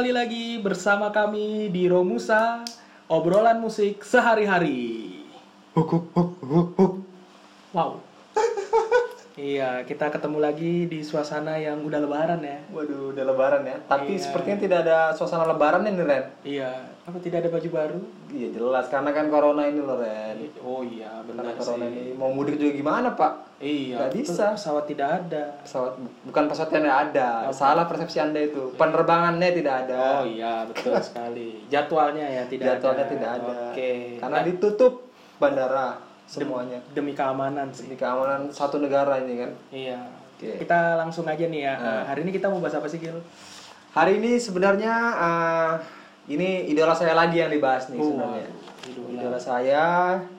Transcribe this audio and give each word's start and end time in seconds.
kembali 0.00 0.16
lagi 0.16 0.56
bersama 0.64 1.12
kami 1.12 1.68
di 1.68 1.84
Romusa, 1.84 2.64
obrolan 3.04 3.60
musik 3.60 4.00
sehari-hari. 4.00 5.12
Wow. 7.76 8.00
Iya, 9.40 9.70
kita 9.82 10.08
ketemu 10.08 10.38
lagi 10.38 10.84
di 10.84 11.00
suasana 11.00 11.56
yang 11.56 11.80
udah 11.80 11.98
lebaran 11.98 12.40
ya. 12.40 12.60
Waduh, 12.68 13.10
udah 13.10 13.24
lebaran 13.24 13.62
ya. 13.62 13.76
Tapi 13.82 14.12
Iya. 14.12 14.22
sepertinya 14.22 14.58
tidak 14.58 14.78
ada 14.84 14.98
suasana 15.10 15.44
lebaran 15.44 15.80
nih, 15.82 15.92
Ren. 15.98 16.24
Iya, 16.42 16.70
apa 17.00 17.16
tidak 17.18 17.42
ada 17.42 17.50
baju 17.50 17.68
baru? 17.70 17.98
Iya, 18.28 18.48
jelas. 18.52 18.86
Karena 18.86 19.10
kan 19.10 19.26
corona 19.26 19.64
ini 19.64 19.80
loh, 19.80 19.96
Ren. 19.96 20.36
Oh 20.60 20.80
iya, 20.80 21.08
Karena 21.18 21.42
benar 21.42 21.54
corona 21.56 21.86
sih. 21.86 21.96
ini. 21.96 22.12
Mau 22.12 22.30
mudik 22.30 22.54
juga 22.54 22.72
gimana, 22.72 23.08
Pak? 23.12 23.32
Iya, 23.58 23.96
Nggak 23.98 24.12
bisa. 24.14 24.46
Pesawat 24.52 24.84
tidak 24.84 25.08
ada. 25.18 25.44
Pesawat, 25.60 25.92
bukan 26.22 26.44
pesawat 26.46 26.70
yang 26.72 26.86
ada. 26.86 27.28
Salah 27.50 27.84
persepsi 27.84 28.18
Anda 28.18 28.40
itu. 28.42 28.72
Penerbangannya 28.74 29.50
tidak 29.50 29.74
ada. 29.84 29.98
Oh 30.16 30.24
iya, 30.24 30.64
betul 30.64 30.92
sekali. 31.00 31.64
Jadwalnya 31.66 32.26
ya 32.26 32.42
tidak 32.44 32.76
Jadwalnya 32.76 33.04
ada. 33.04 33.12
tidak 33.12 33.30
ada. 33.36 33.52
Oke. 33.70 33.92
Karena 34.16 34.38
ditutup 34.42 34.92
bandara 35.36 35.96
semuanya. 36.30 36.78
Demi 36.90 37.10
keamanan 37.10 37.74
sih. 37.74 37.84
Demi 37.84 37.98
keamanan 37.98 38.46
satu 38.48 38.78
negara 38.78 39.18
ini 39.18 39.34
kan. 39.36 39.50
Iya. 39.68 39.98
Oke. 40.30 40.56
Kita 40.56 40.94
langsung 40.94 41.26
aja 41.26 41.42
nih 41.42 41.60
ya. 41.60 41.74
Nah. 41.74 42.02
Hari 42.06 42.22
ini 42.22 42.30
kita 42.30 42.46
mau 42.46 42.62
bahas 42.62 42.72
apa 42.72 42.86
sih, 42.86 42.96
Gil? 42.96 43.18
Hari 43.90 44.16
ini 44.16 44.38
sebenarnya 44.38 44.94
eh, 45.18 45.72
ini 46.30 46.70
idola 46.70 46.94
saya 46.94 47.12
lagi 47.12 47.36
yang 47.36 47.50
dibahas 47.50 47.90
nih 47.90 47.98
Oh, 47.98 48.14
sebenarnya. 48.14 48.48
idola. 48.86 49.10
Idola 49.10 49.38
saya 49.38 49.84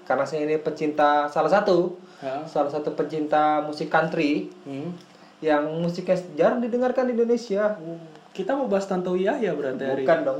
karena 0.02 0.23
saya 0.23 0.41
ini 0.41 0.55
pecinta 0.58 1.27
salah 1.27 1.52
satu 1.52 1.99
Hah? 2.18 2.48
salah 2.48 2.71
satu 2.71 2.96
pecinta 2.96 3.60
musik 3.60 3.91
country 3.91 4.48
Hmm. 4.63 4.96
yang 5.41 5.68
musiknya 5.77 6.15
jarang 6.34 6.63
didengarkan 6.63 7.12
di 7.12 7.13
Indonesia. 7.13 7.76
Oh, 7.76 7.99
Kita 8.32 8.55
mau 8.55 8.71
bahas 8.71 8.87
Tanto 8.87 9.12
Yahya 9.12 9.52
berarti 9.52 9.84
hari 9.84 10.08
Bukan 10.08 10.20
dong. 10.24 10.40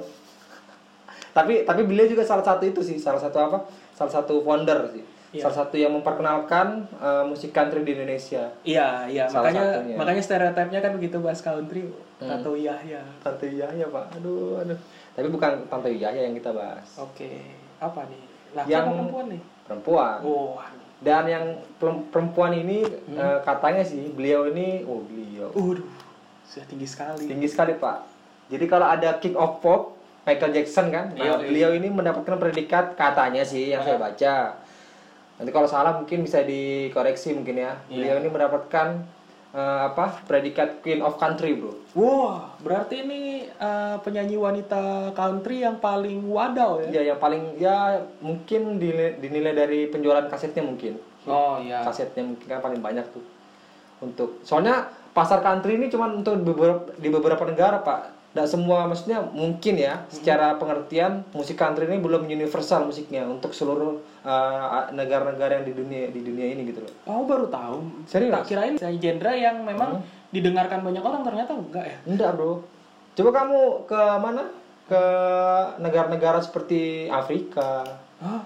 tapi 1.38 1.68
tapi 1.68 1.82
beliau 1.84 2.08
juga 2.08 2.24
salah 2.24 2.42
satu 2.42 2.64
itu 2.64 2.80
sih, 2.80 2.96
salah 2.96 3.20
satu 3.20 3.36
apa? 3.38 3.58
Salah 3.92 4.12
satu 4.14 4.40
founder 4.42 4.88
sih. 4.90 5.04
Iya. 5.32 5.42
Salah 5.42 5.58
satu 5.62 5.76
yang 5.76 5.92
memperkenalkan 5.92 6.92
eh, 6.94 7.24
musik 7.24 7.50
country 7.50 7.82
di 7.82 7.92
Indonesia. 7.94 8.52
Iya, 8.62 9.08
iya. 9.08 9.26
Makanya 9.26 9.64
satunya. 9.80 9.96
makanya 9.96 10.22
stereotipnya 10.22 10.80
kan 10.80 10.92
begitu 10.94 11.18
bahas 11.18 11.40
country 11.40 11.88
Hmm. 12.22 12.30
Tanto 12.30 12.54
Yahya. 12.54 13.02
Tante 13.18 13.50
Yahya, 13.50 13.90
Pak. 13.90 14.22
Aduh, 14.22 14.62
aduh. 14.62 14.78
Tapi 15.12 15.26
bukan 15.26 15.66
Tante 15.66 15.90
Yahya 15.90 16.22
yang 16.22 16.38
kita 16.38 16.54
bahas. 16.54 16.86
Oke. 16.96 17.42
Apa 17.80 18.06
nih? 18.06 18.22
Laki 18.54 18.70
Yang- 18.70 18.86
apa 18.86 18.94
perempuan 18.94 19.26
nih? 19.26 19.42
Perempuan. 19.66 20.18
Oh, 20.22 20.54
Dan 21.02 21.24
yang 21.26 21.46
perem- 21.82 22.06
perempuan 22.08 22.54
ini 22.54 22.86
eh, 23.10 23.40
katanya 23.42 23.82
sih 23.82 24.14
beliau 24.14 24.46
ini 24.46 24.86
oh 24.86 25.02
beliau 25.02 25.50
Waduh. 25.50 25.82
Sudah 26.46 26.68
tinggi 26.68 26.86
sekali. 26.86 27.26
tinggi 27.26 27.50
sekali 27.50 27.74
pak. 27.74 28.06
Jadi 28.54 28.66
kalau 28.68 28.86
ada 28.86 29.18
King 29.18 29.34
of 29.34 29.58
Pop 29.58 29.98
Michael 30.22 30.54
Jackson 30.54 30.94
kan, 30.94 31.10
nah, 31.10 31.18
Iya, 31.18 31.34
iya. 31.34 31.38
beliau 31.42 31.70
ini 31.74 31.90
mendapatkan 31.90 32.38
predikat 32.38 32.94
katanya 32.94 33.42
sih 33.42 33.74
yang 33.74 33.82
saya 33.82 33.98
baca. 33.98 34.61
Nanti 35.42 35.50
kalau 35.50 35.66
salah 35.66 35.98
mungkin 35.98 36.22
bisa 36.22 36.46
dikoreksi 36.46 37.34
mungkin 37.34 37.66
ya. 37.66 37.82
Iya. 37.90 37.98
Beliau 37.98 38.16
ini 38.22 38.30
mendapatkan 38.30 38.88
eh, 39.58 39.82
apa 39.90 40.22
predikat 40.30 40.86
Queen 40.86 41.02
of 41.02 41.18
Country 41.18 41.58
bro. 41.58 41.74
Wah, 41.98 42.54
berarti 42.62 43.02
ini 43.02 43.50
eh, 43.50 43.96
penyanyi 44.06 44.38
wanita 44.38 45.18
country 45.18 45.66
yang 45.66 45.82
paling 45.82 46.30
wadaw 46.30 46.86
ya? 46.86 47.02
Ya 47.02 47.02
yang 47.14 47.20
paling 47.20 47.58
ya 47.58 48.06
mungkin 48.22 48.78
dinilai, 48.78 49.18
dinilai 49.18 49.54
dari 49.58 49.90
penjualan 49.90 50.30
kasetnya 50.30 50.62
mungkin. 50.62 51.02
Oh 51.26 51.62
iya. 51.62 51.86
kasetnya 51.86 52.26
mungkin 52.26 52.46
kan 52.50 52.62
paling 52.62 52.82
banyak 52.82 53.06
tuh 53.14 53.22
untuk 54.02 54.42
soalnya 54.42 54.90
pasar 55.14 55.46
country 55.46 55.78
ini 55.78 55.88
cuma 55.94 56.10
untuk 56.10 56.42
beberapa, 56.42 56.90
di 56.98 57.10
beberapa 57.14 57.44
negara 57.46 57.86
pak 57.86 58.21
tidak 58.32 58.48
semua 58.48 58.88
maksudnya 58.88 59.20
mungkin 59.36 59.76
ya 59.76 60.08
secara 60.08 60.56
pengertian 60.56 61.28
musik 61.36 61.60
country 61.60 61.84
ini 61.84 62.00
belum 62.00 62.32
universal 62.32 62.88
musiknya 62.88 63.28
untuk 63.28 63.52
seluruh 63.52 64.00
uh, 64.24 64.88
negara-negara 64.96 65.60
yang 65.60 65.66
di 65.68 65.74
dunia 65.76 66.08
di 66.08 66.24
dunia 66.24 66.48
ini 66.56 66.72
gitu 66.72 66.80
loh 66.88 66.94
Oh, 67.12 67.28
baru 67.28 67.52
tahu. 67.52 68.08
Serius? 68.08 68.32
Tak 68.32 68.48
kirain 68.48 68.80
saya 68.80 68.96
genre 68.96 69.32
yang 69.36 69.68
memang 69.68 70.00
didengarkan 70.32 70.80
banyak 70.80 71.04
orang 71.04 71.28
ternyata 71.28 71.52
enggak 71.60 71.86
ya. 71.92 71.98
enggak 72.08 72.32
bro 72.40 72.64
coba 73.12 73.30
kamu 73.36 73.60
ke 73.84 74.02
mana 74.24 74.44
ke 74.88 75.04
negara-negara 75.84 76.40
seperti 76.40 77.12
Afrika? 77.12 77.84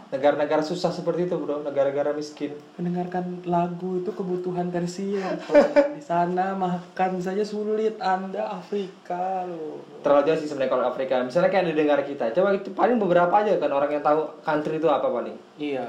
Negara-negara 0.09 0.63
susah 0.63 0.89
seperti 0.89 1.27
itu 1.27 1.35
bro. 1.35 1.59
Negara-negara 1.61 2.15
miskin. 2.15 2.55
Mendengarkan 2.79 3.43
lagu 3.43 3.99
itu 3.99 4.11
kebutuhan 4.15 4.71
tersier 4.71 5.35
di 5.95 6.01
sana 6.03 6.55
makan 6.55 7.19
saja 7.19 7.43
sulit. 7.43 7.99
Anda 7.99 8.55
Afrika 8.55 9.43
loh. 9.43 9.83
Terlalu 9.99 10.31
jauh 10.31 10.39
sih 10.39 10.47
sebenarnya 10.47 10.71
kalau 10.71 10.85
Afrika. 10.87 11.19
Misalnya 11.21 11.51
kayak 11.51 11.65
di 11.71 11.73
negara 11.75 12.01
kita. 12.07 12.31
Coba 12.31 12.55
itu 12.55 12.71
paling 12.71 12.97
beberapa 12.97 13.33
aja 13.43 13.59
kan 13.59 13.71
orang 13.75 13.91
yang 13.99 14.03
tahu 14.03 14.39
country 14.41 14.79
itu 14.79 14.87
apa 14.87 15.07
paling. 15.11 15.35
Iya. 15.59 15.87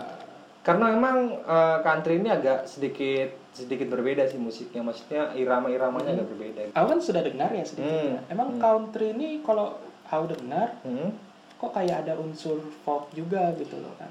Karena 0.67 0.91
memang 0.91 1.17
eh, 1.47 1.79
country 1.87 2.19
ini 2.19 2.29
agak 2.29 2.67
sedikit 2.67 3.31
sedikit 3.55 3.87
berbeda 3.87 4.27
sih 4.27 4.37
musiknya. 4.37 4.83
Maksudnya 4.83 5.31
irama-iramanya 5.39 6.19
agak 6.19 6.29
berbeda. 6.35 6.61
Aku 6.75 6.87
kan 6.91 6.99
sudah 6.99 7.23
dengar 7.23 7.55
ya 7.55 7.63
sedikit. 7.63 7.87
Hmm, 7.87 8.19
ya. 8.19 8.21
emang 8.35 8.59
country 8.59 9.15
ini 9.15 9.41
kalau 9.47 9.79
aku 10.11 10.35
dengar 10.35 10.75
Hmm. 10.83 11.26
Kok 11.57 11.73
kayak 11.73 12.05
ada 12.05 12.15
unsur 12.17 12.61
folk 12.83 13.09
juga 13.11 13.53
gitu 13.57 13.81
loh 13.81 13.93
kan? 13.97 14.11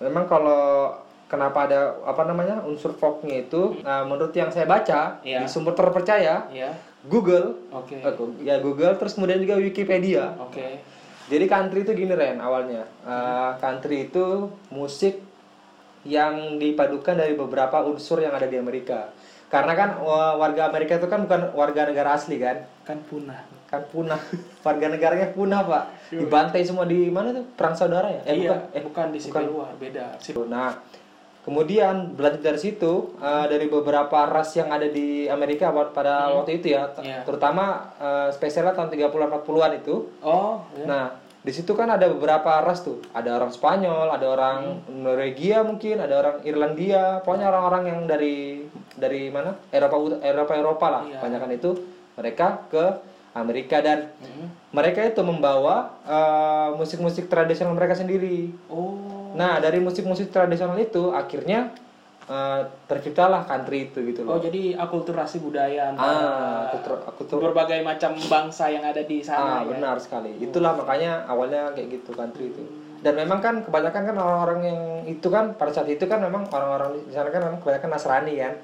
Memang 0.00 0.24
kalau 0.24 0.94
kenapa 1.28 1.68
ada 1.68 1.80
apa 2.02 2.22
namanya 2.24 2.64
unsur 2.64 2.94
folknya 2.94 3.44
itu 3.44 3.82
nah, 3.82 4.02
menurut 4.02 4.32
yang 4.32 4.48
saya 4.48 4.64
baca 4.64 5.20
Iya. 5.20 5.44
di 5.44 5.46
sumber 5.46 5.76
terpercaya 5.76 6.48
iya. 6.48 6.72
Google 7.04 7.68
oke. 7.68 7.92
eh, 7.94 8.14
ya 8.40 8.56
Google 8.58 8.96
terus 8.96 9.12
kemudian 9.12 9.38
juga 9.38 9.56
Wikipedia. 9.56 10.32
Oke. 10.40 10.80
Jadi 11.28 11.44
country 11.44 11.84
itu 11.84 11.92
gini 11.92 12.16
Ren 12.16 12.40
awalnya. 12.40 12.88
Eh, 13.04 13.50
country 13.60 14.08
itu 14.08 14.48
musik 14.70 15.20
yang 16.08 16.56
dipadukan 16.56 17.12
dari 17.12 17.36
beberapa 17.36 17.84
unsur 17.84 18.18
yang 18.18 18.32
ada 18.32 18.48
di 18.48 18.56
Amerika. 18.56 19.12
Karena 19.48 19.72
kan 19.72 19.90
wa- 20.00 20.36
warga 20.36 20.68
Amerika 20.68 20.96
itu 20.96 21.04
kan 21.04 21.24
bukan 21.24 21.52
warga 21.52 21.84
negara 21.84 22.16
asli 22.16 22.36
kan, 22.36 22.64
kan 22.82 23.00
punah 23.04 23.44
kan 23.68 23.84
punah. 23.86 24.16
warga 24.64 24.86
negaranya 24.88 25.28
punah 25.30 25.60
pak, 25.62 25.84
dibantai 26.10 26.64
semua 26.64 26.84
di 26.84 27.08
mana 27.08 27.30
tuh 27.30 27.44
perang 27.52 27.72
saudara 27.72 28.08
ya? 28.08 28.20
iya 28.26 28.36
bukan. 28.48 28.58
Eh, 28.72 28.82
bukan 28.82 29.06
di 29.12 29.18
sipil 29.20 29.44
luar 29.46 29.72
beda 29.76 30.16
Nah, 30.44 30.72
kemudian 31.40 32.12
berlanjut 32.12 32.42
dari 32.42 32.56
situ 32.58 32.92
eh, 33.16 33.46
dari 33.46 33.68
beberapa 33.68 34.24
ras 34.24 34.52
yang 34.52 34.68
ada 34.68 34.84
di 34.84 35.24
Amerika 35.26 35.68
pada 35.92 36.32
waktu 36.34 36.60
itu 36.60 36.72
ya, 36.72 36.92
Iya. 36.96 37.24
terutama 37.24 37.92
eh, 37.96 38.28
spesialnya 38.32 38.72
tahun 38.72 38.88
30-an 38.90 39.28
40-an 39.36 39.72
itu. 39.76 39.96
oh 40.20 40.64
iya. 40.72 40.84
Nah, 40.84 41.04
di 41.38 41.52
situ 41.54 41.72
kan 41.72 41.88
ada 41.88 42.08
beberapa 42.08 42.60
ras 42.60 42.82
tuh. 42.82 43.00
Ada 43.14 43.40
orang 43.40 43.48
Spanyol, 43.48 44.12
ada 44.12 44.26
orang 44.26 44.58
Norwegia 44.90 45.64
mungkin, 45.64 45.96
ada 45.96 46.18
orang 46.18 46.36
Irlandia. 46.42 47.24
Pokoknya 47.24 47.48
orang-orang 47.48 47.82
yang 47.88 48.00
dari 48.04 48.66
dari 48.92 49.32
mana? 49.32 49.56
Eropa 49.72 49.96
Eropa 50.20 50.52
Eropa 50.52 50.86
lah. 50.90 51.02
Iya. 51.08 51.16
Kebanyakan 51.22 51.50
itu 51.54 51.70
mereka 52.18 52.46
ke 52.68 52.84
Amerika 53.38 53.78
dan 53.78 54.10
Mm. 54.18 54.46
mereka 54.70 55.00
itu 55.02 55.20
membawa 55.20 55.96
eh, 56.02 56.68
musik-musik 56.74 57.26
tradisional 57.26 57.72
mereka 57.72 57.94
sendiri. 57.94 58.52
oh 58.68 58.96
Nah, 59.30 59.60
dari 59.60 59.76
musik-musik 59.78 60.28
tradisional 60.28 60.76
itu 60.76 61.10
akhirnya 61.10 61.70
eh, 62.24 62.60
terciptalah 62.84 63.42
country 63.42 63.88
itu 63.88 64.04
gitu 64.04 64.20
Oh 64.22 64.36
loh. 64.36 64.38
jadi 64.38 64.76
akulturasi 64.76 65.38
budaya 65.38 65.88
Ah, 65.88 65.90
antara 65.90 66.16
aku 66.66 66.76
ter- 66.78 67.04
aku 67.06 67.20
tuh 67.24 67.38
berbagai 67.38 67.80
macam 67.80 68.12
bangsa 68.18 68.68
yang 68.68 68.84
ada 68.84 69.00
di 69.00 69.20
sana 69.20 69.40
Ah, 69.50 69.60
ya. 69.62 69.72
benar 69.72 69.96
sekali. 69.96 70.36
Itulah 70.38 70.74
makanya 70.74 71.24
awalnya 71.24 71.72
kayak 71.72 71.88
gitu 71.90 72.12
country 72.12 72.48
itu. 72.48 72.60
Dan 72.98 73.14
memang 73.14 73.38
kan 73.38 73.62
kebanyakan 73.62 74.02
kan 74.04 74.16
orang-orang 74.16 74.60
yang 74.60 74.80
itu 75.06 75.24
kan 75.26 75.54
pada 75.54 75.70
saat 75.70 75.86
itu 75.86 76.04
kan 76.04 76.18
memang 76.18 76.44
orang-orang 76.46 76.98
di 76.98 77.14
sana 77.14 77.30
kan 77.30 77.40
memang 77.40 77.62
kebanyakan 77.62 77.90
Nasrani 77.90 78.34
kan. 78.36 78.54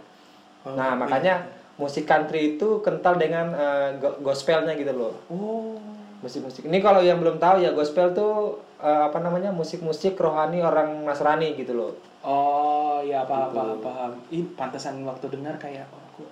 Oh, 0.65 0.75
nah, 0.75 0.93
makanya 0.93 1.35
musik 1.75 2.05
country 2.05 2.55
itu 2.55 2.79
kental 2.81 3.15
dengan 3.15 3.51
go- 3.99 4.19
gospelnya 4.23 4.75
gitu 4.75 4.93
loh. 4.93 5.15
Oh. 5.27 5.75
Musik-musik. 6.21 6.65
Ini 6.65 6.81
kalau 6.81 7.05
yang 7.05 7.21
belum 7.21 7.37
tahu 7.37 7.61
ya 7.61 7.71
gospel 7.71 8.11
tuh 8.11 8.33
eh, 8.79 9.03
apa 9.05 9.21
namanya? 9.21 9.53
musik-musik 9.53 10.17
rohani 10.17 10.61
orang 10.61 11.05
Nasrani 11.05 11.53
gitu 11.53 11.77
loh. 11.77 11.93
Oh, 12.25 13.05
ya 13.05 13.21
paham, 13.23 13.53
Gitu. 13.53 13.57
paham, 13.61 13.79
paham. 13.85 14.13
Ih, 14.31 14.45
pantesan 14.57 15.05
waktu 15.05 15.29
dengar 15.29 15.61
kayak 15.61 15.85
oh, 15.93 16.01
kok, 16.17 16.31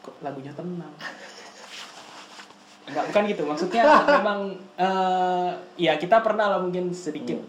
kok 0.00 0.14
lagunya 0.24 0.48
tenang. 0.56 0.88
Enggak, 2.84 3.04
bukan 3.10 3.22
gitu. 3.28 3.42
Maksudnya 3.44 3.82
memang 4.20 4.40
eh 4.76 5.50
ya 5.76 5.96
kita 5.96 6.20
pernah 6.20 6.48
lah 6.48 6.60
mungkin 6.60 6.92
sedikit 6.92 7.40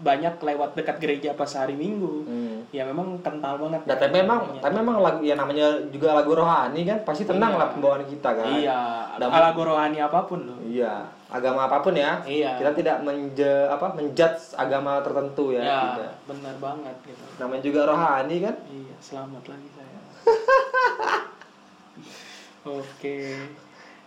banyak 0.00 0.40
lewat 0.40 0.74
dekat 0.74 0.96
gereja 0.98 1.30
pas 1.34 1.50
hari 1.52 1.74
Minggu. 1.74 2.26
Hmm. 2.26 2.58
Ya 2.70 2.86
memang 2.86 3.18
kental 3.18 3.58
banget. 3.58 3.82
Nah, 3.82 3.96
tapi 3.98 4.14
memang 4.22 4.40
tapi 4.62 4.74
memang 4.78 5.02
lagu 5.02 5.18
ya 5.26 5.34
namanya 5.34 5.74
juga 5.90 6.14
lagu 6.14 6.38
rohani 6.38 6.86
kan 6.86 7.02
pasti 7.02 7.26
tenang 7.26 7.58
lah 7.58 7.74
pembawaan 7.74 8.06
kita 8.06 8.30
kan. 8.30 8.46
Iya, 8.46 9.10
Dan- 9.18 9.34
ala 9.34 9.50
rohani 9.50 9.98
apa 9.98 10.22
pun 10.30 10.46
loh. 10.46 10.54
Iya, 10.62 11.02
agama 11.26 11.66
apa 11.66 11.82
pun 11.82 11.98
ya. 11.98 12.22
Iya. 12.22 12.62
Kita 12.62 12.70
tidak 12.78 13.02
menje 13.02 13.66
apa 13.66 13.90
menjudge 13.98 14.54
agama 14.54 15.02
tertentu 15.02 15.50
ya. 15.50 15.62
Ya, 15.66 15.80
tidak. 15.98 16.14
benar 16.30 16.54
banget 16.62 16.96
gitu. 17.10 17.24
Namanya 17.42 17.62
juga 17.66 17.80
rohani 17.90 18.36
kan. 18.38 18.54
Iya, 18.70 18.96
selamat 19.02 19.44
lagi 19.50 19.68
saya. 19.74 19.98
Oke. 22.78 23.18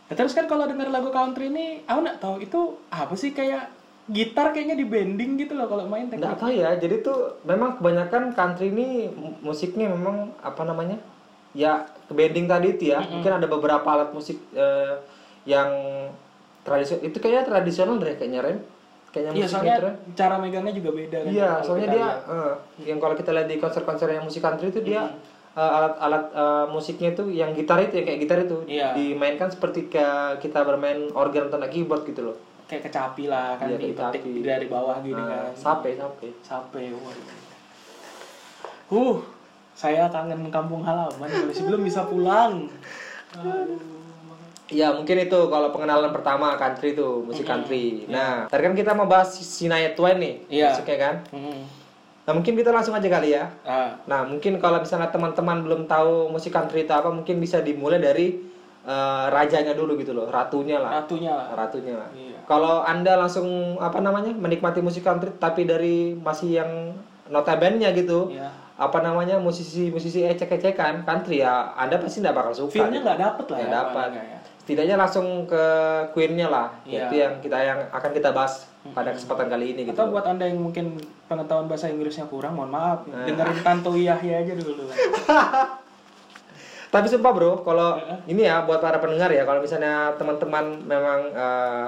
Nah, 0.07 0.15
terus 0.15 0.31
kan 0.31 0.47
kalau 0.47 0.71
denger 0.71 0.87
lagu 0.87 1.11
country 1.11 1.51
ini, 1.51 1.83
aku 1.83 1.99
nggak 1.99 2.19
tahu 2.23 2.39
itu 2.39 2.79
apa 2.87 3.11
sih 3.19 3.35
kayak 3.35 3.82
gitar 4.11 4.51
kayaknya 4.51 4.75
di 4.75 4.83
bending 4.83 5.39
gitu 5.39 5.55
loh 5.55 5.71
kalau 5.71 5.87
main 5.87 6.11
teknik. 6.11 6.19
Nggak 6.27 6.37
tahu 6.39 6.51
ya. 6.51 6.69
Jadi 6.75 6.95
tuh 6.99 7.39
memang 7.47 7.79
kebanyakan 7.79 8.35
country 8.35 8.67
ini 8.69 9.07
mu- 9.09 9.39
musiknya 9.39 9.87
memang 9.87 10.35
apa 10.43 10.67
namanya? 10.67 10.99
Ya 11.55 11.87
ke 11.87 12.11
bending 12.11 12.49
tadi 12.49 12.75
itu 12.75 12.91
ya. 12.91 12.99
Mungkin 12.99 13.31
ada 13.31 13.47
beberapa 13.47 13.85
alat 13.87 14.11
musik 14.11 14.41
eh, 14.51 14.99
yang 15.47 15.71
tradisional. 16.67 17.03
Itu 17.07 17.17
kayaknya 17.23 17.43
tradisional 17.47 17.95
deh 17.95 18.15
kayaknya 18.19 18.41
Ren. 18.43 18.59
Kayaknya 19.13 19.31
Iya, 19.31 19.45
musik 19.45 19.53
soalnya 19.53 19.75
gitu, 19.77 19.89
cara 20.17 20.35
megangnya 20.41 20.73
juga 20.73 20.89
beda 20.91 21.17
kan. 21.21 21.29
Iya, 21.29 21.51
soalnya 21.61 21.87
dia 21.93 22.07
eh, 22.27 22.53
yang 22.89 22.99
kalau 22.99 23.15
kita 23.15 23.29
lihat 23.31 23.47
di 23.47 23.55
konser-konser 23.61 24.09
yang 24.09 24.25
musik 24.25 24.41
country 24.41 24.67
itu 24.67 24.81
dia 24.81 25.15
eh, 25.53 25.71
alat-alat 25.71 26.23
eh, 26.33 26.65
musiknya 26.67 27.13
itu 27.15 27.23
yang 27.31 27.53
gitar 27.55 27.79
itu 27.79 28.01
ya 28.01 28.03
kayak 28.03 28.19
gitar 28.19 28.37
itu 28.43 28.57
Iya. 28.67 28.97
dimainkan 28.97 29.47
seperti 29.47 29.87
kita 30.41 30.59
bermain 30.65 31.07
organ 31.13 31.47
atau 31.47 31.61
keyboard 31.71 32.03
gitu 32.03 32.33
loh. 32.33 32.37
Kayak 32.73 32.83
kecapi 32.83 33.23
lah 33.25 33.53
kan 33.55 33.69
Iya, 33.69 33.77
dipetik 33.79 34.21
kecapi. 34.21 34.41
dari 34.41 34.65
bawah 34.65 34.97
gini 34.99 35.13
Nah, 35.15 35.29
kan. 35.47 35.53
sape, 35.53 35.93
sape. 35.93 36.27
Sampai 36.41 36.89
Uh, 38.89 39.17
saya 39.73 40.05
kangen 40.07 40.49
kampung 40.49 40.81
halaman 40.81 41.25
dari 41.25 41.49
sebelum 41.49 41.81
bisa 41.81 42.05
pulang. 42.05 42.69
Aduh. 43.33 43.79
Ya 44.69 44.89
mungkin 44.89 45.17
itu 45.19 45.39
kalau 45.47 45.69
pengenalan 45.69 46.09
pertama 46.09 46.53
country 46.55 46.93
itu 46.93 47.21
musik 47.21 47.43
country. 47.43 48.05
Nah, 48.07 48.45
tadi 48.47 48.61
kan 48.63 48.73
kita 48.73 48.91
mau 48.91 49.05
bahas 49.05 49.33
Sinaya 49.33 49.93
Twain 49.93 50.17
nih, 50.17 50.35
Iya. 50.47 50.73
musiknya 50.73 50.97
kan. 50.99 51.15
Hmm. 51.29 51.61
Nah 52.23 52.31
mungkin 52.31 52.53
kita 52.55 52.71
langsung 52.71 52.93
aja 52.93 53.05
kali 53.05 53.33
ya. 53.33 53.49
Ah, 53.61 53.97
Nah 54.05 54.23
mungkin 54.23 54.55
kalau 54.57 54.79
misalnya 54.79 55.09
teman-teman 55.09 55.59
belum 55.59 55.81
tahu 55.85 56.29
musik 56.29 56.49
country 56.49 56.85
itu 56.85 56.93
apa, 56.93 57.09
mungkin 57.09 57.37
bisa 57.37 57.59
dimulai 57.59 57.97
dari 57.97 58.39
eh, 58.83 59.25
rajanya 59.27 59.71
dulu 59.73 59.95
gitu 59.95 60.11
loh, 60.11 60.27
ratunya 60.27 60.75
lah, 60.75 61.01
ratunya 61.01 61.31
lah. 61.31 61.47
ratunya 61.53 61.93
lah. 61.95 62.09
Iya. 62.13 62.32
Kalau 62.43 62.81
anda 62.81 63.15
langsung 63.15 63.47
apa 63.77 63.97
namanya 63.97 64.31
menikmati 64.31 64.79
musik 64.79 65.01
country 65.01 65.31
tapi 65.33 65.63
dari 65.63 66.11
masih 66.13 66.59
yang 66.59 66.71
notabene-nya 67.25 67.91
gitu, 67.93 68.29
Iya. 68.29 68.51
apa 68.75 68.99
namanya 68.99 69.37
musisi-musisi 69.37 70.25
ecek-ecekan 70.25 71.01
country 71.01 71.39
ya, 71.39 71.71
anda 71.73 71.95
pasti 71.95 72.19
nggak 72.19 72.35
bakal 72.35 72.53
suka. 72.53 72.73
Feel-nya 72.73 72.99
gitu. 72.99 73.05
nggak 73.05 73.19
dapet 73.21 73.45
lah 73.45 73.57
Nggak 73.57 73.65
ya. 73.65 73.77
dapat. 73.77 74.07
paling 74.11 74.27
ya. 74.27 74.39
Setidaknya 74.63 74.95
langsung 74.95 75.27
ke 75.43 75.63
Queen-nya 76.11 76.47
lah, 76.47 76.67
Iya. 76.83 77.03
yaitu 77.03 77.15
yang 77.19 77.33
kita 77.39 77.57
yang 77.59 77.79
akan 77.89 78.11
kita 78.11 78.31
bahas 78.31 78.63
pada 78.91 79.11
kesempatan 79.11 79.47
kali 79.47 79.65
ini 79.71 79.81
gitu. 79.83 79.95
Atau 79.95 80.11
buat 80.11 80.23
anda 80.23 80.43
yang 80.43 80.55
mungkin 80.57 80.99
pengetahuan 81.25 81.67
bahasa 81.67 81.87
Inggrisnya 81.87 82.27
kurang, 82.27 82.55
mohon 82.55 82.71
maaf. 82.71 83.03
Nah. 83.05 83.23
Dengerin 83.23 83.59
Tanto 83.59 83.91
Yahya 83.93 84.39
aja 84.39 84.53
dulu. 84.53 84.87
Tapi 86.89 87.07
sumpah 87.07 87.31
bro, 87.33 87.51
kalau 87.59 87.97
ini 88.25 88.45
ya 88.45 88.61
buat 88.61 88.77
para 88.77 88.99
pendengar 88.99 89.27
ya, 89.27 89.43
kalau 89.43 89.59
misalnya 89.59 90.13
teman-teman 90.13 90.77
memang 90.79 91.19
eh, 91.27 91.85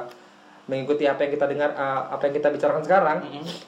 mengikuti 0.65 1.05
apa 1.05 1.21
yang 1.21 1.31
kita 1.31 1.45
dengar, 1.45 1.69
eh, 1.71 2.01
apa 2.09 2.21
yang 2.25 2.33
kita 2.33 2.49
bicarakan 2.49 2.83
sekarang, 2.83 3.17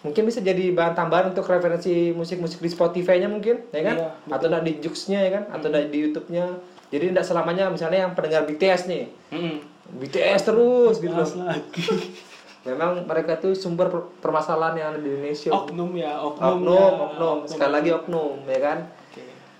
mungkin 0.01 0.23
bisa 0.25 0.41
jadi 0.41 0.73
bahan 0.73 0.93
tambahan 0.93 1.25
untuk 1.29 1.45
referensi 1.45 2.09
musik-musik 2.11 2.57
di 2.57 2.69
Spotify-nya 2.69 3.29
mungkin, 3.29 3.69
ya 3.69 3.81
kan? 3.83 3.95
Iya, 3.95 4.09
Atau 4.27 4.49
di 4.59 4.73
Joox-nya 4.81 5.19
ya 5.21 5.31
kan? 5.31 5.43
Atau 5.53 5.69
nggak 5.69 5.93
di 5.93 5.99
YouTube-nya. 6.03 6.45
Jadi 6.87 7.11
tidak 7.11 7.25
selamanya 7.27 7.67
misalnya 7.67 8.07
yang 8.07 8.13
pendengar 8.15 8.47
BTS 8.47 8.87
nih, 8.87 9.05
Hmm. 9.29 9.59
BTS 9.99 10.41
terus 10.43 10.95
gitu 10.97 11.13
loh. 11.13 11.27
Lagi. 11.45 11.83
Memang 12.67 13.07
mereka 13.07 13.39
tuh 13.39 13.55
sumber 13.55 13.87
per- 13.87 14.11
permasalahan 14.19 14.75
yang 14.75 14.87
ada 14.91 14.99
di 14.99 15.07
Indonesia. 15.07 15.55
Oknum 15.55 15.95
ya, 15.95 16.19
oknum. 16.19 16.59
oknum, 16.59 16.93
oknum, 17.07 17.37
sekali 17.47 17.71
lagi 17.71 17.89
oknum, 17.95 18.43
ya 18.43 18.59
kan? 18.59 18.77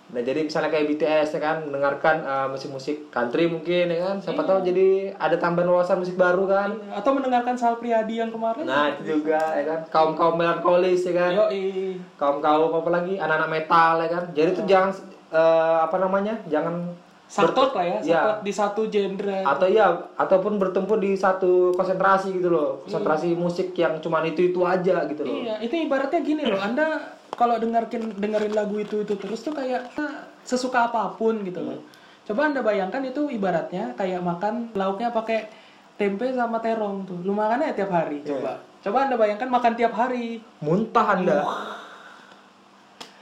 Nah 0.08 0.24
jadi 0.24 0.40
misalnya 0.40 0.72
kayak 0.72 0.88
BTS 0.88 1.36
ya 1.36 1.40
kan 1.44 1.58
mendengarkan 1.68 2.24
uh, 2.24 2.48
musik-musik 2.48 3.12
country 3.12 3.44
mungkin 3.44 3.92
ya 3.92 4.00
kan 4.08 4.16
siapa 4.24 4.40
Iya. 4.40 4.48
tahu 4.48 4.60
jadi 4.64 4.88
ada 5.20 5.36
tambahan 5.36 5.68
wawasan 5.68 6.00
musik 6.00 6.16
baru 6.16 6.48
kan. 6.48 6.80
Atau 6.96 7.12
mendengarkan 7.12 7.60
Sal 7.60 7.76
Priadi 7.76 8.24
yang 8.24 8.32
kemarin. 8.32 8.64
Nah 8.64 8.96
itu 8.96 9.20
juga 9.20 9.40
ya 9.52 9.64
kan 9.68 9.80
kaum 9.92 10.16
kaum 10.16 10.40
melankolis 10.40 11.04
ya 11.04 11.12
kan 11.12 11.32
kaum 12.16 12.40
kaum 12.40 12.72
apa 12.72 12.90
lagi 12.90 13.20
anak-anak 13.20 13.50
metal 13.52 13.94
ya 14.00 14.10
kan. 14.10 14.24
Jadi 14.32 14.50
itu 14.56 14.64
jangan 14.64 14.92
uh, 15.36 15.84
apa 15.84 15.96
namanya 16.00 16.40
jangan 16.48 16.96
Saklek 17.28 17.76
lah 17.76 17.84
ya, 17.84 17.98
Iya. 18.00 18.16
saklek 18.16 18.40
di 18.42 18.52
satu 18.56 18.82
genre. 18.88 19.40
atau 19.44 19.68
ya 19.68 19.88
ataupun 20.16 20.56
bertumpu 20.56 20.96
di 20.96 21.12
satu 21.14 21.76
konsentrasi 21.76 22.32
gitu 22.32 22.48
loh 22.48 22.88
konsentrasi 22.88 23.36
Iya. 23.36 23.38
musik 23.38 23.68
yang 23.76 24.00
cuman 24.00 24.24
itu 24.26 24.48
itu 24.48 24.64
aja 24.64 25.04
gitu 25.06 25.22
loh. 25.28 25.36
Iya, 25.36 25.60
itu 25.60 25.76
ibaratnya 25.78 26.24
gini 26.24 26.48
loh. 26.48 26.56
Anda 26.56 26.88
kalau 27.36 27.60
dengerin 27.60 28.16
dengerin 28.16 28.54
lagu 28.56 28.80
itu 28.80 29.04
itu 29.04 29.14
terus 29.14 29.44
tuh 29.44 29.52
kayak 29.52 29.92
sesuka 30.42 30.88
apa 30.88 31.12
pun 31.14 31.44
gitu 31.44 31.60
loh. 31.60 31.84
Coba 32.24 32.48
Anda 32.48 32.64
bayangkan 32.64 33.04
itu 33.04 33.28
ibaratnya 33.28 33.92
kayak 33.94 34.24
makan 34.24 34.72
lauknya 34.72 35.12
pakai 35.12 35.52
tempe 36.00 36.32
sama 36.32 36.64
terong 36.64 37.04
tuh. 37.04 37.20
Lu 37.24 37.36
makannya 37.36 37.76
tiap 37.76 37.92
hari, 37.92 38.24
coba. 38.24 38.64
Coba 38.80 38.98
Anda 39.04 39.16
bayangkan 39.16 39.52
makan 39.52 39.74
tiap 39.76 39.92
hari. 39.92 40.40
Muntah 40.64 41.08
anda. 41.12 41.44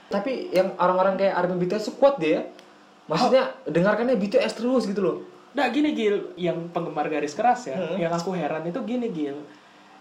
Tapi 0.05 0.53
yang 0.53 0.77
orang-orang 0.77 1.17
kayak 1.17 1.33
Army 1.33 1.65
BTS 1.65 1.89
kuat 1.97 2.21
dia. 2.21 2.45
Ya. 3.05 3.07
Maksudnya 3.07 3.43
dengarkannya 3.65 4.15
BTS 4.15 4.53
terus 4.55 4.83
gitu 4.83 4.99
loh. 4.99 5.17
Nah 5.53 5.69
gini 5.69 5.93
Gil, 5.93 6.35
yang 6.35 6.67
penggemar 6.69 7.07
garis 7.07 7.31
keras 7.31 7.63
ya, 7.65 7.77
Hmm. 7.77 7.95
yang 7.97 8.11
aku 8.11 8.33
heran 8.33 8.65
itu 8.65 8.81
gini 8.81 9.07
Gil. 9.07 9.39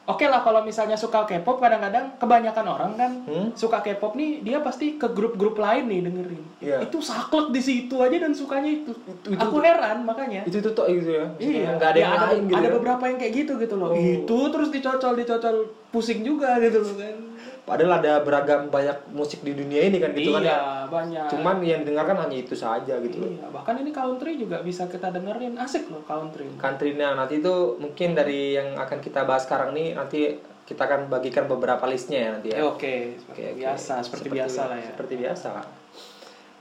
Oke 0.04 0.28
lah 0.28 0.44
kalau 0.44 0.60
misalnya 0.60 0.96
suka 0.96 1.24
K-pop 1.24 1.56
kadang-kadang 1.58 2.12
kebanyakan 2.18 2.66
orang 2.66 2.92
kan 2.92 3.12
Hmm? 3.24 3.48
suka 3.54 3.80
K-pop 3.80 4.12
nih 4.12 4.44
dia 4.44 4.60
pasti 4.60 5.00
ke 5.00 5.08
grup-grup 5.08 5.56
lain 5.56 5.88
nih 5.88 6.00
dengerin. 6.02 6.44
Iya. 6.60 6.76
Itu 6.82 7.00
saklek 7.00 7.48
di 7.48 7.60
situ 7.62 7.96
aja 7.96 8.12
dan 8.18 8.36
sukanya 8.36 8.68
itu. 8.74 8.92
aku 9.32 9.56
heran 9.58 10.04
makanya. 10.04 10.44
Itu 10.44 10.60
itu 10.60 10.70
tuh 10.70 10.84
gitu 10.90 11.08
ya. 11.08 11.24
Iya, 11.38 11.80
nggak 11.80 11.88
ada 11.88 11.96
Ya, 11.96 12.04
yang 12.04 12.12
ada, 12.12 12.26
lain 12.26 12.42
gitu. 12.44 12.52
ada 12.54 12.68
ya. 12.68 12.72
beberapa 12.76 13.04
yang 13.06 13.16
kayak 13.16 13.32
gitu 13.34 13.52
gitu 13.56 13.74
loh. 13.74 13.90
Oh. 13.90 13.96
Itu 13.96 14.38
terus 14.52 14.68
dicocol 14.68 15.12
dicocol 15.16 15.56
pusing 15.88 16.20
juga 16.20 16.60
gitu 16.60 16.78
loh 16.80 16.94
kan. 17.00 17.16
Padahal 17.64 17.96
ada 17.96 18.20
beragam 18.20 18.68
banyak 18.68 19.08
musik 19.16 19.40
di 19.40 19.56
dunia 19.56 19.88
ini 19.88 19.96
kan 19.96 20.12
gitu 20.12 20.36
kan 20.36 20.44
ya. 20.44 20.52
iya, 20.52 20.60
banyak. 20.84 21.28
Cuman 21.32 21.56
yang 21.64 21.80
didengarkan 21.80 22.28
hanya 22.28 22.36
itu 22.44 22.52
saja 22.52 23.00
gitu 23.00 23.24
loh. 23.24 23.30
iya, 23.32 23.48
bahkan 23.48 23.80
ini 23.80 23.88
country 23.88 24.36
juga 24.36 24.60
bisa 24.60 24.84
kita 24.84 25.08
dengerin 25.08 25.56
asik 25.56 25.88
loh 25.88 26.04
country. 26.04 26.44
Country-nya 26.60 27.16
nanti 27.16 27.40
itu 27.40 27.80
mungkin 27.80 28.12
dari 28.12 28.60
yang 28.60 28.76
akan 28.76 29.00
kita 29.00 29.24
bahas 29.24 29.48
sekarang 29.48 29.72
nih 29.72 29.96
nanti 29.96 30.36
kita 30.64 30.84
akan 30.84 31.08
bagikan 31.08 31.48
beberapa 31.48 31.84
listnya 31.88 32.20
ya 32.20 32.30
nanti 32.36 32.48
ya. 32.52 32.60
Oke, 32.68 33.16
seperti 33.16 33.40
Oke, 33.40 33.48
oke. 33.52 33.58
biasa, 33.64 33.94
seperti, 34.04 34.28
biasa 34.28 34.60
lah 34.68 34.78
ya. 34.80 34.90
Seperti 34.92 35.14
biasa. 35.20 35.50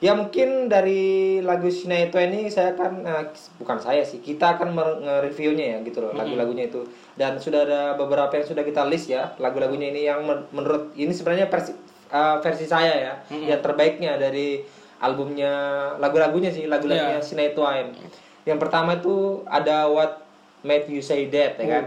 Ya 0.02 0.12
mungkin 0.12 0.68
dari 0.68 1.40
lagu 1.40 1.72
Twain 1.72 2.32
ini 2.36 2.52
saya 2.52 2.76
akan 2.76 2.92
eh, 3.08 3.24
bukan 3.56 3.78
saya 3.80 4.04
sih, 4.04 4.20
kita 4.20 4.60
akan 4.60 4.76
nge-reviewnya 4.76 5.66
ya 5.66 5.78
gitu 5.86 6.04
loh, 6.04 6.12
lagu-lagunya 6.12 6.68
itu. 6.68 6.84
Dan 7.16 7.40
sudah 7.40 7.64
ada 7.64 7.82
beberapa 7.96 8.36
yang 8.36 8.44
sudah 8.44 8.64
kita 8.68 8.84
list 8.90 9.08
ya, 9.08 9.32
lagu-lagunya 9.40 9.96
ini 9.96 10.04
yang 10.04 10.28
men- 10.28 10.50
menurut 10.52 10.92
ini 11.00 11.14
sebenarnya 11.16 11.48
versi 11.48 11.72
eh, 12.12 12.36
versi 12.44 12.66
saya 12.68 12.94
ya, 13.00 13.14
yang 13.32 13.62
terbaiknya 13.64 14.20
dari 14.20 14.60
albumnya 15.00 15.52
lagu-lagunya 16.00 16.52
sih, 16.52 16.68
lagu-lagunya 16.68 17.20
Iya. 17.20 17.24
Shania 17.24 17.52
Twain. 17.52 17.96
Yang 18.44 18.60
pertama 18.60 19.00
itu 19.00 19.44
ada 19.48 19.88
What 19.88 20.24
Made 20.64 20.88
You 20.92 21.00
Say 21.00 21.32
That 21.32 21.60
ya 21.60 21.68
kan. 21.68 21.86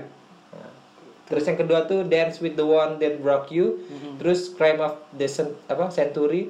Nah, 0.57 0.73
Terus 1.27 1.45
yang 1.49 1.59
kedua 1.59 1.85
tuh 1.85 2.05
Dance 2.07 2.41
with 2.41 2.57
the 2.57 2.65
One 2.65 2.97
That 2.97 3.21
Broke 3.21 3.53
You. 3.53 3.81
Terus 4.17 4.53
Crime 4.53 4.81
of 4.81 4.97
the 5.13 5.29
apa 5.69 5.89
Century. 5.89 6.49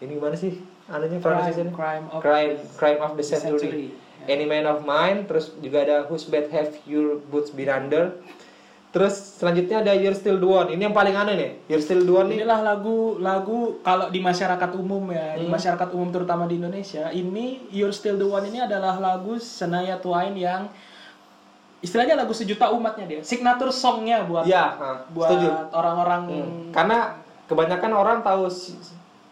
Ini 0.00 0.16
gimana 0.16 0.36
sih? 0.36 0.56
Anunya 0.90 1.22
pronunciation? 1.22 1.70
crime 1.70 2.04
of 2.10 2.20
Crime 2.20 2.58
Crime 2.74 2.98
of 2.98 3.14
the 3.14 3.22
the 3.22 3.26
Century. 3.26 3.58
Century. 3.62 3.86
Any 4.26 4.44
Man 4.44 4.66
of 4.66 4.82
Mine. 4.82 5.24
Terus 5.30 5.54
juga 5.62 5.86
ada 5.86 5.96
Whose 6.10 6.26
Bed 6.26 6.50
Have 6.50 6.76
Your 6.84 7.22
Boots 7.30 7.54
Been 7.54 7.70
Under. 7.70 8.18
Terus 8.90 9.38
selanjutnya 9.38 9.86
ada 9.86 9.94
You're 9.94 10.18
Still 10.18 10.42
the 10.42 10.50
One. 10.50 10.74
Ini 10.74 10.90
yang 10.90 10.96
paling 10.96 11.14
aneh 11.14 11.34
nih. 11.38 11.50
You're 11.70 11.78
Still 11.82 12.02
the 12.02 12.10
One 12.10 12.26
nih. 12.26 12.42
Inilah 12.42 12.58
lagu-lagu 12.74 13.78
kalau 13.86 14.10
di 14.10 14.18
masyarakat 14.18 14.70
umum 14.74 15.14
ya, 15.14 15.38
Hmm. 15.38 15.38
di 15.38 15.46
masyarakat 15.46 15.88
umum 15.94 16.10
terutama 16.10 16.50
di 16.50 16.58
Indonesia, 16.58 17.06
ini 17.14 17.70
You're 17.70 17.94
Still 17.94 18.18
the 18.18 18.26
One 18.26 18.50
ini 18.50 18.58
adalah 18.58 18.98
lagu 18.98 19.38
Shania 19.38 20.02
Twain 20.02 20.34
yang 20.34 20.66
istilahnya 21.80 22.18
lagu 22.18 22.34
sejuta 22.34 22.74
umatnya 22.74 23.06
dia, 23.06 23.20
signature 23.22 23.70
songnya 23.70 24.26
buat 24.26 24.44
ha, 24.44 25.06
buat 25.08 25.38
orang-orang 25.72 26.22
Karena 26.74 27.14
kebanyakan 27.46 27.92
orang 27.94 28.18
tahu 28.26 28.50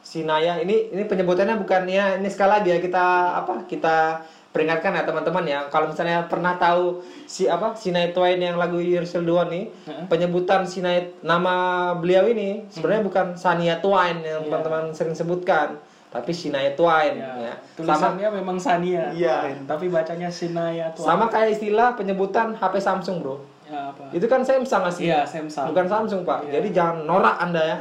si, 0.09 0.25
si 0.25 0.25
Naya 0.25 0.57
ini 0.65 0.89
ini 0.89 1.05
penyebutannya 1.05 1.61
bukan 1.61 1.85
ya 1.85 2.17
ini 2.17 2.33
sekali 2.33 2.51
lagi 2.57 2.69
ya 2.73 2.79
kita 2.81 3.05
apa 3.45 3.69
kita 3.69 4.25
peringatkan 4.49 4.97
ya 4.97 5.05
teman-teman 5.05 5.45
ya 5.45 5.61
kalau 5.69 5.93
misalnya 5.93 6.25
pernah 6.25 6.57
tahu 6.57 7.05
si 7.29 7.45
apa 7.45 7.77
si 7.77 7.93
Naya 7.93 8.17
Twain 8.17 8.41
yang 8.41 8.57
lagu 8.57 8.81
the 8.81 9.05
One 9.29 9.53
nih 9.53 9.65
penyebutan 10.09 10.65
si 10.65 10.81
Naya 10.81 11.13
nama 11.21 11.93
beliau 11.93 12.25
ini 12.25 12.65
sebenarnya 12.73 13.05
bukan 13.05 13.27
Sania 13.37 13.77
Twain 13.85 14.25
yang 14.25 14.49
teman-teman 14.49 14.97
sering 14.97 15.13
sebutkan 15.13 15.77
tapi 16.09 16.33
Shania 16.33 16.73
Twain 16.73 17.21
ya. 17.21 17.53
ya, 17.53 17.55
Sama 17.85 18.17
tulisannya 18.17 18.29
memang 18.41 18.57
Sania 18.57 19.13
Iya. 19.13 19.45
Twain, 19.45 19.59
tapi 19.69 19.87
bacanya 19.93 20.29
Shania 20.33 20.89
Twain. 20.97 21.05
sama 21.05 21.29
kayak 21.29 21.61
istilah 21.61 21.93
penyebutan 22.01 22.57
HP 22.57 22.81
Samsung, 22.81 23.21
Bro. 23.21 23.45
Ya, 23.69 23.93
apa? 23.93 24.09
Itu 24.17 24.25
kan 24.25 24.41
Samsung 24.41 24.83
asli. 24.89 25.13
Iya, 25.13 25.29
Samsung. 25.29 25.69
Bukan 25.73 25.85
Samsung, 25.85 26.21
Pak. 26.25 26.49
Iya. 26.49 26.53
Jadi 26.59 26.69
jangan 26.73 27.05
norak 27.05 27.37
Anda 27.37 27.61
ya. 27.61 27.79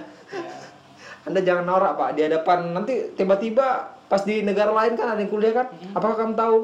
Ya. 1.28 1.36
Anda 1.36 1.40
jangan 1.44 1.66
norak 1.68 2.00
Pak 2.00 2.10
di 2.16 2.22
hadapan 2.24 2.72
nanti 2.72 2.94
tiba-tiba 3.20 3.92
pas 4.08 4.24
di 4.24 4.40
negara 4.40 4.72
lain 4.72 4.96
kan 4.96 5.12
ada 5.12 5.20
yang 5.20 5.28
kuliah 5.28 5.52
kan. 5.52 5.68
Apakah 5.92 6.16
kamu 6.16 6.40
tahu 6.40 6.58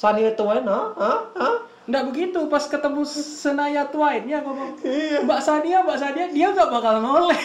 Sania 0.00 0.32
Twain, 0.32 0.64
ah, 0.64 0.96
ah, 0.96 1.20
ah. 1.36 1.56
Nggak 1.84 2.04
begitu, 2.12 2.40
pas 2.48 2.64
ketemu 2.64 3.02
Senaya 3.12 3.84
Twain-nya 3.88 4.44
ngomong, 4.44 4.80
Iya. 4.84 5.24
Mbak 5.24 5.40
Sania, 5.40 5.84
Mbak 5.84 5.98
Sania, 5.98 6.26
dia 6.32 6.48
nggak 6.54 6.70
bakal 6.70 7.02
noleh. 7.04 7.40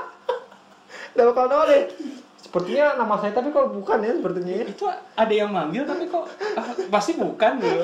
Udah 1.18 1.24
bakal 1.34 1.46
noleh. 1.50 1.90
Sepertinya 2.38 2.96
nama 2.96 3.20
saya 3.20 3.36
tapi 3.36 3.52
kok 3.52 3.76
bukan 3.76 4.00
ya 4.00 4.16
sepertinya 4.16 4.54
ya. 4.56 4.64
itu 4.72 4.84
ada 4.88 5.34
yang 5.36 5.52
manggil 5.52 5.84
tapi 5.84 6.08
kok 6.08 6.24
ah, 6.56 6.72
pasti 6.94 7.12
bukan 7.20 7.60
gitu. 7.60 7.80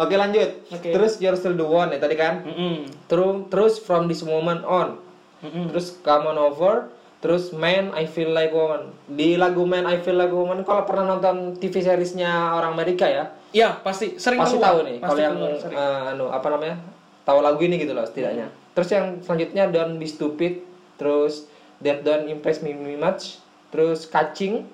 Oke 0.00 0.14
lanjut. 0.16 0.64
Oke. 0.72 0.88
Terus 0.88 1.20
You're 1.20 1.36
Still 1.36 1.58
the 1.60 1.66
One 1.68 1.92
ya 1.92 2.00
tadi 2.00 2.16
kan. 2.16 2.40
Mm-mm. 2.48 2.88
Terus 3.12 3.52
terus 3.52 3.74
From 3.84 4.08
This 4.08 4.24
Moment 4.24 4.64
On. 4.64 4.96
Mm-mm. 5.42 5.70
Terus 5.74 5.98
Come 6.00 6.32
On 6.32 6.38
Over. 6.38 6.90
Terus 7.22 7.54
Man 7.54 7.94
I 7.94 8.10
Feel 8.10 8.34
Like 8.34 8.50
Woman. 8.50 8.90
Di 9.06 9.38
lagu 9.38 9.62
Man 9.62 9.86
I 9.86 10.02
Feel 10.02 10.18
Like 10.18 10.34
Woman 10.34 10.66
kalau 10.66 10.82
pernah 10.82 11.06
nonton 11.06 11.54
TV 11.54 11.78
seriesnya 11.78 12.58
orang 12.58 12.74
Amerika 12.74 13.06
ya, 13.06 13.30
Iya 13.54 13.78
pasti 13.78 14.18
sering 14.18 14.42
pasti 14.42 14.58
keluar. 14.58 14.66
tahu 14.74 14.78
nih. 14.90 14.96
Kalau 14.98 15.20
yang 15.22 15.34
keluar, 15.38 15.54
eh, 15.54 16.10
anu 16.18 16.26
apa 16.34 16.46
namanya? 16.50 16.76
Tahu 17.22 17.38
lagu 17.38 17.62
ini 17.62 17.78
gitu 17.78 17.94
loh 17.94 18.02
setidaknya. 18.02 18.50
Terus 18.74 18.88
yang 18.90 19.06
selanjutnya 19.22 19.70
Don't 19.70 20.02
Be 20.02 20.06
Stupid. 20.10 20.66
Terus 20.98 21.46
That 21.78 22.02
Don't 22.02 22.26
Impress 22.26 22.58
Me 22.58 22.74
Much. 22.98 23.38
Terus 23.70 24.10
Catching. 24.10 24.66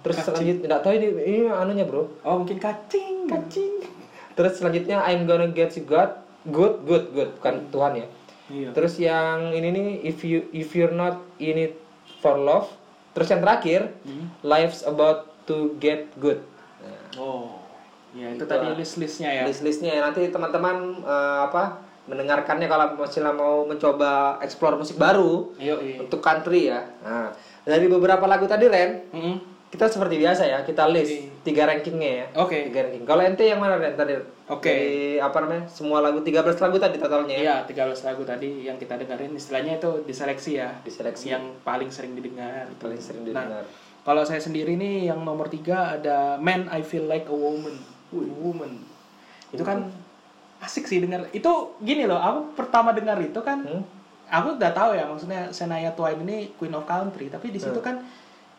Terus 0.00 0.16
selanjutnya 0.20 0.64
enggak 0.64 0.82
tahu 0.84 0.92
ini 0.96 1.08
ini 1.28 1.38
anunya, 1.48 1.84
Bro. 1.84 2.24
Oh 2.24 2.40
mungkin 2.40 2.56
kacing. 2.56 3.28
Kacing. 3.28 3.84
Terus 4.32 4.56
selanjutnya 4.56 5.04
I'm 5.04 5.28
gonna 5.28 5.52
get 5.52 5.76
you 5.76 5.84
good, 5.84 6.12
good, 6.48 6.80
good, 6.88 7.12
good, 7.12 7.30
bukan 7.36 7.68
Tuhan 7.68 7.92
ya. 8.00 8.06
Iya. 8.50 8.68
Terus 8.74 8.98
yang 8.98 9.54
ini 9.54 9.68
nih 9.70 9.86
if 10.02 10.20
you 10.20 10.50
if 10.50 10.74
you're 10.74 10.92
not 10.92 11.22
in 11.38 11.56
it 11.60 11.74
for 12.18 12.34
love. 12.34 12.66
Terus 13.10 13.26
yang 13.28 13.40
terakhir 13.40 13.80
Hmm. 14.02 14.26
life's 14.42 14.82
about 14.82 15.30
to 15.44 15.74
get 15.78 16.10
good. 16.16 16.42
Nah, 16.80 16.98
Oh. 17.16 17.58
Ya 18.10 18.26
itu 18.28 18.42
Itu 18.42 18.44
tadi 18.44 18.66
list-listnya 18.74 19.30
ya. 19.32 19.42
list-listnya 19.46 19.90
ya 19.92 20.02
nanti 20.02 20.26
teman-teman 20.26 20.76
eh, 21.00 21.40
apa 21.44 21.78
mendengarkannya 22.04 22.66
kalau 22.66 22.98
masih 22.98 23.22
mau 23.24 23.62
mencoba 23.62 24.34
explore 24.40 24.74
musik 24.74 24.98
baru 24.98 25.54
Iya, 25.54 25.78
iya. 25.78 25.96
untuk 26.02 26.18
country 26.18 26.66
ya. 26.66 26.82
Nah, 27.00 27.30
dari 27.62 27.86
beberapa 27.86 28.26
lagu 28.26 28.44
tadi 28.44 28.66
Ren, 28.66 29.06
Mm-mm. 29.08 29.36
Kita 29.70 29.86
seperti 29.86 30.18
biasa 30.18 30.42
ya 30.44 30.58
kita 30.60 30.84
list 30.86 31.14
Iya. 31.14 31.30
tiga 31.40 31.62
rankingnya 31.64 32.10
ya. 32.10 32.26
Oke. 32.36 32.66
Tiga 32.66 32.84
ranking. 32.84 33.06
Kalau 33.06 33.22
ente 33.22 33.44
yang 33.44 33.56
mana 33.56 33.78
Ren 33.78 33.94
tadi? 33.94 34.18
Oke. 34.44 34.66
Dari 34.66 34.90
apa 35.16 35.38
namanya? 35.40 35.64
Semua 35.66 35.98
lagu 36.00 36.18
13 36.18 36.58
lagu 36.58 36.76
tadi 36.76 36.98
totalnya. 36.98 37.32
ya? 37.32 37.40
Iya, 37.40 37.56
13 37.64 38.02
lagu 38.02 38.22
tadi 38.22 38.66
yang 38.66 38.74
kita 38.76 38.98
dengerin 38.98 39.30
istilahnya 39.32 39.78
itu 39.78 40.02
diseleksi 40.02 40.58
ya. 40.58 40.74
Diseleksi. 40.82 41.30
Yang 41.30 41.54
paling 41.62 41.86
sering 41.88 42.12
didengar. 42.12 42.66
gitu. 42.66 42.82
Paling 42.82 42.98
sering 42.98 43.22
Nah, 43.22 43.46
didengar. 43.46 43.64
kalau 44.02 44.22
saya 44.22 44.42
sendiri 44.42 44.74
nih 44.74 45.06
yang 45.06 45.22
nomor 45.22 45.46
tiga 45.46 45.94
ada 45.94 46.34
Man 46.36 46.66
I 46.66 46.82
Feel 46.82 47.06
Like 47.06 47.24
a 47.24 47.36
Woman. 47.36 47.78
Wih, 48.10 48.26
woman. 48.34 48.74
Itu 49.48 49.62
kan 49.62 49.86
asik 50.58 50.84
sih 50.84 50.98
denger. 50.98 51.30
Itu 51.30 51.78
gini 51.78 52.04
loh, 52.04 52.18
aku 52.18 52.58
pertama 52.58 52.90
dengar 52.90 53.16
itu 53.16 53.38
kan 53.38 53.62
Hmm? 53.62 53.86
aku 54.28 54.54
udah 54.56 54.70
tahu 54.70 54.92
ya 54.92 55.06
maksudnya 55.06 55.46
Shania 55.48 55.90
Twain 55.90 56.18
ini 56.20 56.50
Queen 56.54 56.70
of 56.70 56.84
Country, 56.84 57.26
tapi 57.26 57.48
di 57.48 57.56
situ 57.56 57.74
Hmm. 57.76 57.86
kan 57.86 57.96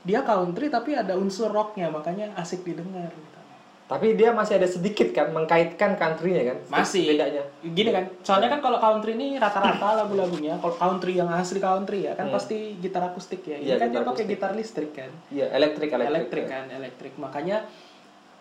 dia 0.01 0.21
country 0.21 0.67
tapi 0.67 0.93
ada 0.93 1.13
unsur 1.13 1.49
rocknya 1.49 1.87
makanya 1.87 2.33
asik 2.35 2.63
didengar 2.63 3.09
gitu. 3.09 3.37
Tapi 3.85 4.15
dia 4.15 4.31
masih 4.31 4.55
ada 4.55 4.71
sedikit 4.71 5.11
kan 5.11 5.35
mengkaitkan 5.35 5.99
country-nya 5.99 6.47
kan? 6.47 6.57
Masih. 6.71 7.11
bedanya. 7.11 7.43
Gini 7.59 7.91
kan, 7.91 8.07
soalnya 8.23 8.47
kan 8.47 8.63
kalau 8.63 8.79
country 8.79 9.19
ini 9.19 9.35
rata-rata 9.35 9.99
lagu-lagunya 9.99 10.55
kalau 10.57 10.71
country 10.73 11.19
yang 11.19 11.27
asli 11.27 11.59
country 11.59 12.07
ya 12.07 12.15
kan 12.15 12.31
Hmm. 12.31 12.35
pasti 12.39 12.79
gitar 12.79 13.03
akustik 13.03 13.43
ya. 13.43 13.59
Ini 13.59 13.67
Iya, 13.67 13.75
kan 13.75 13.87
dia 13.91 14.01
pakai 14.01 14.23
gitar 14.25 14.55
listrik 14.55 14.95
kan. 14.95 15.11
Iya, 15.27 15.51
elektrik 15.51 15.91
elektrik. 15.91 16.07
elektrik 16.15 16.45
kan 16.47 16.65
elektrik 16.71 17.13
makanya 17.19 17.67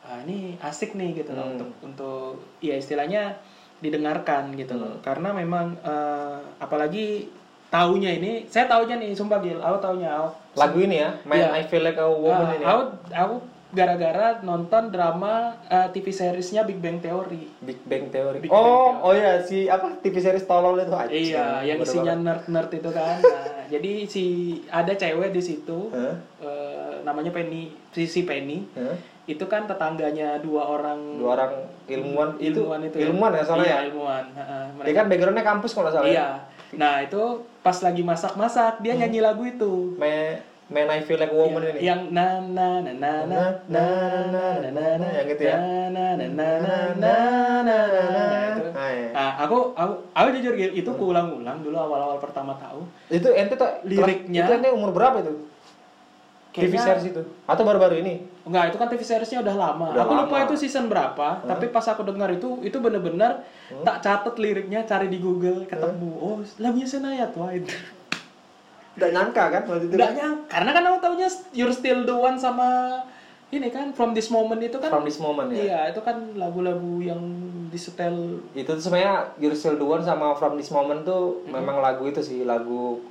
ah, 0.01 0.23
ini 0.23 0.55
asik 0.57 0.95
nih 0.95 1.19
gitu 1.19 1.35
loh 1.35 1.43
Hmm. 1.45 1.53
untuk 1.53 1.71
untuk 1.83 2.31
ya 2.63 2.73
istilahnya 2.73 3.35
didengarkan 3.79 4.55
gitu 4.55 4.79
loh 4.79 4.97
Hmm. 4.97 5.03
karena 5.03 5.35
memang 5.35 5.75
eh, 5.83 6.39
apalagi 6.59 7.27
taunya 7.71 8.11
ini 8.13 8.45
saya 8.45 8.67
taunya 8.67 8.99
nih 8.99 9.15
sumpah 9.15 9.39
Gil 9.39 9.59
aku 9.59 9.79
taunya 9.79 10.11
aku 10.11 10.29
Lagu 10.51 10.83
ini 10.83 10.99
ya, 10.99 11.15
Man 11.23 11.39
Iya. 11.39 11.49
I 11.55 11.63
Feel 11.65 11.87
Like 11.87 11.95
a 11.97 12.11
Woman 12.11 12.43
ah, 12.45 12.55
ini. 12.55 12.65
aku 12.67 12.83
aku 13.09 13.35
gara-gara 13.71 14.43
nonton 14.43 14.91
drama 14.91 15.55
eh, 15.65 15.87
TV 15.95 16.11
seriesnya 16.11 16.67
Big 16.67 16.83
Bang 16.83 16.99
Theory 16.99 17.47
Big 17.63 17.79
Bang 17.87 18.11
Theory. 18.11 18.43
Big 18.43 18.51
oh, 18.51 18.99
Bang 18.99 19.07
oh 19.07 19.15
ya 19.15 19.39
si 19.39 19.71
apa 19.71 19.95
TV 20.03 20.19
series 20.19 20.43
tolol 20.43 20.75
itu 20.77 20.91
aja. 20.91 21.07
iya 21.07 21.47
yang 21.63 21.79
isinya 21.79 22.19
nerd-nerd 22.19 22.71
itu 22.75 22.91
kan 22.91 23.23
nah, 23.23 23.63
jadi 23.73 23.91
si 24.05 24.25
ada 24.67 24.91
cewek 24.91 25.31
di 25.31 25.39
situ 25.39 25.95
Hah? 25.95 26.15
eh, 26.43 26.95
namanya 27.07 27.31
Penny 27.31 27.71
si 27.95 28.11
si 28.11 28.27
Penny 28.27 28.67
Hah? 28.75 28.99
itu 29.31 29.47
kan 29.47 29.71
tetangganya 29.71 30.43
dua 30.43 30.67
orang 30.67 30.99
Dua 31.23 31.39
orang 31.39 31.53
ilmuwan, 31.87 32.35
ilmuwan 32.43 32.83
itu, 32.83 32.99
ilmuwan 32.99 33.31
ya 33.31 33.43
soalnya 33.47 33.63
iya, 33.65 33.79
ya. 33.79 33.87
ilmuwan 33.87 34.25
Heeh, 34.35 34.63
Dia 34.67 34.75
mereka 34.75 34.99
kan 34.99 35.07
backgroundnya 35.07 35.45
kampus 35.47 35.71
kalau 35.71 35.91
salah. 35.95 36.03
ya. 36.03 36.11
iya 36.11 36.29
nah 36.71 36.99
itu 36.99 37.23
pas 37.61 37.77
lagi 37.79 38.01
masak-masak 38.01 38.81
dia 38.81 38.97
nyanyi 38.97 39.21
lagu 39.21 39.45
itu 39.45 39.95
Man, 39.97 40.41
Man 40.67 40.89
I 40.89 41.03
Feel 41.03 41.19
Like 41.19 41.29
a 41.29 41.37
Woman 41.37 41.61
ini. 41.67 41.81
yang 41.83 42.09
na 42.09 42.41
na 42.41 42.81
na 42.81 42.93
na 42.95 43.13
na 43.27 43.43
na 43.67 43.85
na 44.25 44.45
na 44.63 44.71
na 44.71 44.87
na 44.97 45.09
Yang 45.13 45.27
gitu 45.35 45.43
ya? 45.45 45.57
na 45.61 45.69
na 45.91 46.07
na 46.17 46.29
na 46.31 46.47
na 46.57 46.77
na 46.95 47.15
na 47.61 47.79
na 47.85 48.71
Ah, 48.73 48.89
iya. 48.89 49.11
nah 49.13 49.31
aku 49.41 49.75
aku 49.75 49.93
aku 50.15 50.29
jujur 50.33 50.55
itu 50.57 50.91
kuulang-ulang 50.91 51.61
dulu 51.61 51.77
awal-awal 51.77 52.17
pertama 52.17 52.57
tahu 52.57 52.87
Itu 53.11 53.29
ente 53.31 53.53
tuh 53.55 53.69
Liriknya- 53.85 54.47
Itu 54.47 54.53
ente 54.55 54.69
umur 54.71 54.91
berapa 54.91 55.21
itu? 55.21 55.37
TV 56.51 56.75
Kayaknya- 56.75 56.83
series 56.83 57.07
itu 57.15 57.23
atau 57.47 57.63
baru-baru 57.63 58.03
ini? 58.03 58.27
Enggak, 58.43 58.75
itu 58.75 58.77
kan 58.83 58.91
TV 58.91 59.03
seriesnya 59.07 59.39
udah 59.39 59.55
lama. 59.55 59.87
Udah 59.95 60.03
aku 60.03 60.15
lupa 60.19 60.37
lama. 60.43 60.47
itu 60.51 60.55
season 60.59 60.91
berapa, 60.91 61.47
tapi 61.47 61.71
pas 61.71 61.87
aku 61.87 62.03
dengar 62.03 62.27
itu 62.35 62.59
itu 62.67 62.75
bener-bener 62.83 63.47
tak 63.87 64.03
catet 64.03 64.35
liriknya, 64.43 64.83
cari 64.83 65.07
di 65.07 65.23
Google, 65.23 65.63
ketemu. 65.71 66.11
Oh, 66.19 66.43
lagunya 66.59 66.89
Senaya 66.91 67.31
Twain. 67.31 67.63
Udah 68.99 69.09
nyangka 69.15 69.45
kan 69.55 69.63
waktu 69.71 69.87
itu? 69.87 69.95
Enggak 69.95 70.13
nyangka, 70.19 70.47
karena 70.51 70.71
kan 70.75 70.83
aku 70.91 70.99
taunya 70.99 71.29
You're 71.55 71.71
Still 71.71 72.03
the 72.03 72.17
One 72.17 72.35
sama 72.35 72.99
ini 73.51 73.67
kan 73.71 73.91
From 73.95 74.15
This 74.15 74.31
Moment 74.31 74.63
itu 74.63 74.79
kan 74.79 74.91
From 74.91 75.07
this 75.07 75.19
moment 75.19 75.51
ya. 75.51 75.63
Iya, 75.63 75.81
itu 75.95 76.01
kan 76.03 76.35
lagu-lagu 76.39 77.03
yang 77.03 77.19
disetel 77.71 78.43
Itu 78.55 78.79
tuh 78.79 78.83
sebenarnya 78.83 79.35
You're 79.39 79.59
Still 79.59 79.79
the 79.79 79.87
One 79.87 80.03
sama 80.03 80.35
From 80.35 80.55
This 80.55 80.71
Moment 80.71 81.03
tuh 81.03 81.43
memang 81.47 81.83
lagu 81.83 82.07
itu 82.07 82.23
sih 82.23 82.43
lagu 82.47 83.03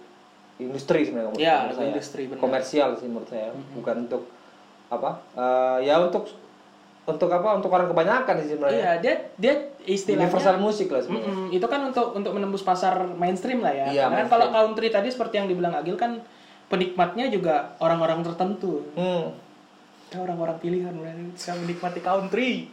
industri 0.59 0.99
sebenarnya 1.01 1.31
Iya, 1.33 1.55
menurut 1.63 1.75
saya. 1.75 1.87
industri, 1.89 2.21
benar. 2.25 2.39
komersial 2.39 2.89
sih 2.93 3.07
menurut 3.07 3.27
saya 3.27 3.49
bukan 3.73 3.95
untuk 4.03 4.23
apa 4.89 5.11
eh, 5.33 5.77
ya 5.85 5.95
untuk 5.97 6.27
untuk 7.05 7.25
apa 7.27 7.57
untuk 7.57 7.71
orang 7.71 7.87
kebanyakan 7.87 8.35
sih 8.39 8.49
sebenarnya 8.51 8.77
Iya, 8.77 8.91
dia 8.99 9.13
dia 9.35 9.53
istilahnya 9.83 10.27
universal 10.27 10.57
musik 10.57 10.87
lah 10.87 11.01
sebenarnya 11.01 11.25
Mm-mm, 11.25 11.47
itu 11.51 11.65
kan 11.65 11.81
untuk 11.83 12.07
untuk 12.13 12.31
menembus 12.31 12.61
pasar 12.61 12.93
mainstream 13.07 13.59
lah 13.59 13.71
ya. 13.71 13.85
Iya, 13.87 14.03
Karena 14.05 14.05
kan 14.05 14.11
mainstream. 14.21 14.33
kalau 14.35 14.47
country 14.51 14.87
tadi 14.89 15.07
seperti 15.07 15.35
yang 15.35 15.47
dibilang 15.47 15.73
Agil 15.73 15.95
kan 15.95 16.21
penikmatnya 16.67 17.25
juga 17.27 17.73
orang-orang 17.79 18.21
tertentu. 18.21 18.85
Hmm. 18.93 19.33
Ya, 20.09 20.17
orang-orang 20.19 20.57
pilihan 20.57 20.93
bisa 21.31 21.53
menikmati 21.55 21.97
country. 21.99 22.69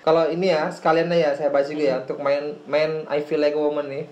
kalau 0.00 0.26
ini 0.26 0.48
ya 0.48 0.66
sekalian 0.66 1.06
ya 1.08 1.34
saya 1.34 1.50
bahas 1.50 1.68
juga 1.68 1.84
ya 1.84 1.96
untuk 2.00 2.18
main 2.18 2.56
main 2.64 3.04
I 3.06 3.20
Feel 3.20 3.36
Like 3.38 3.52
a 3.52 3.60
Woman 3.60 3.86
nih 3.86 4.04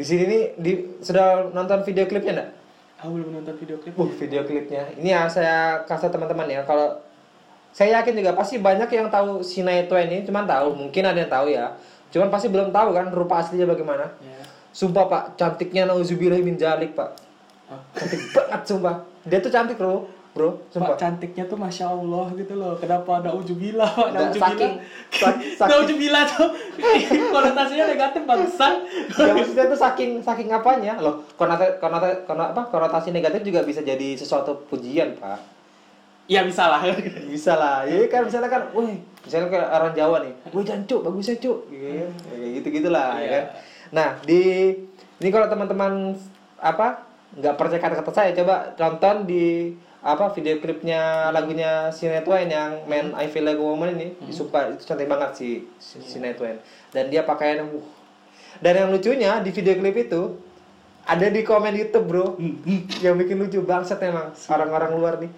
di 0.00 0.04
sini 0.08 0.24
nih 0.24 0.42
di 0.56 0.72
sudah 1.04 1.52
nonton 1.52 1.84
video 1.84 2.08
klipnya 2.08 2.32
enggak? 2.40 2.50
Aku 3.04 3.20
belum 3.20 3.36
nonton 3.36 3.52
video 3.60 3.76
klip. 3.76 3.92
Uh, 4.00 4.08
video 4.16 4.40
klipnya. 4.48 4.88
Ini 4.96 5.08
ya 5.12 5.28
saya 5.28 5.84
kasih 5.84 6.08
teman-teman 6.08 6.48
ya. 6.48 6.64
Kalau 6.64 7.04
saya 7.68 8.00
yakin 8.00 8.16
juga 8.16 8.32
pasti 8.32 8.56
banyak 8.56 8.88
yang 8.88 9.12
tahu 9.12 9.44
Sinai 9.44 9.84
Twain 9.84 10.08
ini, 10.08 10.24
cuman 10.24 10.48
tahu, 10.48 10.72
mungkin 10.72 11.04
ada 11.04 11.20
yang 11.20 11.28
tahu 11.28 11.52
ya. 11.52 11.76
Cuman 12.08 12.32
pasti 12.32 12.48
belum 12.48 12.72
tahu 12.72 12.96
kan 12.96 13.12
rupa 13.12 13.44
aslinya 13.44 13.68
bagaimana. 13.68 14.08
Ya. 14.24 14.40
Sumpah 14.72 15.04
Pak, 15.04 15.24
cantiknya 15.36 15.84
nauzubillah 15.84 16.40
min 16.40 16.56
jalik 16.56 16.96
Pak. 16.96 17.10
Ah. 17.68 17.84
Cantik 17.92 18.20
banget 18.32 18.62
sumpah. 18.64 19.04
Dia 19.28 19.38
tuh 19.44 19.52
cantik 19.52 19.76
bro, 20.40 20.48
bro, 20.48 20.52
Pak 20.56 20.72
sumpah. 20.72 20.96
cantiknya 20.96 21.44
tuh 21.44 21.54
masya 21.54 21.86
Allah 21.86 22.26
gitu 22.32 22.54
loh. 22.54 22.72
Kenapa 22.74 23.20
ada 23.20 23.30
ujubillah 23.30 23.84
pak? 23.86 24.32
Saking- 24.32 24.80
sak- 25.12 25.36
saking- 25.58 25.68
Naujubillah 25.70 26.24
tuh 26.26 26.48
konotasinya 27.34 27.84
negatif 27.86 28.22
bangsa. 28.24 28.66
Ya 29.12 29.30
maksudnya 29.30 29.64
tuh 29.66 29.78
saking 29.78 30.10
saking 30.20 30.48
apanya 30.48 30.96
loh 30.96 31.22
konotasi 31.34 31.76
konotasi 31.76 32.14
apa 32.26 32.62
konotasi 32.66 33.08
negatif 33.10 33.40
juga 33.42 33.60
bisa 33.62 33.80
jadi 33.80 34.14
sesuatu 34.14 34.64
pujian 34.66 35.12
pak 35.14 35.60
Ya 36.24 36.40
bisa 36.40 36.64
lah. 36.64 36.78
bisa 37.32 37.52
lah 37.52 37.82
ya 37.84 38.06
kan 38.06 38.22
misalnya 38.22 38.46
kan 38.48 38.62
wih 38.72 38.96
misalnya 39.20 39.50
kayak 39.50 39.68
orang 39.68 39.92
Jawa 39.92 40.16
nih 40.22 40.34
wih 40.48 40.62
jancuk 40.62 41.02
bagus 41.02 41.26
ya 41.26 41.36
cuk 41.36 41.58
gitu 41.68 42.06
kayak 42.24 42.48
gitu 42.54 42.66
gitulah 42.72 43.12
ya 43.12 43.20
Iya. 43.20 43.30
kan 43.30 43.44
nah 43.90 44.08
di 44.22 44.42
ini 45.18 45.28
kalau 45.28 45.44
teman-teman 45.44 46.14
apa 46.56 47.02
nggak 47.32 47.54
percaya 47.54 47.78
kata-kata 47.78 48.10
saya 48.12 48.30
coba 48.32 48.54
tonton 48.74 49.22
di 49.24 49.74
apa 50.00 50.32
video 50.32 50.56
klipnya 50.60 51.28
lagunya 51.28 51.92
Shania 51.92 52.24
Twain 52.24 52.48
yang 52.48 52.88
Man 52.88 53.12
I 53.12 53.28
Feel 53.28 53.44
Like 53.44 53.60
a 53.60 53.64
Woman 53.64 53.92
ini 54.00 54.16
sumpah 54.32 54.72
itu 54.72 54.88
cantik 54.88 55.04
banget 55.04 55.30
sih 55.36 55.68
si 55.76 56.00
Shania 56.00 56.32
Twain 56.32 56.56
dan 56.92 57.12
dia 57.12 57.20
pakaian 57.28 57.68
uh. 57.68 57.84
dan 58.64 58.80
yang 58.80 58.88
lucunya 58.88 59.44
di 59.44 59.52
video 59.52 59.76
klip 59.76 59.96
itu 60.00 60.40
ada 61.04 61.28
di 61.28 61.44
komen 61.44 61.76
YouTube 61.76 62.08
bro 62.08 62.26
yang 63.04 63.20
bikin 63.20 63.36
lucu 63.44 63.60
bangsat 63.60 64.00
emang 64.00 64.32
orang-orang 64.48 64.90
luar 64.96 65.14
nih 65.20 65.32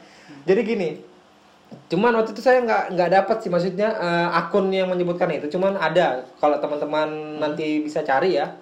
jadi 0.46 0.60
gini 0.62 0.90
Cuman 1.88 2.12
waktu 2.16 2.32
itu 2.32 2.42
saya 2.44 2.64
nggak 2.64 2.96
nggak 2.96 3.10
dapat 3.20 3.36
sih 3.44 3.50
maksudnya 3.52 3.88
eh, 3.96 4.28
akun 4.32 4.72
yang 4.72 4.88
menyebutkan 4.88 5.28
itu. 5.32 5.48
Cuman 5.52 5.76
ada 5.76 6.24
kalau 6.40 6.56
teman-teman 6.60 7.40
nanti 7.40 7.84
bisa 7.84 8.00
cari 8.04 8.40
ya. 8.40 8.56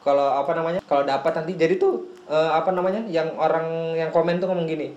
Kalau 0.00 0.38
apa 0.40 0.56
namanya? 0.56 0.80
Kalau 0.86 1.04
dapat 1.04 1.32
nanti 1.42 1.52
jadi 1.58 1.76
tuh 1.76 2.10
eh, 2.30 2.50
apa 2.54 2.70
namanya? 2.70 3.06
Yang 3.10 3.34
orang 3.36 3.66
yang 3.98 4.10
komen 4.14 4.38
tuh 4.38 4.48
ngomong 4.50 4.66
gini. 4.70 4.94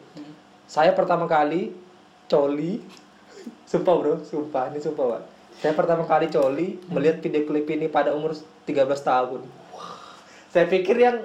Saya 0.73 0.89
pertama 0.97 1.29
kali 1.29 1.69
coli. 2.25 2.81
sumpah 3.69 3.93
bro, 3.93 4.15
sumpah 4.25 4.73
ini 4.73 4.81
sumpah 4.81 5.05
pak. 5.05 5.21
Saya 5.61 5.73
pertama 5.77 6.01
kali 6.09 6.33
coli 6.33 6.81
melihat 6.89 7.21
video 7.21 7.45
klip 7.45 7.69
ini 7.69 7.85
pada 7.85 8.17
umur 8.17 8.33
13 8.65 8.89
tahun. 9.05 9.45
Saya 10.49 10.65
pikir 10.65 10.97
yang 10.97 11.17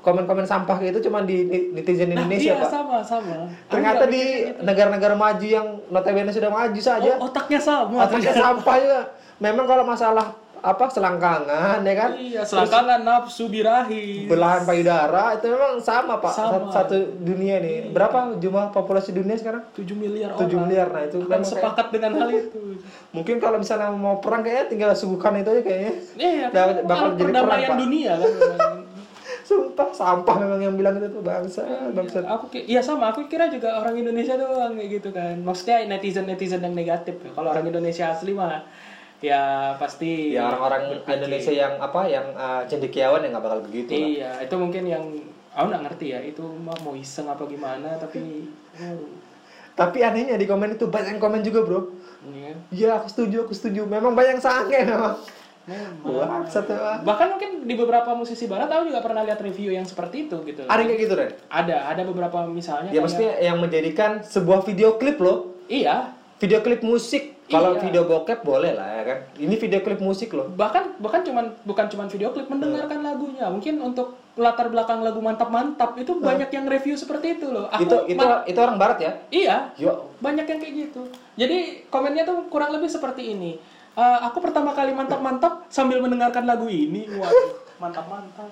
komen-komen 0.00 0.48
sampah 0.48 0.80
gitu 0.82 1.04
cuma 1.08 1.22
di 1.22 1.46
netizen 1.76 2.10
Nah, 2.10 2.24
Indonesia 2.24 2.56
iya, 2.56 2.64
pak. 2.64 2.70
sama 2.72 2.96
sama. 3.04 3.36
Ternyata 3.68 4.04
di 4.08 4.22
gitu. 4.50 4.60
negara-negara 4.64 5.14
maju 5.14 5.46
yang 5.46 5.68
notabene 5.92 6.32
sudah 6.32 6.50
maju 6.50 6.80
saja, 6.80 7.20
Oh, 7.20 7.28
otaknya 7.28 7.60
sama. 7.60 8.08
otaknya 8.08 8.32
sampah 8.34 8.76
juga. 8.80 9.00
Memang 9.38 9.64
kalau 9.68 9.84
masalah 9.86 10.32
apa 10.62 10.86
selangkangan 10.86 11.82
ya 11.82 11.94
kan, 11.96 12.10
Iya, 12.14 12.42
selangkangan 12.42 13.02
nafsu 13.02 13.46
birahi. 13.46 14.24
belahan 14.24 14.62
payudara 14.62 15.34
itu 15.34 15.50
memang 15.50 15.76
sama 15.78 16.16
pak. 16.16 16.30
Sama. 16.30 16.70
Satu, 16.70 16.94
satu 16.94 16.96
dunia 17.18 17.58
nih. 17.58 17.90
Berapa 17.90 18.38
jumlah 18.38 18.70
populasi 18.70 19.10
dunia 19.10 19.34
sekarang? 19.34 19.66
7 19.68 19.82
miliar 19.92 20.30
7 20.32 20.46
orang. 20.46 20.62
miliar. 20.62 20.86
Nah 20.88 21.02
itu 21.02 21.18
akan 21.18 21.26
memang 21.26 21.42
kayak- 21.42 21.50
sepakat 21.52 21.86
dengan 21.90 22.12
hal 22.16 22.30
itu. 22.30 22.60
mungkin 23.16 23.36
kalau 23.36 23.58
misalnya 23.58 23.90
mau 23.90 24.16
perang 24.16 24.40
kayaknya 24.40 24.66
tinggal 24.68 24.90
suguhkan 24.92 25.34
itu 25.36 25.50
aja 25.50 25.62
kayaknya. 25.62 25.92
Iya, 26.14 26.46
Dah- 26.48 26.64
kan 26.64 26.76
bakal 26.84 27.04
alat 27.04 27.18
jadi 27.18 27.32
perang, 27.34 27.60
Pak. 27.60 27.76
dunia 27.76 28.12
kan. 28.14 28.30
Sumpah 29.42 29.90
sampah 29.90 30.36
memang 30.38 30.60
yang 30.62 30.74
bilang 30.74 30.94
itu 30.96 31.10
tuh 31.10 31.20
bangsa, 31.20 31.66
bangsa. 31.90 32.22
aku 32.22 32.46
iya 32.54 32.78
sama 32.78 33.10
aku 33.10 33.26
kira 33.26 33.50
juga 33.50 33.74
orang 33.74 33.98
Indonesia 33.98 34.32
doang 34.32 34.78
kayak 34.78 34.90
gitu 34.94 35.10
kan 35.10 35.34
maksudnya 35.36 35.82
netizen 35.84 36.24
netizen 36.24 36.62
yang 36.62 36.72
negatif 36.72 37.18
ya. 37.18 37.30
kalau 37.34 37.50
orang 37.50 37.66
Indonesia 37.66 38.06
asli 38.08 38.32
mah 38.32 38.62
ya 39.22 39.42
pasti 39.76 40.34
Ya 40.34 40.44
orang-orang 40.44 41.00
Indonesia 41.06 41.54
yang 41.54 41.78
apa 41.78 42.04
yang 42.04 42.26
uh, 42.34 42.66
cendekiawan 42.66 43.22
yang 43.22 43.32
nggak 43.32 43.44
bakal 43.44 43.60
begitu 43.62 43.90
lah. 43.90 44.06
iya 44.10 44.30
itu 44.42 44.54
mungkin 44.54 44.82
yang 44.84 45.04
aku 45.48 45.66
nggak 45.68 45.82
ngerti 45.86 46.06
ya 46.10 46.20
itu 46.20 46.42
mah 46.42 46.74
mau 46.82 46.92
iseng 46.92 47.24
apa 47.24 47.46
gimana 47.46 47.94
tapi 47.96 48.50
oh, 48.76 49.06
Tapi 49.72 49.98
anehnya 50.00 50.34
di 50.34 50.44
komen 50.44 50.74
itu 50.74 50.84
banyak 50.84 51.16
yang 51.16 51.22
komen 51.22 51.40
juga 51.40 51.62
bro. 51.62 51.80
Iya 52.68 52.92
aku 52.94 53.08
setuju, 53.08 53.36
aku 53.42 53.56
setuju. 53.56 53.88
Memang 53.88 54.12
banyak 54.12 54.36
yang 54.36 54.42
sange 54.42 54.78
memang. 54.84 55.16
Bangsat 56.02 56.66
memang. 56.66 57.00
bahkan 57.02 57.26
mungkin 57.30 57.62
di 57.62 57.72
beberapa 57.72 58.12
musisi 58.12 58.44
barat 58.44 58.66
aku 58.66 58.90
juga 58.90 59.00
pernah 59.00 59.22
lihat 59.22 59.38
review 59.38 59.70
yang 59.70 59.86
seperti 59.86 60.26
itu 60.26 60.42
gitu 60.42 60.66
Ada 60.66 60.82
kayak 60.82 60.98
gitu 61.00 61.14
Ren? 61.14 61.30
ada 61.46 61.86
ada 61.86 62.02
beberapa 62.02 62.42
misalnya 62.44 62.90
Ya 62.90 62.92
kayak- 62.92 63.02
maksudnya 63.06 63.32
yang 63.38 63.56
menjadikan 63.56 64.10
sebuah 64.20 64.60
video 64.62 64.98
klip 64.98 65.16
loh. 65.16 65.54
iya 65.66 66.12
Video 66.36 66.58
klip 66.60 66.82
musik. 66.82 67.31
Kalau 67.50 67.74
Iya. 67.74 67.82
video 67.84 68.02
bokep 68.06 68.40
boleh 68.42 68.72
lah 68.74 68.88
ya 68.98 69.02
kan. 69.02 69.18
Ini 69.34 69.54
video 69.56 69.80
klip 69.82 69.98
musik 69.98 70.30
loh. 70.32 70.50
bahkan 70.54 70.94
bahkan 70.98 71.22
cuman 71.22 71.52
bukan 71.62 71.86
cuman 71.86 72.06
video 72.06 72.30
klip 72.30 72.46
mendengarkan 72.46 73.02
lagunya 73.02 73.46
mungkin 73.48 73.80
untuk 73.80 74.14
latar 74.32 74.72
belakang 74.72 75.04
lagu 75.04 75.20
mantap-mantap 75.20 75.92
itu 75.94 76.16
banyak 76.16 76.48
yang 76.48 76.64
review 76.64 76.96
seperti 76.96 77.36
itu 77.36 77.52
loh 77.52 77.68
aku 77.68 77.84
itu 77.84 77.96
itu 78.16 78.24
itu 78.48 78.58
orang 78.58 78.80
barat 78.80 78.98
ya? 78.98 79.12
iya 79.28 79.56
Yo. 79.76 80.08
banyak 80.18 80.48
yang 80.48 80.56
kayak 80.56 80.74
gitu 80.74 81.02
jadi 81.36 81.84
komennya 81.92 82.24
tuh 82.24 82.48
kurang 82.48 82.72
lebih 82.72 82.88
seperti 82.88 83.36
ini 83.36 83.60
Eh, 83.92 84.18
aku 84.24 84.40
pertama 84.40 84.72
kali 84.72 84.96
mantap-mantap 84.96 85.68
sambil 85.68 86.00
mendengarkan 86.00 86.48
lagu 86.48 86.64
ini 86.64 87.04
waduh 87.12 87.60
mantap-mantap 87.76 88.48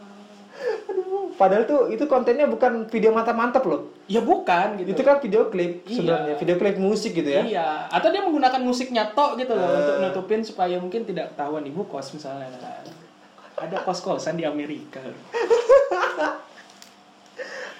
Aduh, 0.86 1.32
padahal 1.34 1.64
tuh 1.64 1.88
itu 1.88 2.04
kontennya 2.04 2.44
bukan 2.44 2.84
video 2.86 3.10
mantap-mantap 3.10 3.64
loh. 3.64 3.88
ya 4.04 4.20
bukan 4.20 4.74
gitu 4.76 4.92
Itu 4.92 5.02
kan 5.02 5.16
video 5.18 5.48
klip 5.48 5.82
Iya. 5.82 5.94
sebenarnya, 5.94 6.34
video 6.36 6.56
klip 6.56 6.76
musik 6.76 7.12
gitu 7.12 7.30
ya. 7.30 7.42
Iya, 7.42 7.68
atau 7.88 8.10
dia 8.10 8.20
menggunakan 8.20 8.60
musik 8.60 8.90
nyatok 8.90 9.38
gitu 9.38 9.52
loh 9.52 9.70
untuk 9.70 9.96
nutupin 9.98 10.40
supaya 10.42 10.76
mungkin 10.76 11.04
tidak 11.04 11.32
ketahuan 11.32 11.62
ibu 11.62 11.86
kos 11.86 12.12
misalnya. 12.12 12.50
Ada 13.56 13.80
kos-kosan 13.80 14.36
di 14.36 14.44
Amerika. 14.44 15.00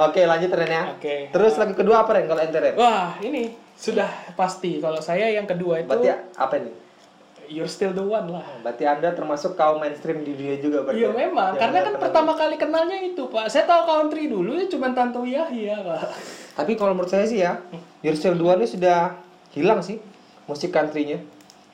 Oke, 0.00 0.24
lanjut 0.24 0.48
Ren 0.50 0.70
ya. 0.70 0.84
Oke. 0.96 1.28
Terus 1.28 1.60
lagu 1.60 1.76
kedua 1.76 2.00
apa 2.00 2.16
Ren 2.16 2.24
kalau 2.24 2.40
ente 2.40 2.56
Ren? 2.56 2.72
Wah, 2.72 3.20
ini 3.20 3.52
sudah 3.76 4.08
pasti. 4.32 4.80
Kalau 4.80 4.96
saya 4.98 5.28
yang 5.28 5.44
kedua 5.44 5.76
itu 5.76 5.92
Berarti 5.92 6.08
apa 6.34 6.54
nih? 6.56 6.74
You're 7.50 7.66
Still 7.66 7.90
the 7.90 8.06
One 8.06 8.30
lah. 8.30 8.46
Berarti 8.62 8.86
Anda 8.86 9.10
termasuk 9.10 9.58
kaum 9.58 9.82
mainstream 9.82 10.22
di 10.22 10.38
dunia 10.38 10.62
juga 10.62 10.86
berarti. 10.86 11.02
Iya 11.02 11.10
ya? 11.10 11.18
memang, 11.26 11.52
karena 11.58 11.78
kan 11.82 11.94
pertama 11.98 12.32
kali 12.38 12.54
kenalnya 12.54 12.98
itu 13.02 13.26
Pak. 13.26 13.50
Saya 13.50 13.66
tahu 13.66 13.82
country 13.90 14.30
dulu 14.30 14.54
ya 14.54 14.70
cuma 14.70 14.94
Tanto 14.94 15.26
Yahya 15.26 15.82
Pak. 15.82 16.00
Tapi 16.54 16.78
kalau 16.78 16.94
menurut 16.94 17.10
saya 17.10 17.26
sih 17.26 17.42
ya, 17.42 17.58
Your 18.06 18.14
Still 18.14 18.38
the 18.38 18.46
One 18.46 18.62
ini 18.62 18.70
sudah 18.70 19.18
hilang 19.50 19.82
sih 19.82 19.98
musik 20.46 20.70
country-nya. 20.70 21.18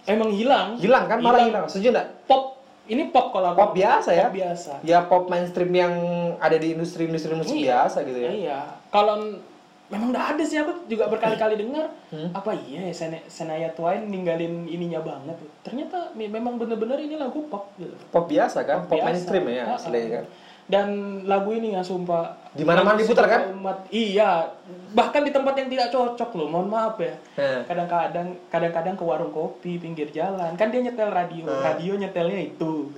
Emang 0.09 0.33
hilang. 0.33 0.81
Hilang 0.81 1.05
kan, 1.13 1.21
malah 1.21 1.45
hilang. 1.45 1.69
Setuju 1.69 1.93
enggak? 1.93 2.09
Pop, 2.25 2.57
ini 2.89 3.13
pop 3.13 3.37
kalau 3.37 3.53
aku. 3.53 3.59
Pop 3.61 3.73
biasa 3.77 4.11
ya? 4.17 4.33
Pop 4.33 4.37
biasa. 4.41 4.73
Ya 4.81 4.99
pop 5.05 5.29
mainstream 5.29 5.71
yang 5.77 5.93
ada 6.41 6.57
di 6.57 6.73
industri-industri 6.73 7.37
musik 7.37 7.53
biasa 7.53 8.01
gitu 8.09 8.17
ya. 8.17 8.31
Iya, 8.33 8.61
kalau 8.89 9.45
memang 9.87 10.11
nggak 10.11 10.27
ada 10.35 10.43
sih 10.43 10.59
aku 10.59 10.87
juga 10.87 11.07
berkali-kali 11.07 11.55
dengar 11.57 11.87
Hmm. 12.07 12.31
apa 12.31 12.51
iya 12.61 12.87
ya 12.87 12.93
Sen- 12.93 13.27
Senaya 13.27 13.71
Twain 13.71 14.03
ninggalin 14.05 14.67
ininya 14.67 14.99
banget. 15.01 15.35
Ternyata 15.63 16.11
me- 16.13 16.27
memang 16.29 16.55
bener-bener 16.57 16.99
ini 16.99 17.15
lagu 17.15 17.47
pop 17.47 17.71
gitu. 17.77 17.95
Pop 18.09 18.27
biasa 18.27 18.63
kan, 18.63 18.83
pop, 18.85 18.95
biasa. 18.95 19.07
mainstream 19.07 19.45
ya 19.49 19.63
Ah, 19.63 19.69
ah. 19.69 19.77
istilahnya 19.77 20.11
kan. 20.13 20.25
Dan 20.67 20.89
lagu 21.23 21.55
ini 21.55 21.71
ya 21.71 21.81
sumpah 21.81 22.35
Di 22.51 22.67
mana-mana 22.67 22.99
lagu 22.99 23.07
diputar, 23.07 23.31
kan? 23.31 23.55
Umat, 23.55 23.87
iya, 23.87 24.51
bahkan 24.91 25.23
di 25.23 25.31
tempat 25.31 25.55
yang 25.55 25.71
tidak 25.71 25.95
cocok 25.95 26.31
loh. 26.35 26.51
Mohon 26.51 26.69
maaf 26.69 26.99
ya. 26.99 27.15
Nah, 27.39 27.63
Kadang-kadang 27.63 28.29
kadang-kadang 28.49 28.95
ke 28.95 29.05
warung 29.05 29.31
kopi 29.31 29.79
pinggir 29.79 30.11
jalan 30.11 30.51
kan 30.55 30.67
dia 30.67 30.83
nyetel 30.83 31.07
radio, 31.09 31.47
Ah. 31.47 31.71
radio 31.71 31.95
nyetelnya 31.95 32.51
itu. 32.51 32.91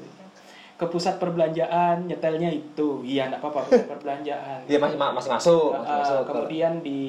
Ke 0.78 0.86
pusat 0.86 1.18
perbelanjaan 1.18 2.06
nyetelnya 2.06 2.48
itu. 2.48 3.02
Iya, 3.02 3.26
enggak 3.26 3.42
apa-apa 3.42 3.66
pusat 3.66 3.90
perbelanjaan. 3.92 4.62
dia 4.64 4.78
masih 4.78 4.94
ma- 4.94 5.10
masih 5.10 5.26
masuk, 5.28 5.74
masih 5.74 5.90
Uh, 5.90 5.98
masuk. 5.98 6.22
kemudian 6.24 6.72
di 6.78 7.00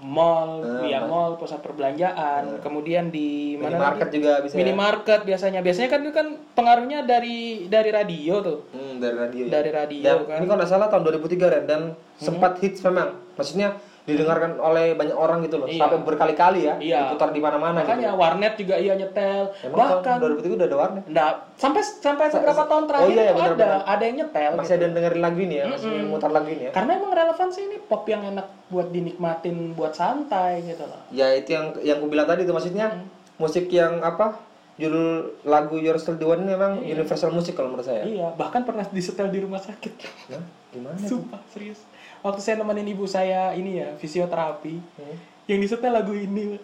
mall, 0.00 0.50
via 0.80 0.98
ma- 0.98 1.06
mall, 1.06 1.30
pusat 1.36 1.60
perbelanjaan, 1.60 2.56
kemudian 2.58 3.08
di 3.08 3.54
mana 3.54 3.76
minimarket 3.76 4.08
juga 4.08 4.32
bisa. 4.40 4.52
ya? 4.52 4.58
Minimarket 4.58 5.20
biasanya. 5.22 5.60
Biasanya 5.60 5.88
kan 5.88 6.00
itu 6.00 6.12
kan 6.12 6.26
pengaruhnya 6.50 7.04
dari 7.04 7.68
dari 7.68 7.90
radio 7.90 8.34
tuh. 8.40 8.58
Hmm, 8.72 8.96
dari 8.96 9.12
radio. 9.14 9.42
ya. 9.44 9.50
Dari 9.52 9.70
radio 9.70 10.12
kan. 10.24 10.36
ini 10.36 10.46
kalau 10.46 10.58
nggak 10.58 10.70
salah 10.70 10.88
tahun 10.88 11.02
2003 11.12 11.52
Ren 11.52 11.64
dan 11.66 11.82
sempat 12.16 12.56
hits 12.58 12.80
memang. 12.80 13.20
Maksudnya 13.36 13.76
didengarkan 14.08 14.56
oleh 14.56 14.96
banyak 14.96 15.12
orang 15.12 15.44
gitu 15.44 15.60
loh. 15.60 15.68
Iya. 15.68 15.80
Sampai 15.84 15.98
berkali-kali 16.00 16.60
ya, 16.64 16.74
Iya. 16.80 16.98
diputar 17.12 17.30
di 17.30 17.40
mana-mana 17.40 17.84
gitu. 17.84 17.88
Makanya 17.92 18.10
warnet 18.16 18.54
juga 18.56 18.74
iya 18.76 18.92
nyetel. 18.96 19.42
Emang 19.60 19.76
Bahkan 19.76 20.16
tahun 20.18 20.18
2003 20.40 20.56
udah 20.56 20.66
ada 20.66 20.78
warnet. 20.78 21.02
Enggak, 21.04 21.32
sampai 21.54 21.82
sampai 21.84 22.24
beberapa 22.32 22.62
tahun 22.64 22.84
terakhir 22.88 23.06
Oh 23.06 23.12
iya, 23.12 23.22
ya, 23.22 23.30
itu 23.30 23.40
benar, 23.40 23.52
ada 23.54 23.68
ada 23.84 24.02
yang 24.02 24.16
nyetel. 24.24 24.50
Masih 24.56 24.72
ada 24.74 24.84
yang 24.88 24.94
dengerin 24.96 25.20
lagu 25.20 25.38
ini 25.38 25.54
ya, 25.54 25.64
masih 25.68 25.92
mutar 26.08 26.30
lagu 26.30 26.48
ini 26.48 26.62
ya. 26.66 26.72
Karena 26.72 26.90
emang 26.96 27.12
relevansi 27.12 27.60
ini 27.62 27.76
pop 27.80 28.02
yang 28.04 28.22
enak 28.24 28.46
buat 28.68 28.88
dinikmatin 28.88 29.56
buat 29.74 29.92
santai 29.92 30.64
gitu 30.64 30.84
loh. 30.88 31.00
Ya 31.10 31.32
itu 31.32 31.52
yang 31.52 31.66
yang 31.80 31.96
aku 32.00 32.08
bilang 32.08 32.24
tadi 32.24 32.42
itu 32.42 32.52
maksudnya 32.52 32.90
Hmm. 32.90 33.06
musik 33.36 33.68
yang 33.68 34.00
apa? 34.00 34.48
Judul 34.74 35.36
lagu 35.44 35.76
Your 35.76 36.00
Still 36.00 36.16
the 36.16 36.24
One 36.24 36.40
ini 36.40 36.56
memang 36.56 36.80
universal 36.80 37.28
musik 37.28 37.52
kalau 37.52 37.68
menurut 37.68 37.84
saya. 37.84 38.00
Iya, 38.00 38.32
bahkan 38.32 38.64
pernah 38.64 38.80
disetel 38.88 39.28
di 39.28 39.36
rumah 39.36 39.60
sakit. 39.60 39.92
Nah, 40.32 40.40
gimana? 40.72 40.96
Sumpah, 41.10 41.36
serius. 41.52 41.84
Waktu 42.20 42.40
saya 42.40 42.56
nemenin 42.56 42.88
ibu 42.90 43.04
saya 43.04 43.52
ini 43.52 43.80
ya, 43.80 43.96
fisioterapi, 43.96 44.76
Hmm. 44.76 45.16
yang 45.46 45.58
disetel 45.58 45.90
lagu 45.90 46.12
ini 46.12 46.60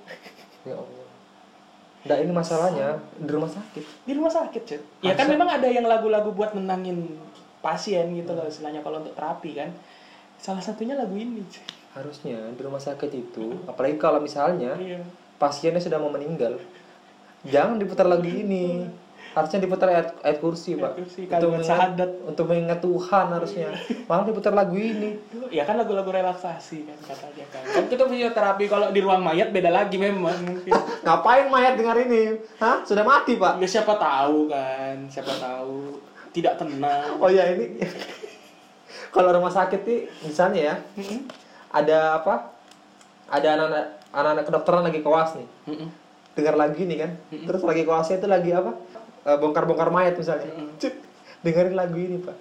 Ya 0.62 0.74
Allah. 0.74 1.06
Nah 2.06 2.16
ini 2.18 2.30
masalahnya 2.30 2.88
di 3.16 3.30
rumah 3.30 3.46
sakit. 3.46 3.84
di 4.02 4.12
rumah 4.14 4.30
sakit, 4.30 4.62
cuy. 4.62 4.80
Ya 5.02 5.14
kan 5.14 5.26
memang 5.26 5.48
ada 5.48 5.66
yang 5.66 5.82
lagu-lagu 5.84 6.30
buat 6.30 6.52
menangin 6.52 7.18
pasien 7.58 8.14
gitu 8.14 8.30
loh, 8.30 8.46
istilahnya 8.46 8.78
kalau 8.80 9.00
untuk 9.00 9.14
terapi 9.14 9.54
kan. 9.54 9.70
Salah 10.36 10.60
satunya 10.60 10.94
lagu 10.94 11.14
ini, 11.14 11.42
cuy. 11.42 11.66
Harusnya 11.94 12.36
di 12.52 12.60
rumah 12.60 12.78
sakit 12.78 13.10
itu, 13.10 13.58
apalagi 13.64 13.96
kalau 13.96 14.20
misalnya 14.20 14.76
Iya. 14.76 15.00
pasiennya 15.36 15.80
sudah 15.80 15.96
mau 15.96 16.10
meninggal, 16.10 16.60
jangan 17.42 17.74
diputar 17.76 18.04
lagu 18.04 18.26
ini. 18.26 18.86
Harusnya 19.36 19.60
diputar 19.60 19.92
ayat, 19.92 20.16
ayat 20.24 20.40
kursi, 20.40 20.80
Pak. 20.80 20.96
kursi, 20.96 21.28
untuk 21.28 21.52
mengingat, 21.52 22.10
untuk 22.24 22.44
mengingat 22.48 22.80
Tuhan 22.80 23.26
harusnya. 23.36 23.68
Malah 24.08 24.24
diputar 24.24 24.56
lagu 24.56 24.72
ini. 24.80 25.20
Ya 25.52 25.68
kan 25.68 25.76
lagu-lagu 25.76 26.08
relaksasi 26.08 26.88
kan 26.88 26.96
katanya 27.04 27.44
kan. 27.52 27.60
Kan 27.68 27.84
itu 27.84 28.00
fisioterapi 28.00 28.64
kalau 28.64 28.88
di 28.96 29.04
ruang 29.04 29.20
mayat 29.20 29.52
beda 29.52 29.68
lagi 29.68 30.00
memang 30.00 30.40
mungkin. 30.40 30.72
Ngapain 31.04 31.52
mayat 31.52 31.76
dengar 31.76 32.00
ini? 32.00 32.40
Hah? 32.56 32.80
Sudah 32.88 33.04
mati, 33.04 33.36
Pak. 33.36 33.60
Ya 33.60 33.68
siapa 33.68 34.00
tahu 34.00 34.48
kan, 34.48 35.04
siapa 35.12 35.36
tahu 35.36 36.00
tidak 36.32 36.56
tenang. 36.56 37.20
Oh 37.20 37.28
ya 37.28 37.52
ini 37.52 37.80
kalau 39.14 39.32
rumah 39.36 39.52
sakit 39.52 39.84
nih 39.84 40.00
misalnya 40.24 40.60
ya 40.60 40.74
ada 41.72 42.24
apa? 42.24 42.56
Ada 43.28 43.56
anak-anak 43.56 43.86
anak-anak 44.16 44.44
kedokteran 44.48 44.84
lagi 44.88 45.00
koas 45.04 45.36
nih. 45.36 45.48
Dengar 46.36 46.56
lagu 46.56 46.76
ini 46.80 46.96
kan. 47.00 47.12
Terus 47.28 47.60
lagi 47.64 47.84
koasnya 47.84 48.16
itu 48.16 48.28
lagi 48.28 48.52
apa? 48.56 48.72
Eh, 49.26 49.36
bongkar-bongkar 49.42 49.90
mayat 49.90 50.14
misalnya. 50.14 50.46
Cuk, 50.78 50.94
dengerin 51.42 51.74
lagu 51.74 51.98
ini, 51.98 52.22
Pak. 52.22 52.36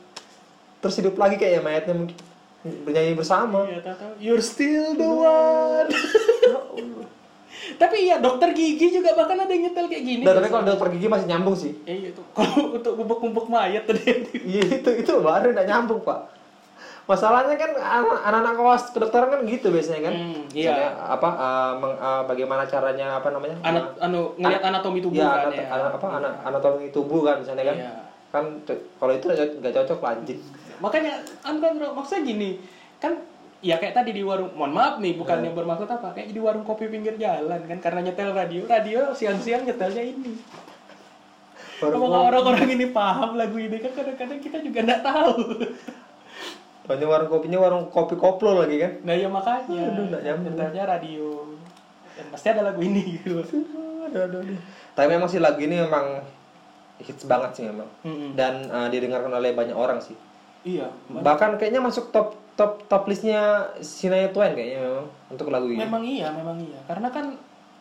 Terus 0.86 0.96
hidup 1.02 1.18
lagi 1.18 1.42
kayak 1.42 1.66
mayatnya 1.66 1.98
mungkin 1.98 2.18
bernyanyi 2.86 3.18
bersama. 3.18 3.66
Iya, 3.66 3.82
tahu 3.82 3.96
tahu. 3.98 4.14
You're 4.22 4.46
still 4.46 4.94
the 4.94 5.10
one. 5.10 5.90
Tapi 7.82 7.96
iya 8.06 8.22
dokter 8.22 8.54
gigi 8.54 8.94
juga 8.94 9.18
bahkan 9.18 9.42
ada 9.42 9.50
yang 9.50 9.72
nyetel 9.72 9.90
kayak 9.90 10.04
gini. 10.06 10.22
Nah, 10.22 10.38
tapi 10.38 10.54
kalau 10.54 10.64
dokter 10.70 10.88
gigi 10.94 11.08
masih 11.10 11.28
nyambung 11.28 11.56
sih. 11.58 11.74
Eh, 11.90 11.98
iya 11.98 12.10
itu. 12.14 12.22
Kalau 12.38 12.78
untuk 12.78 12.94
bubuk-bubuk 12.94 13.48
mayat 13.50 13.90
tadi. 13.90 14.06
Iya 14.38 14.80
itu 14.80 14.90
itu 15.02 15.12
baru 15.24 15.50
nggak 15.50 15.68
nyambung 15.68 16.06
pak. 16.06 16.35
Masalahnya 17.06 17.54
kan 17.54 17.72
anak- 17.78 18.24
anak-anak 18.26 18.54
kelas 18.58 18.84
kedokteran 18.90 19.30
kan 19.30 19.42
gitu 19.46 19.70
biasanya 19.70 20.10
kan. 20.10 20.14
Hmm, 20.18 20.42
iya. 20.50 20.74
Misalnya, 20.74 20.90
apa 21.06 21.30
eh, 21.32 21.72
meng- 21.78 22.00
eh, 22.02 22.22
bagaimana 22.26 22.64
caranya 22.66 23.08
apa 23.16 23.30
namanya? 23.30 23.56
Anak 23.62 23.86
anu 24.00 24.34
ngelihat 24.36 24.64
anatomi 24.64 25.00
tubuh 25.00 25.22
Iya, 25.22 25.30
kan 25.30 25.46
anat- 25.46 25.54
ya. 25.56 25.66
ana- 25.70 25.94
apa 25.94 26.08
ana- 26.12 26.38
anatomi 26.44 26.88
tubuh 26.90 27.22
kan 27.22 27.36
misalnya 27.40 27.64
kan. 27.64 27.78
Iya. 27.78 27.94
Kan 28.34 28.44
kalau 28.98 29.14
itu 29.14 29.24
nggak 29.24 29.38
co- 29.38 29.56
nggak 29.62 29.74
cocok 29.76 30.00
anjing. 30.04 30.40
Makanya 30.82 31.14
kan 31.40 31.56
kan 31.62 31.74
maksudnya 31.78 32.22
gini, 32.26 32.50
kan 32.98 33.14
ya 33.62 33.78
kayak 33.78 33.96
tadi 33.96 34.12
di 34.12 34.22
warung, 34.22 34.50
mohon 34.52 34.74
maaf 34.74 34.98
nih 34.98 35.14
bukan 35.14 35.40
yang 35.40 35.54
bermaksud 35.54 35.86
apa, 35.88 36.10
kayak 36.12 36.30
di 36.30 36.42
warung 36.42 36.62
kopi 36.62 36.86
pinggir 36.86 37.16
jalan 37.16 37.62
kan 37.64 37.78
karena 37.80 38.02
nyetel 38.02 38.34
radio, 38.34 38.66
radio 38.66 39.14
siang-siang 39.14 39.62
nyetelnya 39.64 40.02
ini. 40.02 40.34
Apakah 41.76 42.34
orang-orang 42.34 42.72
ini 42.72 42.90
paham 42.90 43.36
lagu 43.36 43.56
ini 43.56 43.78
kan 43.78 43.92
kadang-kadang 43.94 44.40
kita 44.40 44.58
juga 44.60 44.80
nggak 44.82 45.02
tahu. 45.02 45.38
Banyak 46.86 47.08
warung 47.10 47.30
kopinya 47.30 47.60
warung 47.62 47.90
kopi 47.90 48.14
koplo 48.14 48.62
lagi 48.62 48.78
kan. 48.78 48.94
Nah 49.02 49.14
ya 49.18 49.26
makanya, 49.26 49.82
Aduh, 49.90 50.04
nggak 50.14 50.22
nyambung. 50.22 50.56
radio. 50.86 51.28
Dan 52.16 52.26
pasti 52.32 52.48
ada 52.54 52.62
lagu 52.72 52.80
ini 52.80 53.20
gitu. 53.20 53.42
Aduh, 53.42 54.22
aduh, 54.30 54.40
aduh. 54.46 54.60
Tapi 54.94 55.08
memang 55.10 55.28
sih 55.28 55.42
lagu 55.42 55.60
ini 55.60 55.82
memang 55.82 56.24
hits 57.02 57.26
banget 57.28 57.52
sih 57.60 57.64
memang. 57.68 57.90
Mm-mm. 58.06 58.38
Dan 58.38 58.70
eh, 58.70 58.88
didengarkan 58.94 59.34
oleh 59.34 59.52
banyak 59.52 59.76
orang 59.76 60.00
sih. 60.00 60.16
Iya. 60.66 60.90
Bahkan 61.10 61.62
kayaknya 61.62 61.82
masuk 61.84 62.10
top 62.10 62.38
top 62.56 62.88
top 62.88 63.04
listnya 63.06 63.70
Sinaya 63.84 64.32
Twain 64.32 64.56
kayaknya 64.56 64.82
memang 64.82 65.06
untuk 65.28 65.48
lagu 65.52 65.68
ini. 65.70 65.82
Memang 65.84 66.04
iya, 66.08 66.32
memang 66.32 66.58
iya. 66.58 66.80
Karena 66.88 67.12
kan 67.12 67.36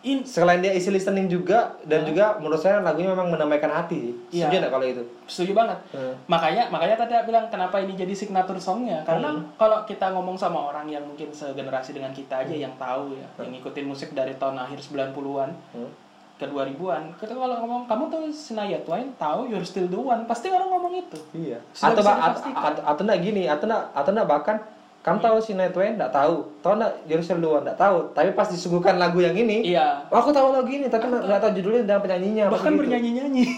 in 0.05 0.21
Selain 0.21 0.61
dia 0.61 0.71
easy 0.71 0.89
listening 0.89 1.27
juga 1.27 1.73
dan 1.83 2.05
juga 2.05 2.37
menurut 2.37 2.57
saya 2.57 2.79
lagunya 2.79 3.09
memang 3.09 3.29
menambahkan 3.29 3.73
hati 3.75 3.97
sih. 3.99 4.15
Iya. 4.31 4.47
Setuju 4.47 4.57
nggak 4.61 4.73
kalau 4.73 4.87
itu? 4.87 5.03
setuju 5.25 5.53
banget. 5.55 5.79
Hmm. 5.91 6.13
Makanya 6.27 6.69
makanya 6.69 6.97
tadi 6.99 7.13
aku 7.15 7.27
bilang 7.27 7.49
kenapa 7.49 7.77
ini 7.79 7.93
jadi 7.95 8.13
signature 8.13 8.61
songnya 8.61 9.01
karena 9.03 9.33
Hmm. 9.33 9.49
kalau 9.57 9.81
kita 9.83 10.13
ngomong 10.13 10.37
sama 10.37 10.69
orang 10.69 10.85
yang 10.87 11.01
mungkin 11.01 11.29
segenerasi 11.29 11.91
dengan 11.91 12.13
kita 12.13 12.45
aja 12.45 12.53
Hmm. 12.53 12.63
yang 12.63 12.75
tahu 12.77 13.17
ya, 13.17 13.25
yang 13.41 13.51
ngikutin 13.51 13.85
musik 13.85 14.13
dari 14.13 14.37
tahun 14.37 14.61
akhir 14.61 14.79
90-an 14.79 15.51
Hmm. 15.73 15.89
ke 16.35 16.45
2000-an, 16.45 17.15
kita 17.15 17.31
kalau 17.31 17.57
ngomong 17.57 17.87
kamu 17.87 18.05
tuh 18.11 18.23
Shania 18.29 18.83
Twain 18.83 19.09
tahu 19.15 19.47
You're 19.47 19.65
Still 19.65 19.87
the 19.87 19.97
One, 19.97 20.27
pasti 20.27 20.51
orang 20.51 20.69
ngomong 20.69 20.93
itu. 20.99 21.17
Iya. 21.33 21.63
Sudah 21.71 21.89
Atau 21.89 22.03
bisa 22.03 22.11
ba- 22.11 22.19
at- 22.19 22.29
dipastikan. 22.37 22.65
at- 22.67 22.83
atau 22.85 23.03
enggak 23.03 23.21
gini, 23.23 23.43
atau 23.47 23.67
atau 23.71 24.11
bahkan 24.27 24.57
kamu 25.05 25.21
tahu 25.21 25.37
Sinaya 25.39 25.69
Twain 25.69 25.95
enggak 25.95 26.11
tahu. 26.11 26.49
Tahu 26.59 26.73
enggak 26.75 26.93
Jerusalem 27.05 27.45
Luan 27.45 27.61
enggak 27.61 27.77
tahu. 27.77 28.09
Tapi 28.11 28.33
pas 28.33 28.49
disuguhkan 28.49 28.97
lagu 28.97 29.21
yang 29.21 29.37
ini, 29.37 29.61
Iya. 29.69 30.09
"Oh, 30.09 30.17
aku 30.17 30.33
tahu 30.33 30.49
lagu 30.51 30.65
ini 30.67 30.89
tapi 30.89 31.05
enggak 31.07 31.39
tahu 31.39 31.53
judulnya 31.55 31.85
dan 31.85 32.01
penyanyinya. 32.01 32.49
Bahkan 32.49 32.73
Begitu. 32.73 32.81
bernyanyi-nyanyi. 32.81 33.45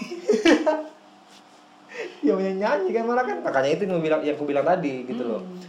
ya 2.21 2.35
nyanyi 2.35 2.89
kan 2.91 3.03
malah 3.07 3.23
kan 3.23 3.39
makanya 3.39 3.69
itu 3.71 3.81
yang 3.83 3.95
aku 3.95 4.03
bilang 4.03 4.21
yang 4.21 4.35
aku 4.35 4.45
bilang 4.45 4.65
tadi 4.67 5.07
gitu 5.07 5.23
loh 5.23 5.41
Hmm. 5.41 5.63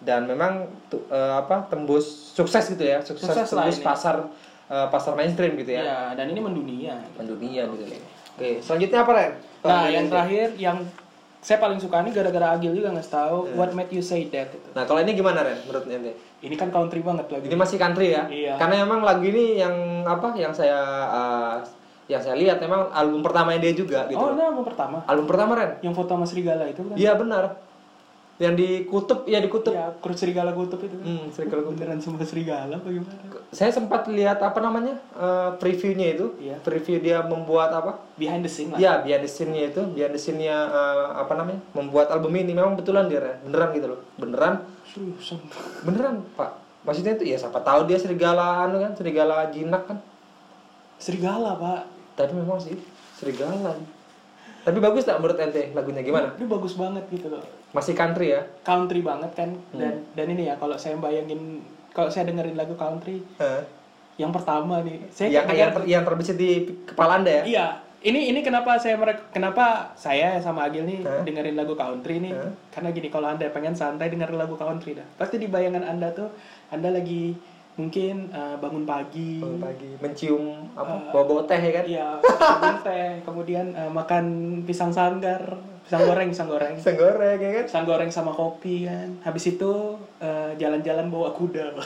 dan 0.00 0.24
memang 0.24 0.52
tu- 0.86 1.04
eh, 1.06 1.34
apa 1.34 1.66
tembus 1.66 2.06
sukses 2.32 2.70
gitu 2.70 2.80
ya 2.80 3.02
sukses, 3.02 3.26
Sukses 3.26 3.50
tembus 3.50 3.78
pasar 3.80 4.30
eh, 4.64 4.86
pasar 4.88 5.12
mainstream 5.12 5.58
gitu 5.58 5.74
ya 5.74 5.82
Iya, 5.82 5.98
dan 6.14 6.26
ini 6.26 6.40
mendunia. 6.40 6.96
mendunia 7.14 7.66
gitu 7.66 7.84
loh 7.84 8.00
oke 8.32 8.48
selanjutnya 8.62 8.98
apa 9.00 9.12
Ren? 9.12 9.32
Nah, 9.60 9.84
yang 9.88 10.06
terakhir 10.06 10.48
yang 10.56 10.78
saya 11.44 11.60
paling 11.60 11.76
suka 11.76 12.00
ini 12.00 12.08
gara-gara 12.10 12.46
Agil 12.50 12.72
juga 12.72 12.88
ngasih 12.90 13.12
tahu 13.12 13.38
Iya. 13.44 13.54
What 13.54 13.70
Made 13.70 13.92
You 13.92 14.00
Say 14.00 14.24
That 14.26 14.48
itu. 14.50 14.68
nah 14.72 14.82
kalau 14.82 14.98
ini 14.98 15.12
gimana 15.12 15.44
Ren 15.44 15.60
menurut 15.60 15.84
ente 15.86 16.16
Ini 16.40 16.54
kan 16.54 16.68
country 16.68 17.00
banget 17.00 17.28
lagu. 17.28 17.40
ini 17.42 17.52
masih 17.54 17.76
country 17.76 18.06
ya 18.10 18.24
Iya. 18.26 18.56
karena 18.56 18.80
memang 18.82 19.00
lagu 19.00 19.20
ini 19.22 19.56
yang 19.56 19.74
apa 20.02 20.32
yang 20.34 20.50
saya 20.50 20.80
eh, 21.06 21.56
yang 22.06 22.20
saya 22.20 22.32
lihat 22.34 22.58
memang 22.58 22.88
album 22.90 23.20
pertamanya 23.20 23.60
dia 23.60 23.72
juga 23.72 24.04
gitu 24.06 24.16
Oh, 24.16 24.32
ini 24.32 24.40
album 24.42 24.64
pertama. 24.64 25.04
album 25.04 25.24
pertama 25.26 25.52
Ren 25.54 25.70
Yang 25.80 25.94
foto 25.94 26.10
sama 26.10 26.24
serigala 26.24 26.64
itu 26.64 26.80
kan? 26.82 26.96
iya 26.96 27.12
benar 27.12 27.60
yang 28.36 28.52
di 28.52 28.82
kutub 28.84 29.22
ya 29.24 29.38
di 29.38 29.46
kutub 29.46 29.70
Ya, 29.70 29.94
kurus 29.94 30.18
serigala 30.18 30.50
kutub 30.50 30.80
itu 30.80 30.90
kan. 30.92 31.06
hmm, 31.06 31.26
serigala 31.30 31.60
kutub 31.62 31.78
Beneran 31.78 31.98
sama 31.98 32.18
serigala 32.20 32.74
apa 32.74 32.88
gimana? 32.88 33.14
saya 33.48 33.70
sempat 33.70 34.06
lihat 34.08 34.38
apa 34.38 34.58
namanya 34.58 34.98
eh, 35.12 35.50
previewnya 35.54 36.06
itu 36.12 36.26
Iya. 36.36 36.58
preview 36.60 36.98
dia 36.98 37.22
membuat 37.22 37.70
apa 37.70 38.02
Behind 38.14 38.42
the 38.42 38.50
scene 38.50 38.70
lah. 38.70 38.78
ya 38.78 38.98
behind 38.98 39.22
the 39.22 39.30
scene-nya 39.30 39.68
itu 39.68 39.82
behind 39.88 40.10
the 40.10 40.18
scene-nya 40.18 40.50
eh, 40.50 41.06
apa 41.14 41.32
namanya 41.32 41.62
membuat 41.70 42.10
album 42.10 42.34
ini 42.34 42.50
memang 42.50 42.74
betulan 42.74 43.06
dia 43.06 43.38
beneran 43.40 43.70
gitu 43.70 43.86
loh 43.88 44.00
beneran 44.16 44.66
Seriusan. 44.84 45.38
beneran 45.80 46.26
pak 46.34 46.58
maksudnya 46.82 47.14
itu 47.14 47.24
ya 47.24 47.36
siapa 47.36 47.58
tahu 47.58 47.86
dia 47.86 47.96
serigala 47.96 48.66
anu 48.66 48.78
kan 48.78 48.92
serigala 48.92 49.46
jinak 49.48 49.84
kan 49.84 49.98
Serigala, 50.94 51.54
Pak. 51.54 51.80
tapi 52.14 52.32
memang 52.32 52.56
sih 52.56 52.78
serigala 53.14 53.74
tapi 54.62 54.78
bagus 54.78 55.04
tak 55.04 55.18
menurut 55.18 55.36
ente 55.36 55.70
lagunya 55.70 56.00
gimana 56.00 56.32
Ini 56.34 56.46
bagus 56.46 56.72
banget 56.74 57.04
gitu 57.10 57.28
loh. 57.28 57.44
Masih 57.74 57.92
country 57.92 58.30
ya 58.30 58.40
Country 58.62 59.02
banget 59.02 59.34
kan. 59.34 59.50
Hmm. 59.70 59.80
Dan 59.82 59.94
dan 60.14 60.26
ini 60.30 60.46
ya 60.46 60.54
kalau 60.54 60.74
saya 60.74 60.94
bayangin 60.96 61.58
kalau 61.90 62.06
saya 62.06 62.24
dengerin 62.24 62.54
lagu 62.54 62.74
country 62.74 63.18
Eh, 63.36 63.62
yang 64.14 64.30
pertama 64.30 64.78
nih, 64.80 65.02
saya 65.10 65.26
yang 65.28 65.44
kayak 65.44 65.58
yang, 65.58 65.72
ter- 65.74 65.88
yang 65.90 66.02
terbesit 66.02 66.36
di 66.36 66.50
kepala 66.84 67.18
anda 67.18 67.30
ya 67.32 67.42
Iya, 67.44 67.66
ini 68.04 68.30
ini 68.30 68.40
kenapa 68.40 68.78
saya 68.78 68.94
merek 68.94 69.26
kenapa 69.28 69.90
saya 69.92 70.38
sama 70.38 70.64
Agil 70.64 70.84
nih 70.84 71.02
Hah? 71.02 71.22
dengerin 71.22 71.54
lagu 71.54 71.74
country 71.74 72.22
nih? 72.22 72.30
Hah? 72.30 72.50
Karena 72.70 72.88
gini, 72.90 73.08
kalau 73.08 73.26
anda 73.26 73.42
pengen 73.48 73.74
santai 73.74 74.06
dengerin 74.06 74.38
lagu 74.38 74.54
country 74.54 74.94
dah, 74.94 75.06
pasti 75.16 75.36
di 75.36 75.46
bayangan 75.46 75.82
anda 75.84 76.10
tuh 76.10 76.30
anda 76.68 76.88
lagi 76.88 77.34
mungkin 77.74 78.30
eh, 78.30 78.54
bangun 78.54 78.86
pagi, 78.86 79.42
Bangun 79.42 79.58
pagi 79.58 79.90
mencium 79.98 80.62
apa 80.78 80.94
Eh, 81.10 81.24
bawa 81.26 81.42
teh 81.42 81.58
ya 81.58 81.72
kan 81.72 81.84
iya, 81.84 82.08
teh, 82.80 83.18
kemudian 83.20 83.66
eh, 83.72 83.90
makan 83.90 84.24
pisang 84.62 84.94
sanggar, 84.94 85.42
pisang 85.84 86.02
goreng, 86.08 86.28
pisang 86.32 86.48
goreng, 86.48 86.72
pisang 86.80 86.96
goreng 86.96 87.38
ya 87.38 87.50
kan? 87.60 87.64
Pisang 87.68 87.84
goreng 87.84 88.10
sama 88.10 88.32
kopi 88.32 88.88
kan. 88.88 89.08
Habis 89.20 89.44
itu 89.56 89.72
eh, 90.18 90.56
jalan-jalan 90.56 91.12
bawa 91.12 91.30
kuda, 91.36 91.76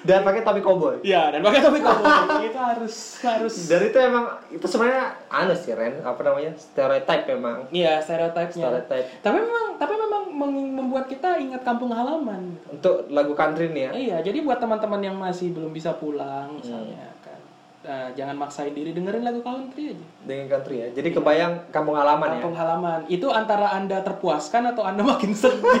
dan 0.00 0.24
pakai 0.24 0.40
topi 0.40 0.60
koboi? 0.64 1.04
Iya, 1.04 1.28
dan 1.36 1.40
pakai 1.44 1.60
topi 1.60 1.80
koboi. 1.84 2.48
Itu 2.48 2.58
harus 2.58 2.94
harus. 3.20 3.54
Dari 3.68 3.92
itu 3.92 3.98
emang 4.00 4.26
itu 4.48 4.64
sebenarnya 4.64 5.12
aneh 5.28 5.56
sih 5.56 5.76
Ren. 5.76 6.00
Apa 6.00 6.20
namanya? 6.24 6.56
Stereotype 6.56 7.24
memang 7.36 7.68
Iya, 7.68 8.00
stereotipnya. 8.00 8.64
stereotype. 8.80 9.06
Tapi 9.20 9.36
memang 9.44 9.66
tapi 9.76 9.94
memang 9.96 10.22
membuat 10.80 11.04
kita 11.08 11.36
ingat 11.36 11.62
kampung 11.64 11.92
halaman. 11.92 12.56
untuk 12.72 13.06
lagu 13.12 13.36
country 13.36 13.68
nih 13.70 13.82
ya? 13.82 13.90
Iya, 13.92 14.16
jadi 14.32 14.38
buat 14.40 14.56
teman-teman 14.56 15.00
yang 15.04 15.16
masih 15.20 15.52
belum 15.52 15.70
bisa 15.76 15.92
pulang 15.92 16.56
misalnya. 16.56 17.12
Kan. 17.19 17.19
Nah, 17.80 18.12
jangan 18.12 18.36
maksain 18.36 18.76
diri 18.76 18.92
dengerin 18.92 19.24
lagu 19.24 19.40
country 19.40 19.96
aja. 19.96 20.06
dengan 20.20 20.52
country 20.52 20.84
ya 20.84 20.88
jadi 20.92 21.16
kebayang 21.16 21.72
kampung 21.72 21.96
halaman 21.96 22.28
Kampung 22.36 22.52
halaman. 22.52 23.08
Itu 23.08 23.32
antara 23.32 23.72
Anda 23.72 24.04
terpuaskan 24.04 24.76
atau 24.76 24.84
Anda 24.84 25.00
makin 25.00 25.32
sedih. 25.32 25.80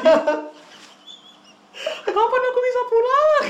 Kapan 2.00 2.42
aku 2.42 2.58
bisa 2.60 2.80
pulang? 2.86 3.46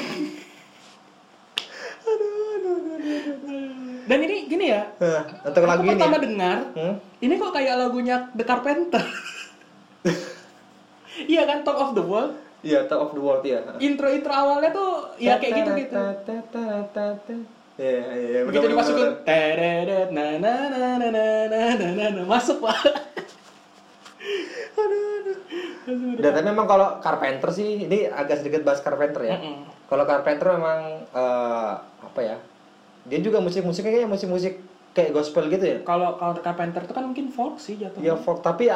Dan 4.05 4.19
ini 4.21 4.37
gini 4.45 4.67
ya. 4.75 4.83
ya 4.99 5.23
untuk 5.41 5.63
lagu 5.63 5.81
aku 5.81 5.87
ini 5.87 5.95
pertama 5.95 6.19
ya. 6.19 6.23
dengar, 6.27 6.59
Hmm? 6.75 6.95
ini 7.21 7.35
kok 7.39 7.53
kayak 7.55 7.75
lagunya 7.79 8.17
The 8.35 8.43
Carpenter. 8.43 9.03
iya 11.31 11.47
kan, 11.47 11.63
Top 11.63 11.79
of 11.79 11.95
the 11.95 12.03
World. 12.03 12.35
iya 12.61 12.85
top 12.85 13.09
of 13.09 13.17
the 13.17 13.23
world 13.25 13.41
ya 13.41 13.65
intro-intro 13.81 14.29
awalnya 14.29 14.69
tuh 14.69 15.17
ya 15.17 15.41
kayak 15.41 15.65
gitu 15.65 15.71
gitu 15.81 15.97
Iya, 17.81 18.05
iya, 18.13 18.39
begitu 18.45 18.61
bener, 18.61 18.73
dimasukin 18.77 19.09
teredet 19.25 20.09
na 20.13 20.27
na 20.37 20.53
na 20.69 20.79
na 21.01 21.09
na 21.09 21.25
na 21.49 21.61
na 21.73 21.87
na 21.97 22.07
na 22.13 22.23
masuk 22.29 22.61
pak 22.61 22.77
Dan 26.21 26.31
tapi 26.37 26.45
memang 26.45 26.69
kalau 26.69 27.01
Carpenter 27.01 27.51
sih 27.51 27.89
ini 27.89 28.07
agak 28.07 28.45
sedikit 28.45 28.63
bahas 28.63 28.79
Carpenter 28.79 29.25
ya. 29.25 29.41
Mm-mm. 29.41 29.65
Kalau 29.89 30.05
Carpenter 30.05 30.55
memang 30.55 30.81
eh, 31.09 31.73
apa 31.81 32.21
ya? 32.21 32.37
Dia 33.09 33.19
juga 33.19 33.41
musik-musiknya 33.41 34.05
kayak 34.05 34.11
musik-musik 34.13 34.55
kayak 34.91 35.15
gospel 35.15 35.47
gitu 35.49 35.65
ya. 35.65 35.79
kalau 35.81 36.19
kalau 36.19 36.35
Carpenter 36.37 36.83
tuh 36.83 36.93
kan 36.93 37.07
mungkin 37.07 37.31
folk 37.31 37.57
sih 37.57 37.79
jatuh 37.79 38.03
Ya 38.03 38.13
folk 38.13 38.43
tapi 38.43 38.67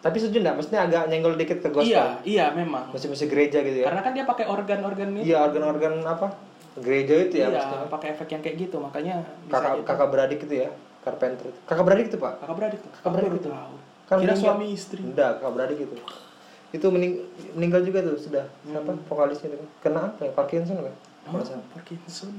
tapi 0.00 0.16
setuju 0.16 0.40
enggak? 0.40 0.56
Maksudnya 0.56 0.80
agak 0.82 1.02
nyenggol 1.06 1.36
dikit 1.36 1.60
ke 1.60 1.68
gospel. 1.68 1.92
iya 1.92 2.04
iya 2.24 2.46
memang 2.50 2.88
Musik-musik 2.90 3.28
gereja 3.28 3.60
gitu 3.60 3.84
ya. 3.84 3.86
karena 3.86 4.00
kan 4.00 4.12
dia 4.16 4.24
pakai 4.24 4.48
organ-organ 4.48 5.14
itu 5.14 5.30
Iya, 5.30 5.44
organ-organ 5.44 6.00
apa? 6.02 6.32
Gereja 6.78 7.14
itu 7.26 7.34
ya 7.42 7.48
iya 7.50 7.82
pakai 7.90 8.14
efek 8.14 8.28
yang 8.30 8.42
kayak 8.46 8.56
gitu 8.68 8.76
makanya 8.78 9.26
Kakak 9.50 9.82
gitu. 9.82 9.86
kakak 9.90 10.08
beradik 10.14 10.38
gitu 10.46 10.54
ya. 10.66 10.70
Carpenter. 11.00 11.48
itu. 11.48 11.60
Kakak 11.64 11.84
beradik 11.88 12.06
itu, 12.12 12.18
Pak. 12.20 12.34
kakak 12.44 12.56
beradik 12.60 12.80
Kakak 12.84 13.10
beradik 13.16 13.32
itu. 13.40 13.48
tahu 13.50 13.74
Kan 14.06 14.16
kira 14.20 14.34
meninggal. 14.34 14.42
suami 14.52 14.66
istri 14.70 15.00
Enggak, 15.02 15.30
kakak 15.40 15.52
beradik 15.56 15.78
itu. 15.82 15.96
Itu 16.70 16.86
mening 16.94 17.12
meninggal 17.58 17.80
juga 17.82 17.98
tuh 18.06 18.16
sudah. 18.20 18.44
Hmm. 18.62 18.70
Siapa 18.78 18.90
vokalisnya 19.10 19.48
itu? 19.56 19.66
Kena 19.82 20.12
apa 20.12 20.22
ya? 20.22 20.32
Parkinson 20.36 20.76
kan? 20.78 20.94
Oh, 21.30 21.42
Parkinson 21.74 22.30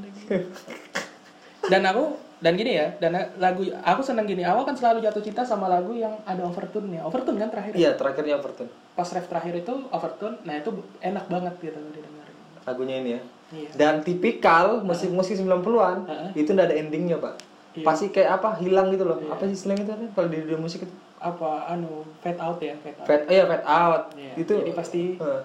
dan 1.69 1.81
aku 1.85 2.17
dan 2.41 2.57
gini 2.57 2.73
ya, 2.73 2.89
dan 2.97 3.13
lagu 3.37 3.61
aku 3.85 4.01
seneng 4.01 4.25
gini. 4.25 4.41
Awal 4.41 4.65
kan 4.65 4.73
selalu 4.73 5.05
jatuh 5.05 5.21
cinta 5.21 5.45
sama 5.45 5.69
lagu 5.69 5.93
yang 5.93 6.17
ada 6.25 6.41
overtone-nya. 6.49 7.05
Overtone 7.05 7.37
kan 7.37 7.53
terakhir. 7.53 7.77
ya? 7.77 7.79
Iya, 7.85 7.91
terakhirnya 7.93 8.33
Everton. 8.41 8.65
Pas 8.97 9.05
ref 9.05 9.29
terakhir 9.29 9.61
itu 9.61 9.73
overtone, 9.93 10.41
nah 10.41 10.57
itu 10.57 10.73
enak 10.99 11.25
banget 11.29 11.53
gitu 11.61 11.77
didengarin. 11.77 12.35
lagunya 12.65 12.95
ini 12.97 13.09
ya. 13.13 13.21
Iya. 13.51 13.69
Dan 13.75 13.93
tipikal 14.01 14.79
musik-musik 14.81 15.35
90-an 15.35 16.07
Heeh. 16.07 16.29
itu 16.39 16.49
nggak 16.49 16.67
ada 16.71 16.75
endingnya, 16.75 17.17
Pak. 17.19 17.35
Iya. 17.71 17.85
Pasti 17.85 18.11
kayak 18.11 18.41
apa? 18.41 18.59
Hilang 18.59 18.91
gitu 18.91 19.03
loh. 19.03 19.19
Apa 19.27 19.47
sih 19.47 19.55
slang 19.55 19.79
itu 19.79 19.91
kalau 20.11 20.27
di 20.27 20.43
dunia 20.43 20.59
musik 20.59 20.83
itu? 20.83 20.95
Apa 21.21 21.69
anu 21.69 22.01
fade 22.19 22.41
out 22.41 22.57
ya, 22.57 22.73
fade 22.81 22.97
out. 22.97 23.05
Fade, 23.05 23.23
iya 23.29 23.43
fade 23.45 23.65
out. 23.65 24.03
Iya, 24.17 24.33
Itu 24.35 24.51
jadi 24.57 24.71
pasti- 24.73 25.15
eh, 25.15 25.41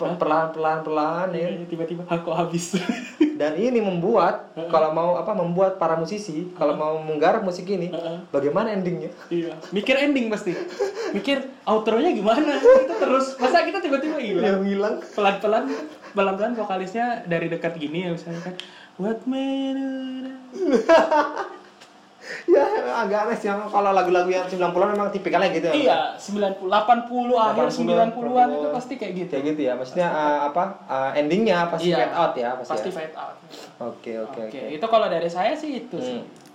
pe- 0.00 0.16
perlahan-perlahan 0.16 0.80
perlahan 0.80 1.28
ya. 1.36 1.48
Iya, 1.52 1.66
tiba-tiba 1.68 2.02
aku 2.08 2.32
habis. 2.32 2.72
Dan 3.40 3.56
ini 3.56 3.80
membuat 3.80 4.52
kalau 4.68 4.92
mau 4.92 5.16
apa 5.16 5.32
membuat 5.32 5.76
para 5.76 5.96
musisi 5.96 6.52
kalau 6.56 6.76
mau 6.76 7.00
menggarap 7.00 7.40
musik 7.40 7.64
ini 7.64 7.88
bagaimana 8.28 8.72
endingnya? 8.72 9.12
iya. 9.28 9.56
Mikir 9.72 9.96
ending 9.96 10.28
pasti. 10.28 10.52
Mikir 11.12 11.48
outronya 11.64 12.12
gimana? 12.12 12.60
Kita 12.60 12.96
terus 13.04 13.36
masa 13.36 13.64
kita 13.64 13.80
tiba-tiba 13.80 14.20
hilang. 14.20 14.44
Yang 14.44 14.60
hilang. 14.68 14.94
Pelan-pelan 15.12 15.64
pelan-pelan 16.12 16.52
vokalisnya 16.52 17.24
dari 17.24 17.48
dekat 17.48 17.76
gini 17.76 18.08
ya 18.08 18.10
misalnya 18.12 18.40
kan 18.42 18.54
What 19.00 19.24
made 19.24 20.36
ya 22.54 22.64
agak 23.00 23.18
aneh 23.24 23.36
sih 23.36 23.48
kalau 23.48 23.90
lagu-lagu 23.90 24.26
yang 24.26 24.44
90-an 24.44 24.90
memang 24.92 25.10
tipikalnya 25.10 25.50
gitu 25.50 25.66
ya. 25.68 25.74
Iya, 25.74 25.98
90 26.16 26.66
80 26.66 26.70
akhir 27.32 27.66
90-an 27.72 28.48
itu 28.50 28.68
pasti 28.70 28.94
kayak 28.96 29.12
gitu. 29.16 29.32
Kayak 29.32 29.44
gitu 29.50 29.60
ya. 29.62 29.72
Maksudnya 29.74 30.08
eh, 30.08 30.38
apa? 30.46 30.64
eh, 30.84 31.20
endingnya 31.20 31.68
pasti 31.68 31.90
Iya. 31.90 31.96
fade 32.00 32.14
out 32.14 32.32
ya 32.34 32.50
pasti. 32.56 32.70
Pasti 32.72 32.88
ya? 32.88 32.94
fade 32.94 33.14
out. 33.16 33.36
Oke, 33.80 34.12
oke, 34.20 34.40
Oke, 34.46 34.60
itu 34.72 34.86
kalau 34.86 35.06
dari 35.06 35.28
saya 35.28 35.52
sih 35.54 35.70
itu 35.80 35.96
sih. 35.98 36.20
Hmm. 36.20 36.48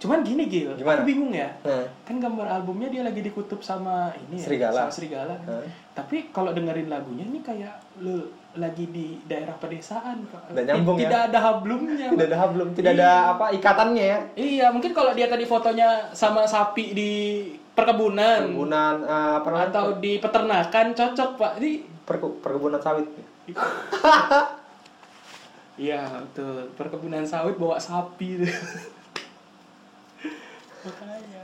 Cuman 0.00 0.24
gini 0.24 0.48
Gil, 0.48 0.72
Gimana? 0.80 0.96
aku 0.96 1.12
bingung 1.12 1.28
ya. 1.28 1.52
Nah, 1.60 1.84
Kan 2.08 2.16
gambar 2.16 2.48
albumnya 2.48 2.88
dia 2.88 3.04
lagi 3.04 3.20
dikutub 3.20 3.60
sama 3.60 4.08
ini 4.16 4.40
ya, 4.40 4.44
Serigala. 4.48 4.80
sama 4.80 4.92
serigala. 4.96 5.36
Hah? 5.44 5.60
Tapi 5.92 6.32
kalau 6.32 6.56
dengerin 6.56 6.88
lagunya 6.88 7.28
ini 7.28 7.44
kayak 7.44 7.76
lu 8.00 8.32
lagi 8.58 8.84
di 8.90 9.22
daerah 9.30 9.54
pedesaan, 9.62 10.26
Pak. 10.26 10.50
Nggak 10.50 10.64
nyambung 10.66 10.96
ya? 10.98 11.06
Tidak 11.06 11.22
ada 11.30 11.38
hablumnya. 11.38 12.08
tidak 12.10 12.26
ada 12.34 12.46
belum 12.50 12.68
tidak 12.74 12.92
ada 12.98 13.10
apa 13.36 13.44
ikatannya 13.54 14.04
ya. 14.04 14.18
Iya, 14.34 14.66
mungkin 14.74 14.90
kalau 14.90 15.14
dia 15.14 15.30
tadi 15.30 15.46
fotonya 15.46 16.10
sama 16.10 16.42
sapi 16.42 16.90
di 16.90 17.10
perkebunan 17.78 18.50
Perkebunan 18.50 18.94
namanya? 19.06 19.70
atau 19.70 19.84
di 20.02 20.18
peternakan 20.18 20.86
cocok, 20.98 21.30
Pak. 21.38 21.52
Perke- 22.02 22.36
perkebunan 22.42 22.80
sawit. 22.82 23.06
Iya, 25.80 26.04
betul. 26.12 26.68
Perkebunan 26.76 27.24
sawit 27.24 27.56
bawa 27.56 27.80
sapi. 27.80 28.36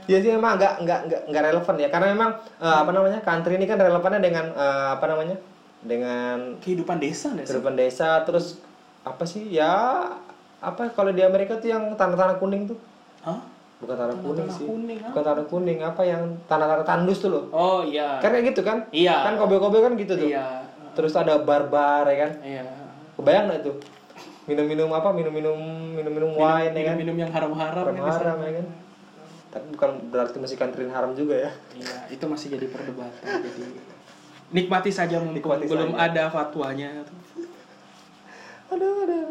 Ya 0.07 0.17
sih 0.23 0.31
memang 0.31 0.55
nggak 0.57 0.81
nggak 0.87 0.99
nggak 1.29 1.43
relevan 1.51 1.75
ya 1.77 1.89
karena 1.91 2.07
memang 2.15 2.29
eh, 2.57 2.77
apa 2.79 2.89
namanya 2.95 3.19
country 3.21 3.59
ini 3.59 3.67
kan 3.67 3.77
relevannya 3.77 4.23
dengan 4.23 4.45
eh, 4.55 4.87
apa 4.95 5.05
namanya 5.05 5.35
dengan 5.79 6.57
Kehidupan 6.57 6.97
desa 6.97 7.31
sih? 7.31 7.43
kehidupan 7.43 7.73
desa 7.73 8.21
terus 8.21 8.57
apa 9.01 9.23
sih 9.23 9.47
ya 9.47 10.03
apa 10.57 10.89
kalau 10.89 11.09
di 11.09 11.21
Amerika 11.21 11.55
tuh 11.55 11.69
yang 11.69 11.93
tanah-tanah 11.93 12.37
kuning 12.37 12.65
tuh 12.65 12.77
Hah? 13.21 13.37
bukan 13.77 13.93
tanah 13.95 14.17
kuning 14.17 14.41
Tanah 14.43 14.57
sih 14.57 14.65
kuning, 14.65 14.97
ah. 14.99 15.09
bukan 15.09 15.23
tanah 15.23 15.45
kuning 15.45 15.79
apa 15.79 16.01
yang 16.01 16.21
tanah-tanah 16.43 16.81
tandus 16.83 17.19
tuh 17.19 17.29
loh 17.29 17.43
Oh 17.51 17.79
iya. 17.81 18.17
kan 18.17 18.31
kayak 18.31 18.51
gitu 18.51 18.61
kan 18.61 18.89
Iya. 18.89 19.21
kan 19.23 19.37
kobe-kobe 19.37 19.77
kan 19.79 19.93
gitu 19.93 20.17
tuh 20.17 20.27
Iya. 20.27 20.65
terus 20.91 21.13
ada 21.13 21.37
barbar 21.37 22.03
ya 22.05 22.17
kan 22.19 22.31
Iya. 22.41 22.65
kebayang 23.13 23.45
nggak 23.47 23.61
tuh 23.63 23.75
minum-minum 24.43 24.89
apa 24.89 25.11
minum-minum 25.11 25.59
minum-minum 25.93 26.31
wine 26.33 26.73
ya 26.73 26.83
kan 26.83 26.95
Minum-minum 26.95 27.15
yang 27.19 27.31
haram-haram 27.31 27.85
haram 27.85 27.93
kan 27.93 28.01
di 28.01 28.11
sana. 28.11 28.19
haram 28.25 28.37
ya 28.41 28.51
kan 28.55 28.65
tapi 29.47 29.65
bukan 29.71 29.89
berarti 30.09 30.37
musik 30.37 30.57
country 30.57 30.83
haram 30.87 31.13
juga 31.13 31.35
ya 31.37 31.51
Iya, 31.73 31.95
itu 32.11 32.25
masih 32.25 32.47
jadi 32.51 32.65
perdebatan. 32.65 33.23
jadi 33.23 33.63
nikmati 34.49 34.89
saja 34.89 35.17
mumpung 35.17 35.35
Nikmati 35.35 35.65
belum 35.65 35.91
saja. 35.91 36.07
ada 36.07 36.23
fatwanya. 36.27 36.89
aduh 38.67 39.03
aduh 39.03 39.27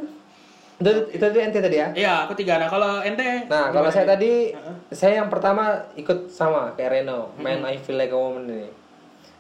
itu 0.77 0.91
itu 1.09 1.23
tadi 1.23 1.41
ente 1.41 1.59
tadi 1.59 1.77
ya 1.77 1.89
Iya, 1.91 2.15
aku 2.23 2.33
tiga. 2.35 2.57
Nah, 2.57 2.69
kalau 2.69 3.01
ente 3.01 3.45
nah 3.47 3.69
kalau 3.71 3.89
gimana 3.89 3.93
saya 3.95 4.07
tadi 4.07 4.53
saya 4.91 5.13
yang 5.19 5.29
pertama 5.29 5.65
ikut 5.95 6.29
sama 6.29 6.73
kayak 6.73 7.01
Reno 7.01 7.33
main 7.37 7.61
I 7.63 7.77
Feel 7.77 7.97
Like 7.97 8.11
a 8.11 8.19
Woman 8.19 8.45
ini 8.47 8.69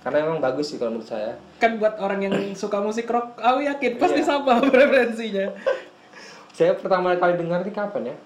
karena 0.01 0.23
emang 0.23 0.39
bagus 0.39 0.71
sih 0.71 0.77
kalau 0.77 0.95
menurut 0.95 1.05
saya 1.07 1.37
kan 1.57 1.77
buat 1.77 1.99
orang 1.99 2.21
yang 2.23 2.35
suka 2.57 2.79
musik 2.79 3.05
rock, 3.07 3.37
aku 3.37 3.61
yakin 3.63 3.93
pasti 3.97 4.21
Iya. 4.21 4.29
sama 4.31 4.61
preferensinya. 4.65 5.47
saya 6.51 6.73
pertama 6.73 7.13
kali 7.15 7.37
dengar 7.37 7.61
ini 7.61 7.71
kapan 7.71 8.03
ya 8.07 8.17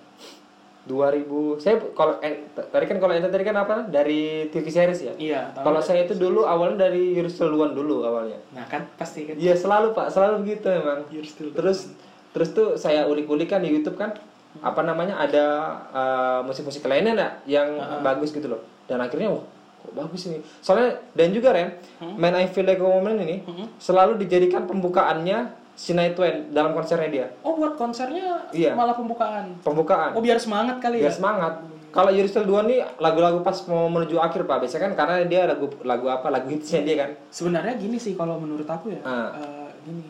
2000 0.91 1.63
saya 1.63 1.79
kalau 1.95 2.19
eh, 2.19 2.51
tadi 2.51 2.85
kan 2.91 2.99
kalau 2.99 3.15
ente 3.15 3.31
tadi 3.31 3.47
kan 3.47 3.55
apa? 3.63 3.87
Dari 3.87 4.51
TV 4.51 4.67
series 4.67 5.01
ya? 5.07 5.15
Iya, 5.15 5.41
kalau 5.55 5.79
saya 5.79 6.03
itu 6.03 6.19
dulu 6.19 6.43
awalnya 6.43 6.91
dari 6.91 7.15
One 7.15 7.75
dulu 7.79 8.03
awalnya. 8.03 8.43
Nah, 8.51 8.67
kan 8.67 8.91
pasti 8.99 9.31
kan? 9.31 9.39
Iya 9.39 9.55
selalu 9.55 9.95
pak 9.95 10.11
selalu 10.11 10.43
begitu 10.43 10.67
emang. 10.67 11.07
The 11.07 11.23
terus 11.55 11.95
terus 12.35 12.49
tuh 12.51 12.75
saya 12.75 13.07
ulik-ulik 13.07 13.47
kan 13.55 13.63
di 13.63 13.71
YouTube 13.71 13.95
kan 13.95 14.19
apa 14.59 14.83
namanya 14.83 15.23
ada 15.23 15.47
uh, 15.95 16.41
musik-musik 16.43 16.83
lainnya 16.91 17.15
nggak 17.15 17.33
yang 17.47 17.69
bagus 18.03 18.35
gitu 18.35 18.51
loh. 18.51 18.61
Dan 18.91 18.99
akhirnya 18.99 19.31
wah 19.31 19.47
kok 19.81 19.95
bagus 19.95 20.27
ini? 20.27 20.43
Soalnya 20.59 20.99
dan 21.15 21.31
juga 21.31 21.55
Ren 21.55 21.79
Man 22.19 22.35
I 22.35 22.51
Feel 22.51 22.67
Like 22.67 22.83
a 22.83 22.89
Woman 22.91 23.23
ini 23.23 23.47
selalu 23.79 24.19
dijadikan 24.19 24.67
pembukaannya 24.67 25.55
Sinai 25.81 26.13
Twain 26.13 26.53
dalam 26.53 26.77
konsernya 26.77 27.09
dia 27.09 27.27
Oh, 27.41 27.57
buat 27.57 27.81
konsernya 27.81 28.53
Iya. 28.53 28.77
malah 28.77 28.93
pembukaan. 28.93 29.57
pembukaan 29.65 30.13
Oh, 30.13 30.21
biar 30.21 30.37
semangat 30.37 30.77
kali 30.77 31.01
biar 31.01 31.09
ya. 31.09 31.17
semangat 31.17 31.65
kalau 31.91 32.13
the 32.15 32.45
One 32.47 32.69
nih 32.71 32.85
lagu-lagu 33.03 33.41
pas 33.43 33.57
mau 33.67 33.89
menuju 33.89 34.21
akhir 34.21 34.47
pak 34.47 34.63
biasanya 34.63 34.83
kan 34.87 34.93
karena 34.95 35.15
dia 35.27 35.43
lagu 35.49 35.67
lagu 35.83 36.07
apa 36.07 36.31
lagu 36.31 36.47
hitsnya 36.47 36.85
dia 36.85 36.97
kan 37.01 37.11
Sebenarnya 37.33 37.75
gini 37.81 37.97
sih 37.99 38.15
kalau 38.15 38.37
menurut 38.39 38.69
aku 38.69 38.93
ya. 38.95 39.01
Ah. 39.03 39.35
eh, 39.35 39.69
gini. 39.83 40.07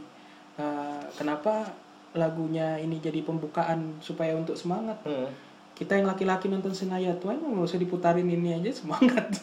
Eh, 0.60 1.02
kenapa 1.16 1.70
lagunya 2.12 2.76
ini 2.76 2.98
jadi 3.00 3.22
pembukaan 3.22 3.96
supaya 4.02 4.34
untuk 4.36 4.58
semangat? 4.58 4.98
hmm. 5.06 5.30
Kita 5.72 5.96
yang 5.96 6.04
laki-laki 6.04 6.52
nonton 6.52 6.76
Senaya 6.76 7.16
Tuan 7.16 7.40
nggak 7.40 7.64
usah 7.64 7.80
diputarin 7.80 8.28
ini 8.28 8.52
aja 8.60 8.68
semangat. 8.76 9.24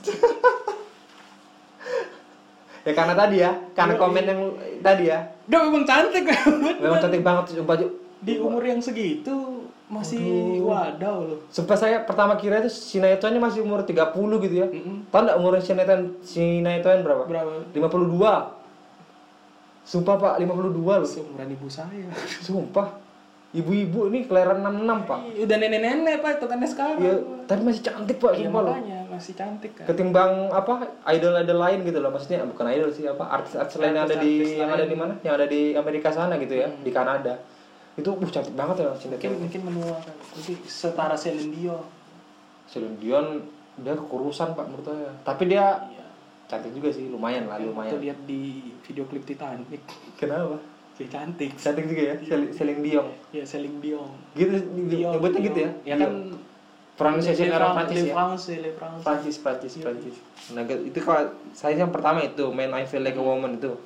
ya 2.85 2.93
karena 2.95 3.13
tadi 3.17 3.37
ya 3.41 3.51
karena 3.73 3.97
komen 3.97 4.23
yang 4.23 4.41
tadi 4.83 5.09
ya 5.09 5.19
Udah 5.47 5.59
memang 5.67 5.83
cantik 5.87 6.23
memang 6.83 6.99
cantik 6.99 7.23
banget 7.23 7.43
sumpah 7.55 7.75
di 8.17 8.33
umur 8.41 8.65
yang 8.65 8.81
segitu 8.81 9.69
masih 9.87 10.19
wadaw 10.67 11.23
loh. 11.23 11.39
Sumpah 11.47 11.79
saya 11.79 12.03
pertama 12.03 12.35
kira 12.35 12.59
itu 12.59 12.67
Sinai 12.67 13.15
Twain 13.15 13.31
ini 13.31 13.39
masih 13.39 13.63
umur 13.63 13.87
30 13.87 14.43
gitu 14.43 14.55
ya. 14.59 14.67
Mm-mm. 14.67 15.07
Tahu 15.07 15.21
enggak 15.23 15.37
umur 15.39 15.55
Sinai 15.63 15.87
Twain, 15.87 16.11
Sinai 16.19 16.83
Twain 16.83 17.07
berapa? 17.07 17.23
Berapa? 17.23 17.63
52. 17.71 19.87
Sumpah 19.87 20.15
Pak, 20.19 20.43
52 20.43 20.83
loh. 20.83 21.07
Seumuran 21.07 21.47
ibu 21.47 21.71
saya. 21.71 22.11
Sumpah. 22.43 22.99
Ibu-ibu 23.55 24.12
ini 24.12 24.27
kelahiran 24.27 24.60
66, 24.60 25.07
Pak. 25.07 25.19
Udah 25.39 25.55
nenek-nenek 25.55 26.19
pak 26.19 26.31
itu 26.36 26.45
kan 26.51 26.60
sekarang. 26.67 26.99
Iya, 26.99 27.15
tapi 27.47 27.62
masih 27.63 27.79
cantik, 27.79 28.17
Pak, 28.19 28.31
Iya 28.36 28.51
sumpah 28.51 28.60
loh. 28.60 28.73
makanya 28.75 28.99
masih 29.07 29.33
cantik 29.39 29.71
kan. 29.71 29.86
Ketimbang 29.88 30.31
apa? 30.51 30.73
Idol-idol 31.07 31.57
lain 31.57 31.79
gitu 31.88 31.97
loh. 32.03 32.12
Maksudnya 32.12 32.43
bukan 32.43 32.65
idol 32.67 32.91
sih, 32.91 33.07
apa? 33.07 33.23
Artis-artis 33.23 33.79
lain 33.79 33.95
yang 33.95 34.03
ada 34.03 34.15
di 34.19 34.31
yang 34.60 34.69
ada 34.69 34.83
di 34.83 34.95
mana? 34.99 35.13
Yang 35.23 35.33
ada 35.39 35.47
di 35.47 35.62
Amerika 35.73 36.10
sana 36.12 36.36
gitu 36.36 36.60
ya, 36.60 36.67
di 36.67 36.91
Kanada. 36.91 37.39
Itu 37.95 38.13
uh 38.13 38.29
cantik 38.29 38.53
banget 38.53 38.83
ya 38.83 38.91
Mungkin 38.93 39.31
mungkin 39.39 39.62
menua 39.63 39.95
kan. 40.03 40.13
Mungkin 40.36 40.55
setara 40.67 41.15
Celine 41.15 41.49
Dion. 41.55 41.81
Celine 42.67 42.99
Dion 42.99 43.27
dia 43.79 43.95
kekurusan, 43.95 44.60
Pak, 44.60 44.65
menurut 44.67 44.86
saya. 44.91 45.12
Tapi 45.23 45.43
dia 45.47 45.88
Iya. 45.88 46.05
cantik 46.51 46.75
juga 46.75 46.91
sih, 46.91 47.07
lumayan 47.07 47.47
lah, 47.47 47.63
Itu 47.63 47.71
lumayan. 47.71 47.95
lihat 47.95 48.19
di 48.27 48.75
video 48.83 49.07
klip 49.07 49.23
Titanic. 49.23 49.81
Kenapa? 50.19 50.60
Dia 50.97 51.07
cantik. 51.13 51.51
Cantik 51.53 51.86
juga 51.86 52.01
ya, 52.01 52.15
Sel- 52.25 52.51
Celine 52.53 52.81
Dion. 52.81 53.07
Ya 53.29 53.43
Celine 53.45 53.77
Dion. 53.77 54.10
Gitu, 54.33 54.53
nyebutnya 54.73 55.39
gitu 55.45 55.60
ya? 55.62 55.71
Ya 55.86 55.95
kan 56.01 56.12
Pronunciation 56.97 57.53
orang 57.53 57.73
Prancis 57.77 58.01
ya? 58.01 58.13
Le 58.57 58.71
France. 58.73 59.01
Prancis, 59.05 59.36
Prancis, 59.38 59.73
Prancis. 59.77 60.15
Nah, 60.57 60.65
itu 60.65 60.97
kalau 61.05 61.29
saya 61.53 61.77
yang 61.77 61.93
pertama 61.93 62.25
itu, 62.25 62.49
Man 62.49 62.73
I 62.73 62.89
Feel 62.89 63.05
Like 63.05 63.21
a 63.21 63.21
Woman 63.21 63.62
itu. 63.62 63.77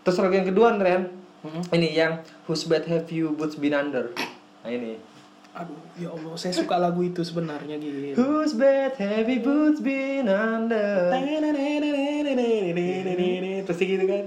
Terus 0.00 0.16
lagu 0.16 0.32
yang 0.32 0.48
kedua, 0.48 0.72
Ren, 0.80 1.12
Mm-mm. 1.44 1.60
ini 1.76 1.92
yang 1.92 2.24
Whose 2.48 2.64
Bed 2.64 2.88
Have 2.88 3.12
You 3.12 3.36
Boots 3.36 3.60
Been 3.60 3.76
Under? 3.76 4.16
Nah 4.64 4.72
ini. 4.72 4.96
Aduh, 5.54 5.78
ya 5.94 6.10
Allah, 6.10 6.34
saya 6.34 6.50
suka 6.50 6.74
lagu 6.82 6.98
itu 7.06 7.22
sebenarnya 7.22 7.78
gitu. 7.78 8.18
Whose 8.18 8.58
bed 8.58 8.98
you 8.98 9.38
boots 9.38 9.78
been 9.78 10.26
under? 10.26 11.14
Terus 13.62 13.78
gitu 13.78 14.02
kan. 14.02 14.24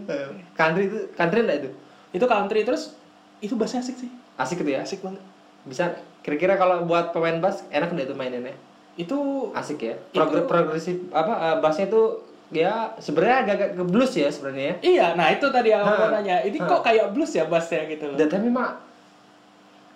Country 0.56 0.88
itu, 0.88 1.12
country 1.20 1.44
enggak 1.44 1.68
itu? 1.68 1.70
Itu 2.12 2.26
country 2.26 2.64
terus 2.64 2.96
itu 3.40 3.54
bassnya 3.54 3.82
asik 3.82 3.98
sih. 3.98 4.10
Asik 4.36 4.62
gitu 4.62 4.72
ya? 4.74 4.82
Asik 4.82 5.02
banget. 5.02 5.22
Bisa, 5.64 5.92
kira-kira 6.22 6.56
kalau 6.56 6.88
buat 6.88 7.12
pemain 7.12 7.38
bass, 7.38 7.68
enak 7.68 7.92
enggak 7.92 8.08
itu 8.10 8.16
maininnya? 8.16 8.56
Itu 8.96 9.50
asik 9.54 9.78
ya 9.80 9.96
Progr- 10.10 10.50
progresif 10.50 10.98
apa 11.12 11.34
eh, 11.38 11.58
bassnya 11.62 11.86
itu 11.86 12.02
ya 12.50 12.96
sebenarnya 12.98 13.38
agak-agak 13.44 13.70
ke 13.76 13.84
blues 13.84 14.14
ya 14.16 14.32
sebenarnya 14.32 14.64
ya 14.64 14.76
Iya, 14.80 15.08
nah 15.14 15.28
itu 15.30 15.46
tadi 15.48 15.70
yang 15.70 15.84
mau 15.84 16.08
nanya. 16.08 16.42
Ini 16.42 16.58
kok 16.58 16.82
kayak 16.82 17.12
blues 17.12 17.36
ya 17.36 17.46
bassnya 17.46 17.86
gitu 17.86 18.10
loh. 18.10 18.18
Dan 18.18 18.28
tapi 18.28 18.48
memang 18.48 18.88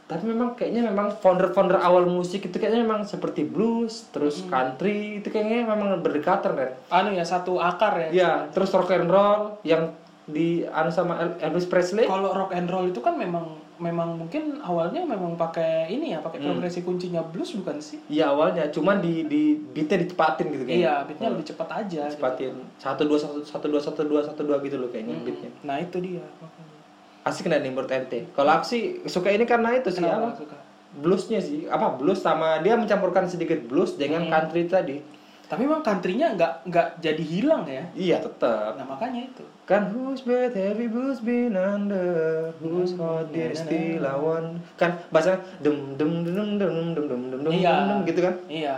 tapi 0.06 0.28
memang 0.28 0.60
kayaknya 0.60 0.92
memang 0.92 1.08
founder-founder 1.24 1.80
awal 1.80 2.04
musik 2.04 2.44
itu 2.44 2.60
kayaknya 2.60 2.84
memang 2.84 3.08
seperti 3.08 3.48
blues 3.48 4.12
terus 4.12 4.44
country 4.44 5.24
itu 5.24 5.32
kayaknya 5.32 5.64
memang 5.64 6.04
berdekatan 6.04 6.52
kan 6.52 6.72
Anu 6.92 7.16
ya 7.16 7.24
satu 7.24 7.56
akar 7.56 7.96
ya. 7.96 8.10
ya 8.12 8.32
terus 8.52 8.76
rock 8.76 8.92
and 8.92 9.08
roll 9.08 9.56
yang 9.64 9.96
di 10.32 10.48
anu 10.66 10.88
sama 10.88 11.14
El- 11.18 11.38
Elvis 11.42 11.66
Presley 11.66 12.04
Kalau 12.04 12.32
rock 12.32 12.52
and 12.52 12.66
roll 12.66 12.86
itu 12.86 12.98
kan 12.98 13.14
memang 13.14 13.46
memang 13.78 14.14
mungkin 14.16 14.58
awalnya 14.60 15.02
memang 15.02 15.34
pakai 15.36 15.90
ini 15.90 16.12
ya, 16.12 16.20
pakai 16.20 16.38
Hmm. 16.38 16.54
progresi 16.54 16.82
kuncinya 16.82 17.20
blues 17.24 17.50
bukan 17.52 17.78
sih? 17.78 17.98
iya 18.08 18.30
awalnya 18.30 18.70
cuman 18.70 18.98
di 18.98 19.26
di 19.26 19.42
beatnya 19.56 19.98
dicepatin 20.00 20.48
gitu 20.50 20.64
kayaknya 20.64 20.82
Iya, 20.82 20.94
beatnya 21.04 21.30
lebih 21.30 21.46
cepat 21.48 21.70
aja. 21.76 22.02
gitu. 22.04 22.14
cepatin 22.16 22.54
satu 22.78 23.02
dua 23.04 23.18
satu 23.18 23.42
satu 23.42 23.66
dua 23.68 23.82
satu 23.82 24.02
dua 24.04 24.22
satu 24.24 24.42
dua 24.44 24.58
gitu 24.60 24.78
loh 24.78 24.88
kayaknya 24.88 25.18
beatnya 25.20 25.50
Nah 25.62 25.78
itu 25.78 25.98
dia. 26.00 26.22
asik 27.22 27.46
nggak 27.46 27.60
nih 27.60 27.72
menurut 27.72 27.92
ente 27.92 28.20
kalau 28.32 28.52
aku 28.52 28.66
sih 28.68 28.82
suka 29.06 29.30
ini 29.30 29.46
karena 29.46 29.76
itu 29.76 29.90
sih 29.90 30.00
Kenapa 30.00 30.30
apa 30.30 30.36
suka? 30.36 30.58
bluesnya 30.94 31.40
sih 31.40 31.66
apa 31.66 31.94
blues 31.94 32.20
sama 32.20 32.60
dia 32.60 32.74
mencampurkan 32.76 33.26
sedikit 33.26 33.62
blues 33.62 33.94
dengan 33.94 34.26
Hmm. 34.26 34.32
country 34.32 34.66
tadi 34.68 34.98
Tapi 35.52 35.68
memang 35.68 35.84
country-nya 35.84 36.32
nggak 36.32 36.64
nggak 36.64 36.88
jadi 37.04 37.20
hilang 37.20 37.68
ya. 37.68 37.84
iya 37.92 38.24
tetap 38.24 38.80
Nah 38.80 38.88
makanya 38.88 39.28
itu. 39.28 39.44
kan 39.68 39.92
whose 39.92 40.24
bed 40.24 40.56
heavy 40.56 40.88
blues 40.88 41.20
been 41.20 41.56
under 41.56 42.56
whose 42.60 42.96
heart 42.96 43.28
did 43.32 43.52
still 43.52 44.00
I 44.02 44.16
want 44.16 44.64
kan 44.76 44.96
bahasa 45.12 45.44
dem 45.60 46.00
dem 46.00 46.24
dem 46.24 46.36
dem 46.36 46.50
dem 46.56 46.76
dem 46.96 47.06
dem 47.12 47.22
dem 47.28 47.40
dem 47.44 47.52
Iya. 47.52 47.76
dem 47.92 48.00
gitu 48.08 48.20
kan 48.24 48.36
Iya. 48.48 48.76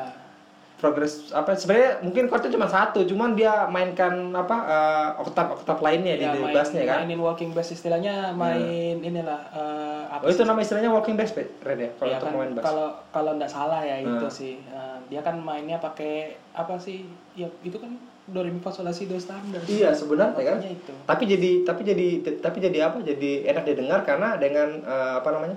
Progres 0.84 1.32
apa 1.32 1.56
sebenarnya 1.56 2.04
mungkin 2.04 2.28
chordnya 2.28 2.52
cuma 2.52 2.68
satu 2.68 3.00
cuman 3.04 3.34
dia 3.34 3.66
mainkan 3.68 4.12
apa 4.30 4.58
eh, 4.68 5.10
oktav 5.18 5.56
oktav 5.56 5.80
lainnya 5.80 6.14
di, 6.14 6.26
Ya, 6.26 6.36
di 6.36 6.42
main, 6.42 6.52
bassnya 6.52 6.84
kan? 6.84 6.98
mainin 7.00 7.18
walking 7.18 7.52
bass 7.52 7.72
istilahnya 7.72 8.36
main 8.36 9.00
inilah 9.00 9.40
eh, 9.50 10.04
apa 10.12 10.22
oh 10.22 10.30
itu 10.30 10.38
sih? 10.38 10.44
nama 10.44 10.60
istilahnya 10.60 10.92
walking 10.92 11.16
bass? 11.16 11.32
Red 11.32 11.48
ya 11.80 11.90
kalau 11.96 12.06
Iya 12.06 12.18
untuk 12.18 12.28
kan, 12.28 12.36
main 12.36 12.52
bass. 12.52 12.64
kalau 12.64 12.88
kalau 13.10 13.32
nggak 13.34 13.48
salah 13.50 13.80
ya 13.82 13.96
itu 13.98 14.12
Hmm. 14.22 14.28
sih. 14.30 14.60
Eh, 14.60 14.98
dia 15.08 15.22
kan 15.22 15.40
mainnya 15.40 15.78
pakai 15.78 16.14
apa 16.52 16.76
sih 16.76 17.08
ya 17.34 17.48
itu 17.62 17.76
kan 17.76 17.96
do 18.26 18.40
re 18.40 18.48
mi 18.48 18.60
fa 18.60 18.70
sol 18.70 18.84
la 18.84 18.92
si 18.92 19.04
do 19.04 19.16
standar. 19.16 19.64
Iya 19.64 19.92
sebenarnya 19.92 20.44
kan. 20.46 20.58
Itu. 20.62 20.92
Tapi 21.04 21.24
jadi 21.26 21.50
tapi 21.64 21.82
jadi 21.82 22.08
tapi 22.38 22.58
jadi 22.60 22.78
apa? 22.86 23.00
Jadi 23.02 23.44
enak 23.46 23.64
didengar 23.64 24.04
karena 24.04 24.36
dengan 24.36 24.80
eh, 24.80 25.14
apa 25.16 25.30
namanya 25.30 25.56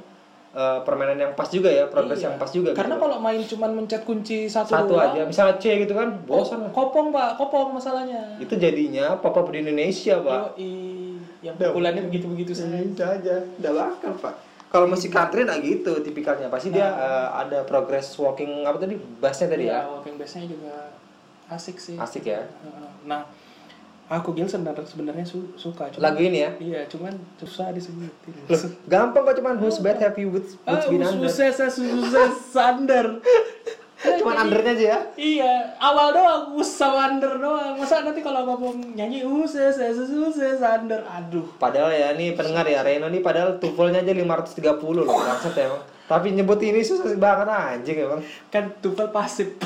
eh, 0.57 0.79
permainan 0.83 1.21
yang 1.21 1.33
pas 1.33 1.45
juga 1.47 1.69
ya 1.69 1.85
progres 1.85 2.17
Iya. 2.17 2.27
yang 2.27 2.37
pas 2.37 2.49
juga 2.49 2.73
karena 2.73 2.97
gitu. 2.97 3.03
kalau 3.05 3.17
main 3.21 3.41
cuman 3.45 3.71
mencet 3.75 4.03
kunci 4.03 4.49
satu, 4.49 4.73
satu 4.73 4.97
doang, 4.97 5.13
aja 5.13 5.23
misalnya 5.23 5.61
C 5.61 5.85
gitu 5.85 5.93
kan 5.93 6.09
bosan 6.25 6.65
oh, 6.65 6.73
kopong 6.73 7.13
pak 7.13 7.37
kopong 7.37 7.77
masalahnya 7.77 8.41
itu 8.41 8.57
jadinya 8.57 9.15
pop 9.15 9.37
up 9.37 9.47
di 9.49 9.61
Indonesia 9.61 10.17
pak 10.19 10.57
Yoi. 10.57 11.21
yang 11.45 11.55
Udah. 11.55 11.69
pukulannya 11.71 12.03
begitu 12.05 12.27
begitu 12.27 12.53
saja 12.53 12.81
aja 13.13 13.37
udah 13.61 13.73
bakal 13.75 14.13
pak 14.17 14.35
kalau 14.67 14.89
musik 14.89 15.13
country 15.13 15.45
nah 15.45 15.57
gitu 15.57 16.01
tipikalnya 16.01 16.49
pasti 16.49 16.73
dia 16.73 16.89
eh, 16.89 17.29
ada 17.37 17.63
progress 17.63 18.17
walking 18.17 18.65
apa 18.65 18.81
tadi 18.81 18.97
bassnya 19.21 19.47
tadi 19.47 19.69
Iya, 19.69 19.85
ya 19.85 19.93
walking 19.93 20.17
bassnya 20.17 20.49
juga 20.49 20.91
asik 21.47 21.77
sih 21.77 21.95
asik 21.95 22.25
ya 22.25 22.43
Heeh. 22.43 22.91
nah 23.05 23.23
aku 24.09 24.33
Gil 24.33 24.47
sebenarnya 24.47 24.87
sebenarnya 24.87 25.27
su- 25.27 25.51
suka 25.55 25.91
cuman 25.91 26.03
lagu 26.05 26.21
ini 26.21 26.39
ya 26.39 26.51
iya 26.57 26.81
cuman 26.87 27.11
susah 27.37 27.75
disebutin 27.75 28.35
Loh, 28.47 28.61
gampang 28.87 29.23
kok 29.25 29.37
cuman 29.37 29.55
who's 29.57 29.79
bad 29.79 29.99
happy 29.99 30.23
with 30.23 30.55
Ah, 30.63 30.75
what's 30.75 30.87
been 30.87 31.03
under 31.03 31.27
susah, 31.27 31.67
susah, 31.67 32.31
sander. 32.55 33.19
cuman 33.97 34.47
undernya 34.47 34.73
aja 34.73 34.85
ya 34.87 34.99
Iya, 35.17 35.53
awal 35.77 36.13
doang 36.13 36.55
us 36.55 36.69
sama 36.69 37.09
under 37.09 37.35
doang. 37.35 37.75
Masa 37.75 38.05
nanti 38.05 38.21
kalau 38.21 38.45
ngomong 38.45 38.95
nyanyi 38.95 39.25
us, 39.25 39.57
us, 39.57 39.75
us, 39.75 39.99
us, 39.99 40.37
us, 40.37 40.61
under. 40.61 41.01
Aduh. 41.03 41.49
Padahal 41.57 41.91
ya 41.91 42.13
nih 42.13 42.37
pendengar 42.37 42.63
ya 42.63 42.85
Reno 42.85 43.09
nih 43.09 43.19
padahal 43.19 43.57
tuvelnya 43.57 44.05
aja 44.05 44.13
530 44.13 44.63
loh 44.93 45.09
bangsat 45.09 45.57
ya 45.57 45.67
emang. 45.67 45.83
Tapi 46.07 46.27
nyebut 46.31 46.61
ini 46.61 46.85
susah 46.85 47.11
banget 47.17 47.49
anjing 47.49 47.99
emang. 47.99 48.21
Kan 48.47 48.71
tupel 48.79 49.11
pasif. 49.11 49.57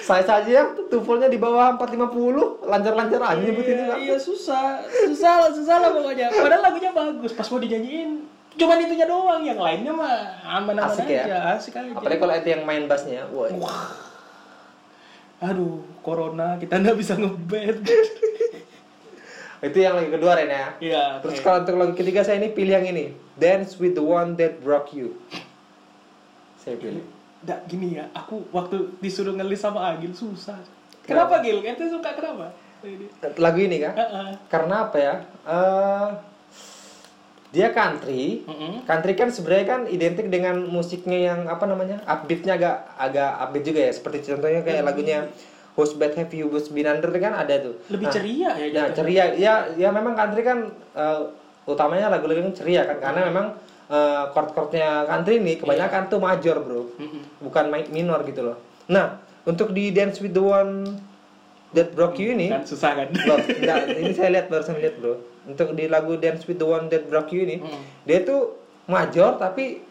Saya 0.00 0.24
saja 0.24 0.48
yang 0.48 0.68
tuvelnya 0.88 1.28
di 1.28 1.36
bawah 1.36 1.76
450 1.76 2.64
lancar-lancar 2.64 3.20
aja 3.20 3.42
nyebut 3.44 3.64
ini 3.68 3.84
iya, 3.84 3.96
iya, 4.00 4.16
susah. 4.16 4.80
Susah 4.88 5.32
lah, 5.44 5.50
susah 5.52 5.76
lah 5.76 5.90
pokoknya. 5.92 6.32
Padahal 6.32 6.62
lagunya 6.64 6.90
bagus. 6.96 7.36
Pas 7.36 7.44
mau 7.52 7.60
dinyanyiin, 7.60 8.24
cuman 8.56 8.76
itunya 8.88 9.04
doang. 9.04 9.44
Yang 9.44 9.60
lainnya 9.60 9.92
mah 9.92 10.16
aman-aman 10.44 10.88
Asik 10.88 11.12
aja. 11.12 11.24
ya? 11.28 11.38
Asik 11.52 11.74
aja. 11.76 11.92
Apalagi 11.92 12.20
kalau 12.20 12.34
itu 12.40 12.48
yang 12.48 12.64
main 12.64 12.88
bassnya, 12.88 13.28
wah. 13.28 13.92
Aduh, 15.44 15.84
corona 16.00 16.56
kita 16.56 16.80
nggak 16.80 16.96
bisa 16.96 17.14
ngeband. 17.20 17.84
Itu 19.58 19.74
yang 19.82 19.98
lagi 19.98 20.14
kedua 20.14 20.38
Ren 20.38 20.54
ya. 20.54 20.66
Iya. 20.78 21.04
Terus 21.18 21.42
oke. 21.42 21.42
kalau 21.42 21.58
untuk 21.66 21.74
lagu 21.82 21.94
ketiga 21.98 22.22
saya 22.22 22.38
ini 22.38 22.54
pilih 22.54 22.78
yang 22.78 22.86
ini, 22.94 23.10
Dance 23.34 23.74
with 23.82 23.98
the 23.98 24.04
One 24.06 24.38
That 24.38 24.62
Broke 24.62 24.94
You. 24.94 25.18
Saya 26.62 26.78
pilih. 26.78 27.17
Nggak 27.38 27.60
gini 27.70 27.88
ya, 27.98 28.10
aku 28.10 28.50
waktu 28.50 28.98
disuruh 28.98 29.34
ngelis 29.34 29.62
sama 29.62 29.94
Agil 29.94 30.10
susah. 30.10 30.58
Kenapa, 31.06 31.38
Gil? 31.40 31.62
Ente 31.62 31.86
suka 31.86 32.12
kenapa? 32.12 32.50
Lagu 33.38 33.58
ini 33.58 33.78
kan? 33.78 33.94
Heeh. 33.94 34.28
Karena 34.50 34.86
apa 34.86 34.96
ya? 34.98 35.14
Eh 35.46 36.08
dia 37.48 37.72
country, 37.72 38.44
Mm-mm. 38.44 38.84
Country 38.84 39.16
kan 39.16 39.32
sebenarnya 39.32 39.66
kan 39.66 39.80
identik 39.88 40.28
dengan 40.28 40.68
musiknya 40.68 41.32
yang 41.32 41.40
apa 41.48 41.64
namanya 41.64 41.96
upbeatnya 42.04 42.60
agak 42.60 42.76
agak 43.00 43.30
upbeat 43.40 43.64
juga 43.64 43.80
ya 43.88 43.92
seperti 43.96 44.16
contohnya 44.28 44.60
kayak 44.60 44.84
lagunya 44.84 45.18
Who's 45.72 45.96
Bad 45.96 46.12
Have 46.12 46.34
You 46.36 46.52
Who's 46.52 46.68
Been 46.68 46.84
Under 46.84 47.08
kan 47.16 47.32
ada 47.32 47.56
tuh. 47.56 47.80
Lebih 47.88 48.04
Nah, 48.04 48.12
ceria 48.12 48.50
ya 48.52 48.66
gitu. 48.68 49.00
ceria, 49.00 49.24
ya 49.32 49.54
ya 49.80 49.88
memang 49.88 50.12
country 50.12 50.44
kan 50.44 50.68
eh, 50.92 51.20
utamanya 51.64 52.12
lagu-lagu 52.12 52.44
yang 52.44 52.52
ceria 52.52 52.84
kan 52.84 53.00
karena 53.00 53.32
memang 53.32 53.46
eh, 53.88 54.24
chord-chordnya 54.30 55.04
country 55.04 55.38
ini 55.38 55.56
kebanyakan 55.56 56.06
tuh 56.06 56.18
major 56.18 56.60
bro, 56.60 56.92
Mm-mm. 56.94 57.22
bukan 57.40 57.64
mi- 57.68 57.90
minor 57.90 58.20
gitu 58.22 58.44
loh. 58.44 58.56
Nah 58.86 59.16
untuk 59.42 59.72
di 59.72 59.90
Dance 59.90 60.20
with 60.20 60.32
the 60.32 60.42
One 60.42 60.84
That 61.68 61.92
Broke 61.92 62.16
You 62.16 62.32
ini, 62.32 62.48
Kan 62.48 62.64
susah 62.64 62.96
kan? 62.96 63.08
Loh, 63.12 63.36
enggak, 63.40 63.96
ini 63.96 64.12
saya 64.12 64.28
lihat 64.30 64.48
barusan 64.48 64.76
lihat 64.76 64.96
bro. 64.96 65.20
Untuk 65.44 65.72
di 65.72 65.84
lagu 65.84 66.16
Dance 66.16 66.44
with 66.44 66.56
the 66.56 66.64
One 66.64 66.88
That 66.88 67.04
Broke 67.04 67.28
You 67.30 67.44
ini, 67.44 67.56
Mm. 67.58 67.80
dia 68.04 68.18
tuh 68.22 68.56
major 68.84 69.36
tapi 69.36 69.84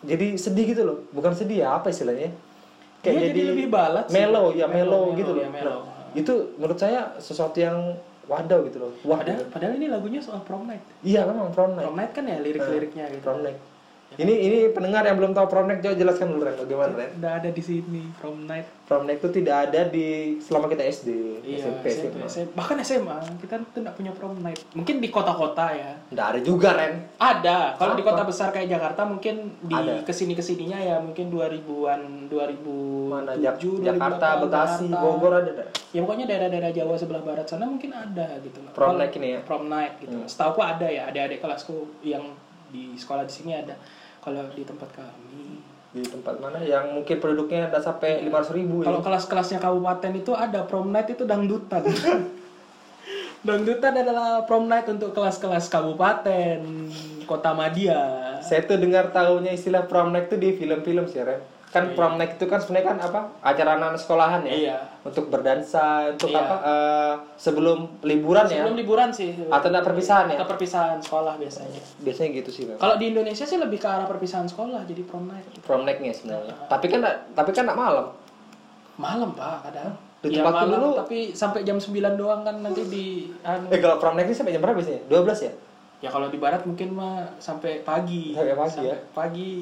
jadi 0.00 0.34
sedih 0.34 0.66
gitu 0.68 0.82
loh. 0.82 0.98
Bukan 1.10 1.32
sedih 1.32 1.62
ya, 1.62 1.74
apa 1.74 1.88
istilahnya? 1.88 2.30
Dia 3.00 3.10
jadi 3.12 3.40
lebih 3.52 3.68
balad 3.68 4.06
sih. 4.06 4.14
Mellow, 4.16 4.52
ya 4.52 4.64
Mellow, 4.64 5.12
mellow, 5.12 5.18
gitu 5.18 5.32
loh. 5.32 5.42
ya, 5.42 5.50
mellow. 5.50 5.80
Nah, 5.82 6.14
itu 6.14 6.32
menurut 6.56 6.78
saya 6.78 7.00
sesuatu 7.18 7.58
yang 7.58 7.98
wadaw 8.24 8.60
gitu 8.66 8.78
loh. 8.80 8.92
Wah, 9.04 9.20
Padahal, 9.20 9.44
padahal 9.52 9.72
ini 9.76 9.86
lagunya 9.88 10.20
soal 10.20 10.40
prom 10.42 10.64
night. 10.64 10.80
iya 11.04 11.24
memang 11.28 11.52
prom 11.52 11.76
night. 11.76 11.84
Prom 11.84 11.96
night 11.96 12.12
kan 12.16 12.24
ya 12.24 12.38
lirik-liriknya 12.40 13.04
gitu. 13.12 13.24
Prom 13.24 13.40
night. 13.44 13.58
Ini 14.14 14.34
ini 14.40 14.58
pendengar 14.70 15.02
yang 15.02 15.18
belum 15.18 15.32
tahu 15.32 15.46
prom 15.46 15.66
night, 15.66 15.82
coba 15.82 15.94
jelaskan 15.94 16.30
dulu 16.30 16.42
Ren, 16.42 16.54
bagaimana 16.54 16.92
Ren? 16.94 17.10
Udah 17.18 17.32
ada 17.36 17.50
di 17.50 17.58
sini 17.58 18.06
prom 18.14 18.46
night. 18.46 18.66
Prom 18.84 19.02
night 19.02 19.18
itu 19.18 19.30
tidak 19.34 19.56
ada 19.66 19.80
di 19.84 20.06
selama 20.38 20.70
kita 20.70 20.84
SD, 20.84 21.08
Iya, 21.42 21.56
SMP, 21.60 21.84
SMP, 21.88 22.14
SMA. 22.16 22.28
SMA. 22.28 22.52
Bahkan 22.54 22.76
SMA 22.80 23.16
kita 23.42 23.54
tuh 23.66 23.80
nggak 23.82 23.96
punya 23.96 24.12
prom 24.14 24.38
night. 24.38 24.60
Mungkin 24.70 25.02
di 25.02 25.08
kota-kota 25.08 25.66
ya. 25.68 25.98
Nggak 26.08 26.26
ada 26.30 26.40
juga 26.40 26.68
Ren. 26.72 26.94
Ada. 27.16 27.58
Kalau 27.74 27.94
di 27.94 28.02
kota 28.02 28.22
besar 28.22 28.48
kayak 28.50 28.70
Jakarta 28.70 29.02
mungkin 29.02 29.34
di 29.60 29.74
Ada. 29.74 30.06
ke 30.06 30.12
sini 30.12 30.32
ke 30.32 30.42
sininya 30.42 30.78
ya 30.78 30.96
mungkin 30.98 31.26
2000-an 31.28 32.00
2007 32.28 33.10
Mana 33.10 33.32
Jak- 33.34 33.58
2008, 33.58 33.82
Jakarta, 33.82 34.26
Bekasi. 34.40 34.86
Bogor 34.90 35.32
ada? 35.36 35.50
Ya 35.90 36.00
pokoknya 36.00 36.26
daerah-daerah 36.26 36.70
Jawa 36.70 36.94
sebelah 36.94 37.22
barat 37.22 37.46
sana 37.46 37.66
mungkin 37.66 37.90
ada 37.90 38.38
gitu 38.38 38.58
loh. 38.58 38.70
Prom 38.70 38.94
night 38.94 39.14
ini 39.14 39.28
ya? 39.34 39.40
Prom 39.42 39.66
night 39.66 39.98
gitu. 39.98 40.14
Setahu 40.24 40.54
aku 40.54 40.60
ada 40.62 40.86
ya, 40.86 41.06
adik-adik 41.06 41.38
kelasku 41.38 41.74
yang 42.00 42.22
di 42.68 42.94
sekolah 42.94 43.22
di 43.22 43.30
sini 43.32 43.54
ada. 43.54 43.74
Kalau 44.24 44.40
di 44.56 44.64
tempat 44.64 44.88
kami 44.96 45.60
di 45.94 46.02
tempat 46.02 46.42
mana 46.42 46.58
yang 46.58 46.90
mungkin 46.90 47.22
penduduknya 47.22 47.70
ada 47.70 47.78
sampai 47.78 48.26
500 48.26 48.58
ribu 48.58 48.82
ya. 48.82 48.90
Kalau 48.90 48.98
kelas-kelasnya 48.98 49.62
kabupaten 49.62 50.10
itu 50.18 50.34
ada 50.34 50.66
prom 50.66 50.90
night 50.90 51.14
itu 51.14 51.22
dangdutan. 51.22 51.86
dangdutan 53.46 53.94
adalah 54.02 54.42
prom 54.42 54.66
night 54.66 54.90
untuk 54.90 55.14
kelas-kelas 55.14 55.70
kabupaten, 55.70 56.58
kota 57.30 57.54
Madia. 57.54 58.02
Saya 58.42 58.66
tuh 58.66 58.82
dengar 58.82 59.14
tahunya 59.14 59.54
istilah 59.54 59.86
prom 59.86 60.10
night 60.10 60.26
tuh 60.26 60.40
di 60.42 60.58
film-film 60.58 61.06
sih, 61.06 61.22
Ren. 61.22 61.53
Kan 61.74 61.90
prom 61.92 62.14
night 62.14 62.38
itu 62.38 62.46
kan 62.46 62.62
sebenarnya 62.62 62.86
kan 62.86 62.98
apa? 63.02 63.20
Acara 63.42 63.74
anak 63.74 63.98
sekolahan 63.98 64.46
ya. 64.46 64.54
Iya. 64.54 64.76
Untuk 65.02 65.26
berdansa, 65.26 66.06
untuk 66.08 66.30
Iya. 66.30 66.38
apa? 66.40 66.56
eh, 66.62 67.14
sebelum 67.34 67.98
liburan 68.00 68.46
ya. 68.46 68.62
Sebelum 68.62 68.78
liburan 68.78 69.10
sih. 69.10 69.34
Atau 69.50 69.68
enggak 69.68 69.82
perpisahan 69.84 70.30
ya? 70.30 70.38
Atau 70.38 70.46
perpisahan 70.48 71.02
sekolah 71.02 71.34
biasanya. 71.34 71.82
Biasanya 71.98 72.30
gitu 72.32 72.50
sih. 72.54 72.62
Kalau 72.72 72.94
di 72.94 73.10
Indonesia 73.10 73.42
sih 73.42 73.58
lebih 73.58 73.76
ke 73.76 73.88
arah 73.90 74.06
perpisahan 74.06 74.46
sekolah, 74.46 74.86
jadi 74.86 75.02
prom 75.02 75.26
night. 75.26 75.50
Prom 75.60 75.82
night-nya 75.82 76.14
sebenarnya. 76.14 76.54
Tapi 76.64 76.86
kan 76.86 77.02
nggak- 77.02 77.20
tapi 77.34 77.50
kan 77.50 77.62
enggak 77.66 77.80
malam. 77.80 78.06
Malam 78.94 79.34
pak, 79.34 79.66
kadang. 79.66 79.98
Di 80.22 80.30
Iya 80.30 80.40
tempatku 80.40 80.64
malam, 80.64 80.78
dulu- 80.80 80.96
tapi 80.96 81.18
sampai 81.34 81.60
jam 81.60 81.76
9 81.76 82.14
doang 82.14 82.40
kan 82.40 82.56
nanti 82.56 82.86
di 82.86 83.04
anu. 83.42 83.66
Eh 83.68 83.76
kalau 83.76 83.98
prom 83.98 84.14
night 84.14 84.30
ini 84.30 84.32
sampai 84.32 84.54
jam 84.54 84.62
berapa 84.62 84.78
biasanya? 84.78 85.02
12 85.04 85.42
ya? 85.42 85.52
Ya 86.00 86.08
kalau 86.08 86.30
di 86.30 86.38
barat 86.38 86.62
mungkin 86.62 86.94
mah 86.94 87.34
sampai 87.36 87.82
pagi. 87.82 88.32
Sampai 88.32 88.54
pagi 88.54 88.80
ya? 88.86 88.96
pagi. 89.10 89.52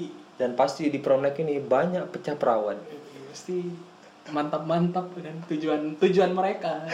Dan 0.42 0.58
pasti 0.58 0.90
di 0.90 0.98
prom 0.98 1.22
night 1.22 1.38
ini 1.38 1.62
banyak 1.62 2.10
pecah 2.10 2.34
perawan. 2.34 2.74
pasti 3.30 3.70
mantap-mantap 4.34 5.14
kan 5.14 5.38
tujuan 5.46 5.94
tujuan 6.02 6.34
mereka. 6.34 6.82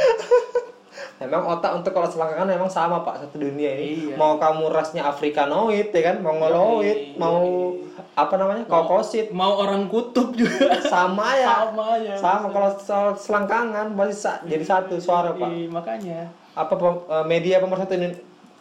Memang 1.18 1.50
otak 1.50 1.82
untuk 1.82 1.90
kalau 1.90 2.06
selangkangan 2.06 2.46
memang 2.46 2.70
sama 2.70 3.02
pak 3.02 3.26
satu 3.26 3.42
dunia 3.42 3.74
ini. 3.74 4.12
Iya. 4.12 4.14
Mau 4.14 4.38
kamu 4.38 4.70
rasnya 4.70 5.02
Afrikanoid 5.06 5.90
ya 5.90 6.02
kan, 6.10 6.22
Mongoloid, 6.22 7.14
Yoi, 7.14 7.18
mau 7.18 7.74
apa 8.14 8.34
namanya? 8.38 8.62
Kokosit. 8.66 9.30
mau 9.34 9.58
orang 9.58 9.90
kutub 9.90 10.34
juga. 10.38 10.78
Sama 10.86 11.34
ya. 11.34 11.70
Sama 11.70 11.88
ya 11.98 12.14
sama 12.18 12.46
kalau 12.54 12.70
soal 12.78 13.08
selangkangan 13.18 13.94
masih 13.94 14.14
sa- 14.14 14.42
jadi 14.46 14.62
satu 14.62 14.98
suara 15.02 15.34
pak. 15.34 15.50
Iya, 15.50 15.66
makanya. 15.70 16.20
Apa 16.54 16.74
eh, 16.78 17.24
media 17.26 17.62
pemersatu 17.62 17.94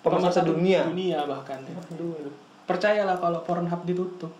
pemersatu 0.01 0.49
dunia? 0.57 0.85
dunia 0.89 1.25
bahkan. 1.29 1.61
Ya. 1.61 1.77
Aduh. 1.93 2.31
percayalah 2.67 3.15
kalau 3.21 3.39
Pornhub 3.47 3.81
ditutup 3.87 4.33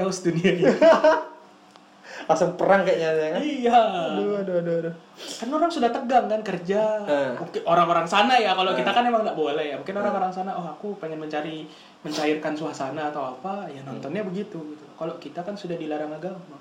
chaos 0.00 0.24
dunia 0.24 0.50
ini. 0.56 0.64
Langsung 2.28 2.54
perang 2.54 2.86
kayaknya 2.86 3.08
ya 3.12 3.28
kan? 3.34 3.40
Iya. 3.42 3.80
Aduh 4.14 4.38
aduh 4.38 4.54
aduh, 4.62 4.74
aduh. 4.84 4.94
kan 5.18 5.48
orang 5.50 5.70
sudah 5.70 5.90
tegang 5.90 6.26
kan 6.30 6.40
kerja. 6.46 6.82
Eh. 7.06 7.32
Mungkin 7.34 7.62
orang-orang 7.66 8.06
sana 8.06 8.38
ya 8.38 8.54
kalau 8.54 8.72
kita 8.78 8.90
kan 8.94 9.02
emang 9.06 9.26
nggak 9.26 9.38
boleh 9.38 9.74
ya. 9.74 9.76
Mungkin 9.78 9.96
orang-orang 9.98 10.30
sana 10.30 10.54
oh 10.54 10.66
aku 10.66 10.94
pengen 11.02 11.18
mencari 11.18 11.66
mencairkan 12.06 12.54
suasana 12.54 13.10
atau 13.10 13.34
apa. 13.36 13.66
Ya 13.70 13.82
nontonnya 13.82 14.22
begitu 14.22 14.58
gitu. 14.58 14.84
Kalau 14.94 15.18
kita 15.18 15.42
kan 15.42 15.58
sudah 15.58 15.74
dilarang 15.74 16.14
agama. 16.14 16.58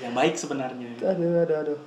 Yang 0.00 0.14
baik 0.18 0.34
sebenarnya. 0.40 0.88
Aduh 1.04 1.44
aduh 1.44 1.56
aduh. 1.60 1.78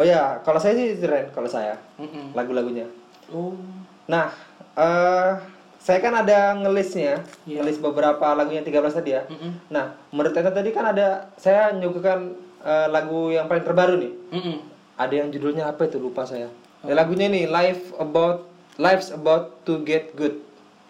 Oh 0.00 0.04
ya 0.08 0.40
kalau 0.40 0.56
saya 0.56 0.72
sih 0.72 0.96
Ren 1.04 1.28
kalau 1.36 1.48
saya. 1.48 1.76
Mm-mm. 2.00 2.32
lagu-lagunya. 2.32 2.88
Oh. 3.28 3.52
Nah 4.08 4.32
eh 4.72 5.32
saya 5.82 5.98
kan 5.98 6.14
ada 6.14 6.54
ngelisnya 6.56 7.26
Iya. 7.42 7.58
ngelis 7.58 7.76
beberapa 7.76 8.22
lagunya 8.32 8.62
13 8.62 8.94
tadi 8.94 9.10
ya. 9.12 9.26
Mm-mm. 9.26 9.66
nah 9.66 9.98
menurut 10.08 10.30
Anda 10.32 10.54
tadi 10.54 10.70
kan 10.70 10.86
ada 10.86 11.26
saya 11.34 11.74
nyuguhkan 11.74 12.32
eh, 12.62 12.86
lagu 12.88 13.28
yang 13.28 13.50
paling 13.50 13.66
terbaru 13.66 13.98
nih. 13.98 14.12
Mm-mm. 14.30 14.56
ada 14.94 15.10
yang 15.12 15.28
judulnya 15.28 15.66
apa 15.66 15.84
itu? 15.84 15.98
Lupa 15.98 16.22
saya. 16.22 16.46
Ya, 16.82 16.94
lagunya 16.94 17.26
nih 17.26 17.46
life 17.46 17.90
about 17.96 18.46
life's 18.78 19.10
about 19.10 19.58
to 19.62 19.82
get 19.82 20.14
good. 20.14 20.38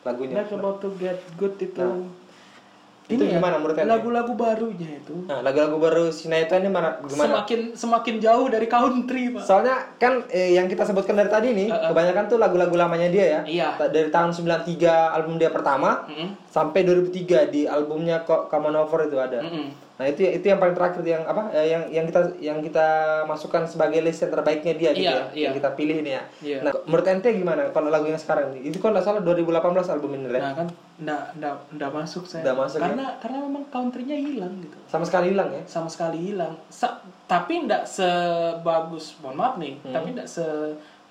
Lagunya. 0.02 0.36
Life 0.38 0.52
about 0.52 0.80
to 0.80 0.92
get 0.96 1.16
good 1.36 1.56
itu 1.56 1.80
itu 3.12 3.24
ya, 3.24 3.36
gimana 3.36 3.56
menurut 3.56 3.76
lagu-lagu 3.78 4.32
barunya 4.32 4.90
itu 4.96 5.14
nah 5.24 5.38
lagu-lagu 5.40 5.76
baru 5.76 6.04
Sinetron 6.08 6.60
ini 6.60 6.68
mana 6.68 6.96
gimana 7.00 7.42
semakin 7.42 7.60
semakin 7.72 8.14
jauh 8.18 8.46
dari 8.46 8.66
country 8.66 9.32
pak 9.32 9.42
soalnya 9.42 9.76
kan 9.96 10.24
eh, 10.28 10.54
yang 10.54 10.66
kita 10.66 10.82
sebutkan 10.82 11.14
dari 11.14 11.28
tadi 11.28 11.48
nih 11.52 11.68
Uh-uh. 11.68 11.90
kebanyakan 11.90 12.24
tuh 12.26 12.38
lagu-lagu 12.38 12.72
lamanya 12.72 13.08
dia 13.08 13.26
ya 13.28 13.40
Iya. 13.42 13.68
Dari 13.88 14.08
tahun 14.08 14.30
93 14.30 14.80
album 14.88 15.36
dia 15.36 15.48
pertama 15.48 16.06
Mm-mm. 16.06 16.28
sampai 16.46 16.82
2003 16.82 17.48
di 17.48 17.64
albumnya 17.64 18.22
kok 18.22 18.46
Come 18.46 18.68
On 18.68 18.76
Over 18.78 19.06
itu 19.06 19.16
ada 19.16 19.40
Mm-mm. 19.40 19.91
Nah 20.02 20.10
itu 20.10 20.26
itu 20.26 20.42
yang 20.42 20.58
paling 20.58 20.74
terakhir 20.74 20.98
yang 21.00 21.22
apa 21.22 21.54
eh, 21.54 21.66
yang 21.68 21.82
yang 21.88 22.04
kita 22.04 22.20
yang 22.40 22.58
kita 22.58 22.86
masukkan 23.24 23.62
sebagai 23.64 24.02
list 24.02 24.18
yang 24.18 24.32
terbaiknya 24.32 24.74
dia 24.74 24.90
gitu 24.90 25.06
Iya, 25.06 25.14
ya 25.14 25.24
iya. 25.30 25.44
yang 25.46 25.54
kita 25.54 25.70
pilih 25.72 25.96
ini 25.96 26.10
ya 26.10 26.22
Iya. 26.42 26.58
nah 26.60 26.72
menurut 26.82 27.06
ente 27.06 27.30
gimana 27.30 27.70
kalau 27.70 27.86
lagu 27.86 28.04
yang 28.04 28.18
sekarang 28.18 28.50
nih 28.50 28.66
itu 28.66 28.76
kan 28.76 28.90
nggak 28.90 29.06
salah 29.06 29.22
2018 29.22 29.62
album 29.88 30.10
ini 30.12 30.26
Ren. 30.26 30.42
Nah 30.42 30.52
kan 30.52 30.66
ndak 30.98 31.22
ndak 31.34 31.54
ndak 31.72 31.90
masuk 31.92 32.24
saya. 32.24 32.42
Nggak 32.42 32.58
masuk, 32.58 32.76
ya? 32.76 32.82
karena 32.84 33.06
karena 33.18 33.38
memang 33.40 33.64
countrynya 33.68 34.14
hilang 34.14 34.54
gitu. 34.58 34.76
sama 34.86 35.02
sekali 35.02 35.26
hilang 35.30 35.50
ya 35.50 35.62
Sama 35.64 35.86
sekali 35.86 36.18
hilang. 36.20 36.52
Sa- 36.68 36.98
tapi 37.24 37.64
ndak 37.64 37.86
sebagus, 37.86 39.16
mohon 39.18 39.34
maaf 39.34 39.54
nih, 39.56 39.78
Hmm. 39.78 39.90
tapi 39.90 40.12
ndak 40.12 40.28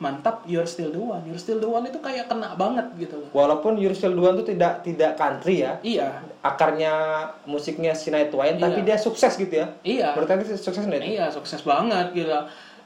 semantap 0.02 0.41
You're 0.49 0.66
Still 0.66 0.89
the 0.89 0.97
One. 0.97 1.22
You're 1.30 1.38
Still 1.38 1.62
the 1.62 1.70
One 1.70 1.86
itu 1.86 2.02
kayak 2.02 2.26
kena 2.26 2.58
banget 2.58 2.89
gitu 2.97 3.22
loh. 3.22 3.30
walaupun 3.38 3.78
You're 3.78 3.93
Still 3.93 4.18
the 4.18 4.24
One 4.26 4.34
tuh 4.41 4.49
tidak 4.49 4.82
tidak 4.82 5.14
country 5.14 5.62
ya 5.62 5.78
Iya, 5.86 6.26
akarnya 6.41 6.93
musiknya 7.45 7.93
Sinai 7.93 8.34
Twain 8.34 8.58
Iya. 8.58 8.66
tapi 8.66 8.82
dia 8.82 8.97
sukses 8.97 9.38
gitu 9.38 9.62
ya 9.62 9.70
iya. 9.86 10.18
ente 10.18 10.58
sukses 10.58 10.82
itu? 10.89 10.97
Iya, 10.97 11.30
sukses 11.30 11.62
banget 11.62 12.18
gitu. 12.18 12.34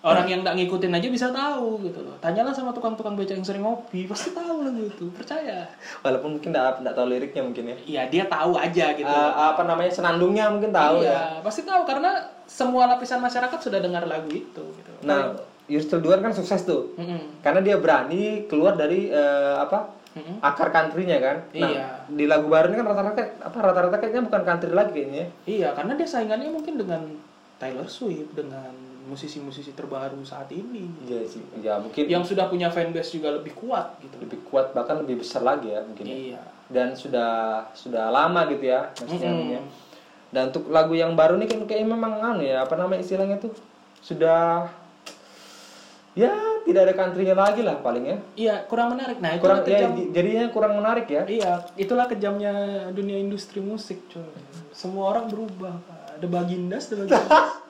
Orang 0.06 0.30
yang 0.30 0.46
nggak 0.46 0.54
ngikutin 0.60 0.94
aja 0.94 1.08
bisa 1.10 1.28
tahu 1.34 1.82
gitu 1.82 1.98
loh. 1.98 2.14
Tanyalah 2.22 2.54
sama 2.54 2.70
tukang-tukang 2.70 3.18
beca 3.18 3.34
yang 3.34 3.42
sering 3.42 3.66
ngopi, 3.66 4.06
pasti 4.06 4.38
tahu 4.38 4.62
lagu 4.62 4.86
itu. 4.86 5.10
Percaya. 5.16 5.66
walaupun 6.06 6.38
mungkin 6.38 6.54
nggak 6.54 6.86
nggak 6.86 6.94
tahu 6.94 7.08
liriknya 7.10 7.42
mungkin 7.42 7.64
ya 7.74 7.78
Iya, 7.88 8.02
dia 8.12 8.24
tahu 8.30 8.54
aja 8.60 8.92
gitu. 8.94 9.08
Eh, 9.08 9.32
apa 9.34 9.66
namanya 9.66 9.90
senandungnya 9.90 10.52
mungkin 10.52 10.70
tahu 10.76 11.02
ya 11.02 11.10
iya, 11.10 11.22
pasti 11.42 11.64
tahu 11.66 11.88
karena 11.88 12.12
semua 12.46 12.86
lapisan 12.86 13.18
masyarakat 13.24 13.58
sudah 13.58 13.80
dengar 13.82 14.06
lagu 14.06 14.30
itu 14.30 14.62
gitu. 14.78 14.92
nah 15.02 15.34
The 15.66 15.98
One 16.00 16.22
kan 16.22 16.32
sukses 16.32 16.62
tuh 16.62 16.94
Mm-mm. 16.94 17.42
karena 17.42 17.60
dia 17.60 17.76
berani 17.76 18.46
keluar 18.46 18.74
dari 18.74 19.08
eh, 19.08 19.56
apa 19.56 19.92
Mm-mm. 20.14 20.38
akar 20.40 20.70
country-nya 20.70 21.18
kan 21.18 21.38
nah 21.52 21.68
Iya. 21.68 21.86
di 22.08 22.26
lagu 22.26 22.46
baru 22.46 22.70
ini 22.70 22.78
kan 22.78 22.88
rata-rata 22.88 23.22
apa 23.42 23.58
rata-rata 23.60 23.98
kayaknya 23.98 24.24
bukan 24.24 24.42
country 24.44 24.72
lagi 24.72 24.92
kayaknya 24.94 25.26
Iya, 25.44 25.74
karena 25.74 25.94
dia 25.94 26.06
saingannya 26.06 26.50
mungkin 26.50 26.78
dengan 26.78 27.02
Taylor 27.56 27.88
Swift, 27.88 28.32
dengan 28.32 28.68
musisi-musisi 29.06 29.72
terbaru 29.72 30.18
saat 30.22 30.50
ini. 30.50 30.90
iya 31.04 31.22
sih 31.24 31.40
ya 31.60 31.78
mungkin 31.78 32.04
Yang 32.04 32.34
sudah 32.34 32.46
punya 32.46 32.68
fanbase 32.68 33.14
juga 33.14 33.32
lebih 33.32 33.54
kuat 33.54 34.02
gitu. 34.02 34.18
lebih 34.18 34.40
kuat 34.44 34.70
bahkan 34.72 34.98
lebih 34.98 35.22
besar 35.22 35.42
lagi 35.42 35.70
ya 35.70 35.82
mungkin 35.82 36.06
ya. 36.06 36.16
Iya. 36.16 36.42
dan 36.68 36.94
sudah 36.94 37.32
sudah 37.72 38.10
lama 38.10 38.50
gitu 38.50 38.66
ya 38.66 38.90
maksudnya 38.92 39.30
Mm-mm. 39.30 39.42
ininya. 39.46 39.62
dan 40.30 40.50
untuk 40.50 40.68
lagu 40.68 40.94
yang 40.94 41.14
baru 41.14 41.38
nih 41.38 41.48
kan 41.48 41.60
kayaknya 41.64 41.90
memang 41.92 42.14
anu 42.18 42.42
ya 42.42 42.66
apa 42.66 42.74
namanya 42.74 43.02
istilahnya 43.02 43.38
tuh 43.38 43.54
sudah 44.00 44.66
ya 46.16 46.32
tidak 46.64 46.82
ada 46.82 46.94
country-nya 46.96 47.36
lagi 47.36 47.62
lah 47.62 47.78
paling 47.78 48.04
ya 48.04 48.18
Iya, 48.34 48.56
kurang 48.66 48.96
menarik. 48.96 49.20
Nah, 49.20 49.36
kurang 49.38 49.62
ya 49.62 49.68
kejam. 49.70 49.92
di- 49.94 50.10
jadinya 50.10 50.44
kurang 50.50 50.74
menarik 50.74 51.06
ya 51.06 51.24
Iya, 51.24 51.52
itulah 51.76 52.08
kejamnya 52.08 52.54
dunia 52.90 53.16
industri 53.16 53.60
musik, 53.60 54.00
coy. 54.08 54.24
Semua 54.72 55.12
orang 55.12 55.28
berubah. 55.28 55.76
Ada 56.16 56.26
Bagindas, 56.26 56.88
ada 56.88 57.04
Bagindas. 57.04 57.28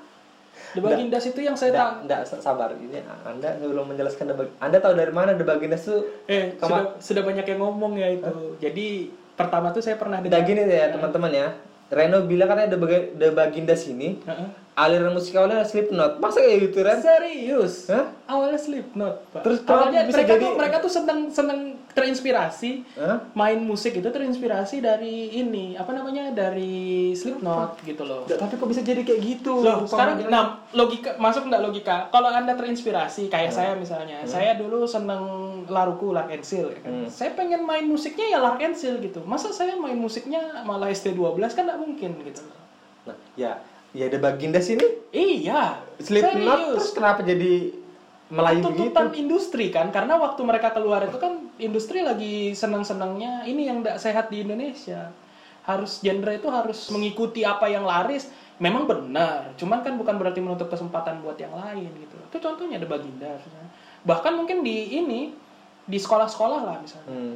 The 0.72 0.84
Bagindas 0.84 1.24
itu 1.24 1.40
yang 1.40 1.56
saya 1.56 1.72
tak 1.72 2.04
Nggak, 2.04 2.20
nggak, 2.28 2.42
sabar 2.42 2.70
ini 2.76 3.00
Anda 3.24 3.56
sebelum 3.56 3.88
menjelaskan 3.88 4.28
The 4.28 4.36
Bag- 4.36 4.56
Anda 4.60 4.78
tahu 4.78 4.94
dari 4.94 5.10
mana 5.10 5.32
The 5.32 5.44
Bagindas 5.44 5.84
tuh 5.84 6.04
eh 6.26 6.60
sudah 6.60 7.00
sudah 7.00 7.24
banyak 7.24 7.46
yang 7.46 7.60
ngomong 7.62 7.96
ya 7.96 8.12
itu. 8.12 8.60
Jadi 8.60 8.88
pertama 9.34 9.72
tuh 9.72 9.80
saya 9.80 9.96
pernah 9.96 10.20
dengar 10.20 10.44
gini 10.44 10.64
ya 10.64 10.92
teman-teman 10.92 11.32
ya 11.32 11.48
Reno 11.88 12.24
bilang 12.24 12.48
katanya 12.48 12.70
The, 12.72 12.80
Bag- 12.80 13.12
The 13.14 13.28
Bagindas 13.30 13.86
ini 13.86 14.18
Heeh. 14.20 14.48
aliran 14.74 15.14
musik 15.14 15.34
awalnya 15.34 15.62
Slipknot 15.62 16.18
masa 16.18 16.40
kayak 16.40 16.60
gitu 16.66 16.78
Ren? 16.82 16.98
Serius? 16.98 17.88
Hah? 17.88 18.10
Awalnya 18.28 18.58
Slipknot, 18.58 19.16
Pak. 19.30 19.42
Terus 19.42 19.60
Awalnya 19.64 20.02
mereka 20.06 20.34
jadi- 20.34 20.42
tuh 20.42 20.52
mereka 20.56 20.76
tuh 20.80 20.92
seneng 20.92 21.20
seneng 21.30 21.60
terinspirasi 21.96 22.84
Hah? 23.00 23.24
main 23.32 23.56
musik 23.64 23.96
itu 23.96 24.10
terinspirasi 24.12 24.84
dari 24.84 25.32
ini 25.32 25.80
apa 25.80 25.96
namanya 25.96 26.36
dari 26.36 27.16
Slipknot 27.16 27.80
gitu 27.88 28.04
loh. 28.04 28.28
Tapi 28.28 28.60
kok 28.60 28.68
bisa 28.68 28.84
jadi 28.84 29.02
kayak 29.02 29.22
gitu? 29.24 29.64
Loh, 29.64 29.88
sekarang 29.88 30.28
nah 30.28 30.60
logika 30.76 31.16
masuk 31.16 31.48
nggak 31.48 31.64
logika? 31.64 31.98
Kalau 32.12 32.28
anda 32.28 32.52
terinspirasi 32.54 33.32
kayak 33.32 33.56
saya 33.56 33.72
misalnya, 33.80 34.28
saya 34.28 34.60
dulu 34.60 34.84
seneng 34.84 35.24
laruku 35.72 36.12
Lark 36.12 36.36
and 36.36 36.44
Seal, 36.44 36.68
ya 36.76 36.80
kan? 36.84 37.08
Saya 37.08 37.32
pengen 37.34 37.64
main 37.64 37.88
musiknya 37.88 38.36
ya 38.36 38.40
Lark 38.44 38.60
and 38.60 38.76
Seal 38.76 39.00
gitu. 39.00 39.24
Masa 39.24 39.56
saya 39.56 39.80
main 39.80 39.96
musiknya 39.96 40.62
malah 40.68 40.92
ST12 40.92 41.40
kan 41.56 41.64
nggak 41.64 41.80
mungkin 41.80 42.12
gitu. 42.28 42.44
Nah, 43.08 43.16
ya, 43.40 43.64
ya 43.96 44.06
The 44.12 44.20
Bagindas 44.20 44.68
ini 44.68 44.84
Iya, 45.16 45.80
Slipknot 46.04 46.76
terus 46.76 46.92
kenapa 46.92 47.24
jadi 47.24 47.85
Melayu 48.36 48.60
begitu? 48.60 48.92
tuntutan 48.92 49.08
industri 49.16 49.66
kan 49.72 49.88
karena 49.96 50.20
waktu 50.20 50.42
mereka 50.44 50.76
keluar 50.76 51.08
itu 51.08 51.16
kan 51.16 51.48
industri 51.56 52.04
lagi 52.04 52.52
senang-senangnya 52.52 53.48
ini 53.48 53.72
yang 53.72 53.80
tidak 53.80 53.98
sehat 54.04 54.26
di 54.28 54.44
Indonesia. 54.44 55.16
Harus 55.66 56.04
genre 56.04 56.30
itu 56.30 56.46
harus 56.52 56.92
mengikuti 56.94 57.42
apa 57.42 57.72
yang 57.72 57.88
laris. 57.88 58.30
Memang 58.60 58.88
benar 58.88 59.56
cuman 59.56 59.84
kan 59.84 59.96
bukan 59.96 60.16
berarti 60.20 60.40
menutup 60.44 60.68
kesempatan 60.68 61.24
buat 61.24 61.40
yang 61.40 61.56
lain 61.56 61.90
gitu. 61.96 62.16
Itu 62.28 62.38
contohnya 62.44 62.78
ada 62.78 62.88
baginda 62.88 63.40
misalnya. 63.40 63.72
bahkan 64.06 64.38
mungkin 64.38 64.62
di 64.62 65.02
ini 65.02 65.34
di 65.90 65.98
sekolah-sekolah 65.98 66.62
lah 66.62 66.78
misalnya. 66.78 67.10
Hmm. 67.10 67.36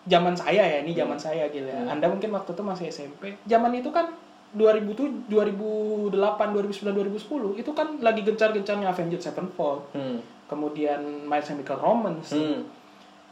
zaman 0.00 0.32
saya 0.32 0.64
ya 0.64 0.78
ini 0.80 0.96
zaman 0.96 1.20
saya 1.20 1.44
gitu 1.52 1.68
ya. 1.68 1.86
Anda 1.88 2.08
mungkin 2.08 2.32
waktu 2.32 2.50
itu 2.56 2.62
masih 2.64 2.86
SMP 2.88 3.36
zaman 3.44 3.72
itu 3.76 3.92
kan 3.92 4.08
2007 4.52 5.30
2008 5.30 6.10
2009 6.10 6.90
2010 6.90 7.54
itu 7.56 7.70
kan 7.70 7.98
lagi 7.98 8.20
gencar-gencarnya 8.20 8.88
Avenged 8.88 9.20
Sevenfold 9.20 9.86
Hmm. 9.90 10.18
kemudian 10.44 10.98
My 11.24 11.38
Chemical 11.38 11.76
Romance 11.76 12.32
Hmm. 12.32 12.66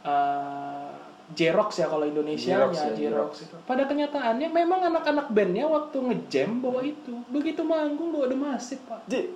eh, 0.01 0.89
Jerox 1.29 1.77
ya 1.77 1.85
kalau 1.85 2.03
Indonesia 2.03 2.57
Xerox 2.57 2.73
nya 2.73 2.85
ya, 2.85 2.95
Jerox 2.95 3.31
itu. 3.43 3.53
Pada 3.61 3.85
kenyataannya 3.85 4.49
memang 4.49 4.81
anak-anak 4.83 5.29
bandnya 5.29 5.67
waktu 5.67 5.97
ngejam 6.01 6.57
bawa 6.57 6.81
itu, 6.81 7.21
begitu 7.27 7.61
manggung 7.61 8.09
bawa 8.09 8.25
The 8.25 8.33
Massive 8.35 8.81
pak. 8.83 9.05
Ji, 9.05 9.29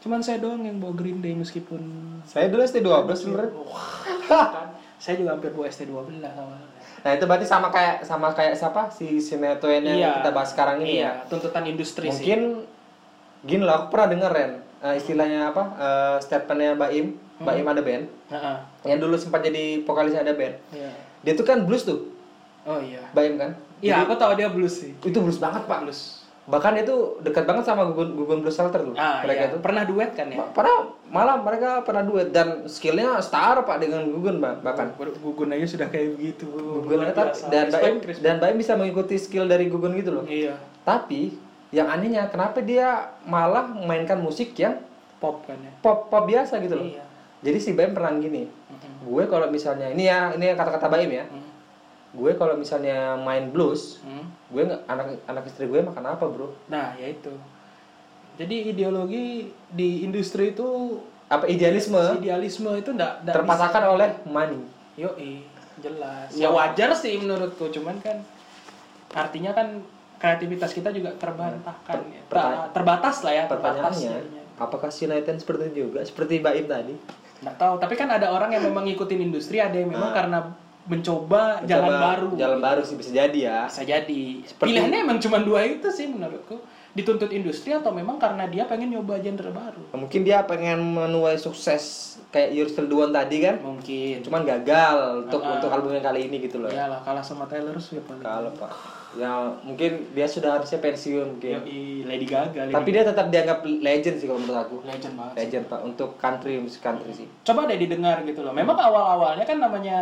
Cuman 0.00 0.24
saya 0.24 0.40
doang 0.40 0.64
yang 0.64 0.80
bawa 0.80 0.96
Green 0.96 1.20
Day 1.20 1.36
meskipun 1.36 1.84
Saya 2.24 2.48
dulu 2.48 2.64
ST12 2.64 2.88
sebenarnya. 3.12 3.52
kan 4.24 4.72
saya 4.96 5.14
juga 5.16 5.36
hampir 5.36 5.52
bawa 5.52 5.68
ST12 5.68 5.92
awalnya. 6.16 6.79
Nah, 7.00 7.10
itu 7.12 7.24
berarti 7.24 7.44
sama 7.44 7.68
kayak 7.68 8.04
sama 8.04 8.28
kayak 8.30 8.54
siapa? 8.54 8.90
Si 8.90 9.18
Sinetron 9.18 9.80
yang 9.80 9.96
Iya. 9.96 10.10
kita 10.20 10.30
bahas 10.30 10.50
sekarang 10.50 10.80
ini 10.80 11.00
ya. 11.00 11.16
Iya, 11.16 11.28
tuntutan 11.28 11.64
industri 11.64 12.06
sih. 12.06 12.12
Mungkin 12.12 12.40
gini 13.42 13.62
lah, 13.64 13.74
aku 13.80 13.86
pernah 13.90 14.08
denger 14.10 14.30
Ren 14.30 14.52
eh, 14.80 14.94
istilahnya 14.96 15.48
apa? 15.48 15.62
eh, 15.74 16.16
statementnya 16.20 16.76
Mbak 16.76 16.90
Im, 16.92 17.06
Mbak 17.38 17.54
Im 17.54 17.66
ada 17.66 17.80
band 17.80 18.04
Heeh. 18.28 18.56
yang 18.84 18.98
dulu 18.98 19.16
sempat 19.16 19.40
jadi 19.40 19.80
vokalis 19.82 20.12
ada 20.12 20.32
band. 20.32 20.56
Iya. 20.70 20.92
Dia 21.20 21.32
tuh 21.34 21.44
kan 21.44 21.64
blues 21.64 21.84
tuh, 21.84 22.12
Oh 22.64 22.76
iya. 22.76 23.00
Mbak 23.10 23.24
Im 23.24 23.34
kan? 23.38 23.50
Iya, 23.80 24.04
aku 24.04 24.12
tahu 24.14 24.36
dia 24.36 24.52
blues 24.52 24.76
sih. 24.76 24.92
Itu 25.00 25.24
blues 25.24 25.40
banget, 25.40 25.64
Pak. 25.64 25.88
Blues. 25.88 26.19
Bahkan 26.42 26.72
itu 26.74 27.20
dekat 27.20 27.44
banget 27.44 27.62
sama 27.62 27.84
Gugun 27.86 28.16
Gugun 28.16 28.38
Blues 28.40 28.52
Shelter 28.52 28.80
tuh 28.82 28.94
Ah, 28.94 29.20
mereka 29.20 29.42
iya. 29.42 29.50
itu 29.50 29.58
pernah 29.58 29.82
duet 29.84 30.10
kan 30.10 30.26
ya? 30.26 30.38
Ma- 30.38 30.50
Padahal 30.50 30.80
malah 31.06 31.36
mereka 31.38 31.82
pernah 31.82 32.00
duet 32.00 32.28
dan 32.30 32.64
skillnya 32.64 33.18
setara 33.18 33.60
pak 33.60 33.76
dengan 33.78 34.02
Gugun 34.04 34.38
bah- 34.38 34.56
bahkan 34.58 34.90
Gugun 34.96 35.50
aja 35.50 35.66
sudah 35.68 35.86
kayak 35.86 36.16
begitu. 36.16 36.48
Gugun 36.48 37.06
biasa. 37.06 37.46
dan 37.46 37.68
Baim 37.68 37.96
dan 38.18 38.36
Baim 38.36 38.56
bisa 38.56 38.72
mengikuti 38.72 39.14
skill 39.14 39.44
dari 39.44 39.68
Gugun 39.68 39.92
gitu 39.94 40.10
loh. 40.12 40.24
Iya, 40.24 40.56
Tapi 40.80 41.36
yang 41.70 41.86
anehnya 41.86 42.26
kenapa 42.26 42.58
dia 42.58 42.88
malah 43.22 43.68
memainkan 43.68 44.18
musik 44.18 44.56
yang 44.56 44.80
pop 45.18 45.44
kan 45.44 45.54
ya. 45.56 45.70
pop 45.78 46.08
pop 46.08 46.24
biasa 46.24 46.56
gitu 46.58 46.74
loh. 46.74 46.86
Iya. 46.88 47.04
Jadi 47.42 47.58
si 47.58 47.70
Baim 47.70 47.92
pernah 47.92 48.10
gini. 48.12 48.48
Mhm. 48.48 49.06
Gue 49.06 49.24
kalau 49.24 49.46
misalnya 49.46 49.86
ini 49.88 50.04
ya 50.04 50.32
ini 50.32 50.50
kata-kata 50.50 50.88
Baim 50.88 51.08
ya. 51.08 51.24
Mhm. 51.24 51.49
Gue 52.10 52.34
kalau 52.34 52.54
misalnya 52.54 53.14
main 53.16 53.48
blues, 53.48 54.02
Mhm. 54.02 54.24
gue 54.50 54.62
nggak 54.64 54.82
anak 54.84 55.06
anak 55.24 55.44
istri 55.44 55.64
gue 55.64 55.78
makan 55.80 56.04
apa 56.08 56.24
bro? 56.24 56.50
Nah, 56.66 56.94
ya 56.94 57.06
itu. 57.06 57.30
Jadi 58.34 58.56
ideologi 58.68 59.24
di 59.68 60.02
industri 60.02 60.50
itu 60.50 60.98
Apa 61.28 61.46
idealisme 61.46 61.94
idealisme 62.16 62.74
itu 62.74 62.90
enggak 62.90 63.22
terpatahkan 63.22 63.82
oleh 63.88 64.10
money. 64.26 64.66
Yoi, 64.96 65.46
jelas. 65.78 66.26
Iya. 66.30 66.42
Ya 66.42 66.50
wajar 66.50 66.90
sih 66.92 67.14
menurutku, 67.16 67.70
cuman 67.70 68.02
kan 68.02 68.18
artinya 69.10 69.50
kan 69.52 69.78
kreativitas 70.16 70.70
kita 70.70 70.90
juga 70.90 71.14
terbantahkan 71.14 72.02
ya. 72.04 72.20
pertanya- 72.26 72.66
Ta- 72.66 72.70
terbatas 72.74 73.22
lah 73.22 73.32
ya. 73.32 73.44
Pertanyaannya, 73.46 74.14
apakah 74.56 74.90
si 74.90 75.06
Nathan 75.06 75.38
seperti 75.38 75.70
itu 75.70 75.86
juga 75.86 76.02
seperti 76.02 76.42
Baim 76.42 76.66
tadi? 76.66 76.98
Nggak 77.40 77.56
tahu, 77.56 77.74
tapi 77.78 77.94
kan 77.94 78.10
ada 78.10 78.28
orang 78.28 78.50
yang 78.50 78.66
memang 78.66 78.84
ngikutin 78.84 79.20
industri, 79.22 79.56
ada 79.56 79.72
yang 79.72 79.86
memang 79.88 80.10
karena 80.10 80.50
mencoba, 80.84 81.60
jalan 81.62 81.86
Mencoba 81.86 82.06
baru. 82.06 82.28
Jalan 82.34 82.58
baru 82.58 82.80
sih 82.80 82.96
bisa 82.96 83.10
jadi 83.10 83.38
ya. 83.42 83.60
Bisa 83.66 83.82
jadi. 83.82 84.22
Seperti- 84.42 84.66
Pilihannya 84.66 84.98
emang 85.02 85.18
cuma 85.18 85.38
dua 85.38 85.60
itu 85.62 85.88
sih 85.88 86.06
menurutku. 86.06 86.56
Dituntut 86.90 87.30
industri 87.30 87.70
atau 87.70 87.90
memang 87.90 88.18
karena 88.18 88.44
dia 88.44 88.66
pengen 88.66 88.90
nyoba 88.90 89.18
genre 89.18 89.48
baru. 89.48 89.82
Mungkin 89.94 90.20
dia 90.20 90.42
pengen 90.42 90.82
menuai 90.90 91.36
sukses 91.36 91.82
kayak 92.28 92.50
Still 92.66 92.86
the 92.86 92.96
One 92.98 93.12
tadi 93.12 93.36
kan. 93.40 93.58
Mungkin. 93.58 94.22
Cuman 94.22 94.42
gagal 94.42 94.96
untuk 95.22 95.38
Ah. 95.40 95.54
untuk 95.54 95.70
album 95.70 95.92
yang 95.92 96.02
kali 96.02 96.26
ini 96.26 96.42
gitu 96.42 96.58
loh. 96.58 96.66
Iyalah 96.66 96.98
kalah 97.00 97.22
sama 97.22 97.46
Taylor 97.46 97.78
Swift. 97.78 98.10
Kalau 98.10 98.50
Pak. 98.52 98.99
Ya 99.10 99.58
mungkin 99.66 100.14
dia 100.14 100.22
sudah 100.22 100.54
harusnya 100.54 100.78
pensiun 100.78 101.34
mungkin. 101.34 101.66
Yoi, 101.66 102.06
Lady 102.06 102.30
Gaga. 102.30 102.62
Lady 102.62 102.74
Tapi 102.78 102.88
dia 102.94 103.02
tetap 103.02 103.26
dianggap 103.26 103.58
legend 103.66 104.16
sih 104.16 104.30
kalau 104.30 104.38
menurut 104.38 104.60
aku. 104.62 104.76
legend 104.86 105.14
banget. 105.18 105.34
Legend 105.34 105.64
Pak 105.66 105.80
untuk 105.82 106.10
country 106.14 106.62
musik 106.62 106.78
country 106.78 107.10
sih. 107.10 107.26
Coba 107.42 107.66
deh 107.66 107.74
didengar 107.74 108.22
gitu 108.22 108.46
loh. 108.46 108.54
Memang 108.54 108.78
awal-awalnya 108.78 109.42
kan 109.42 109.58
namanya 109.58 109.98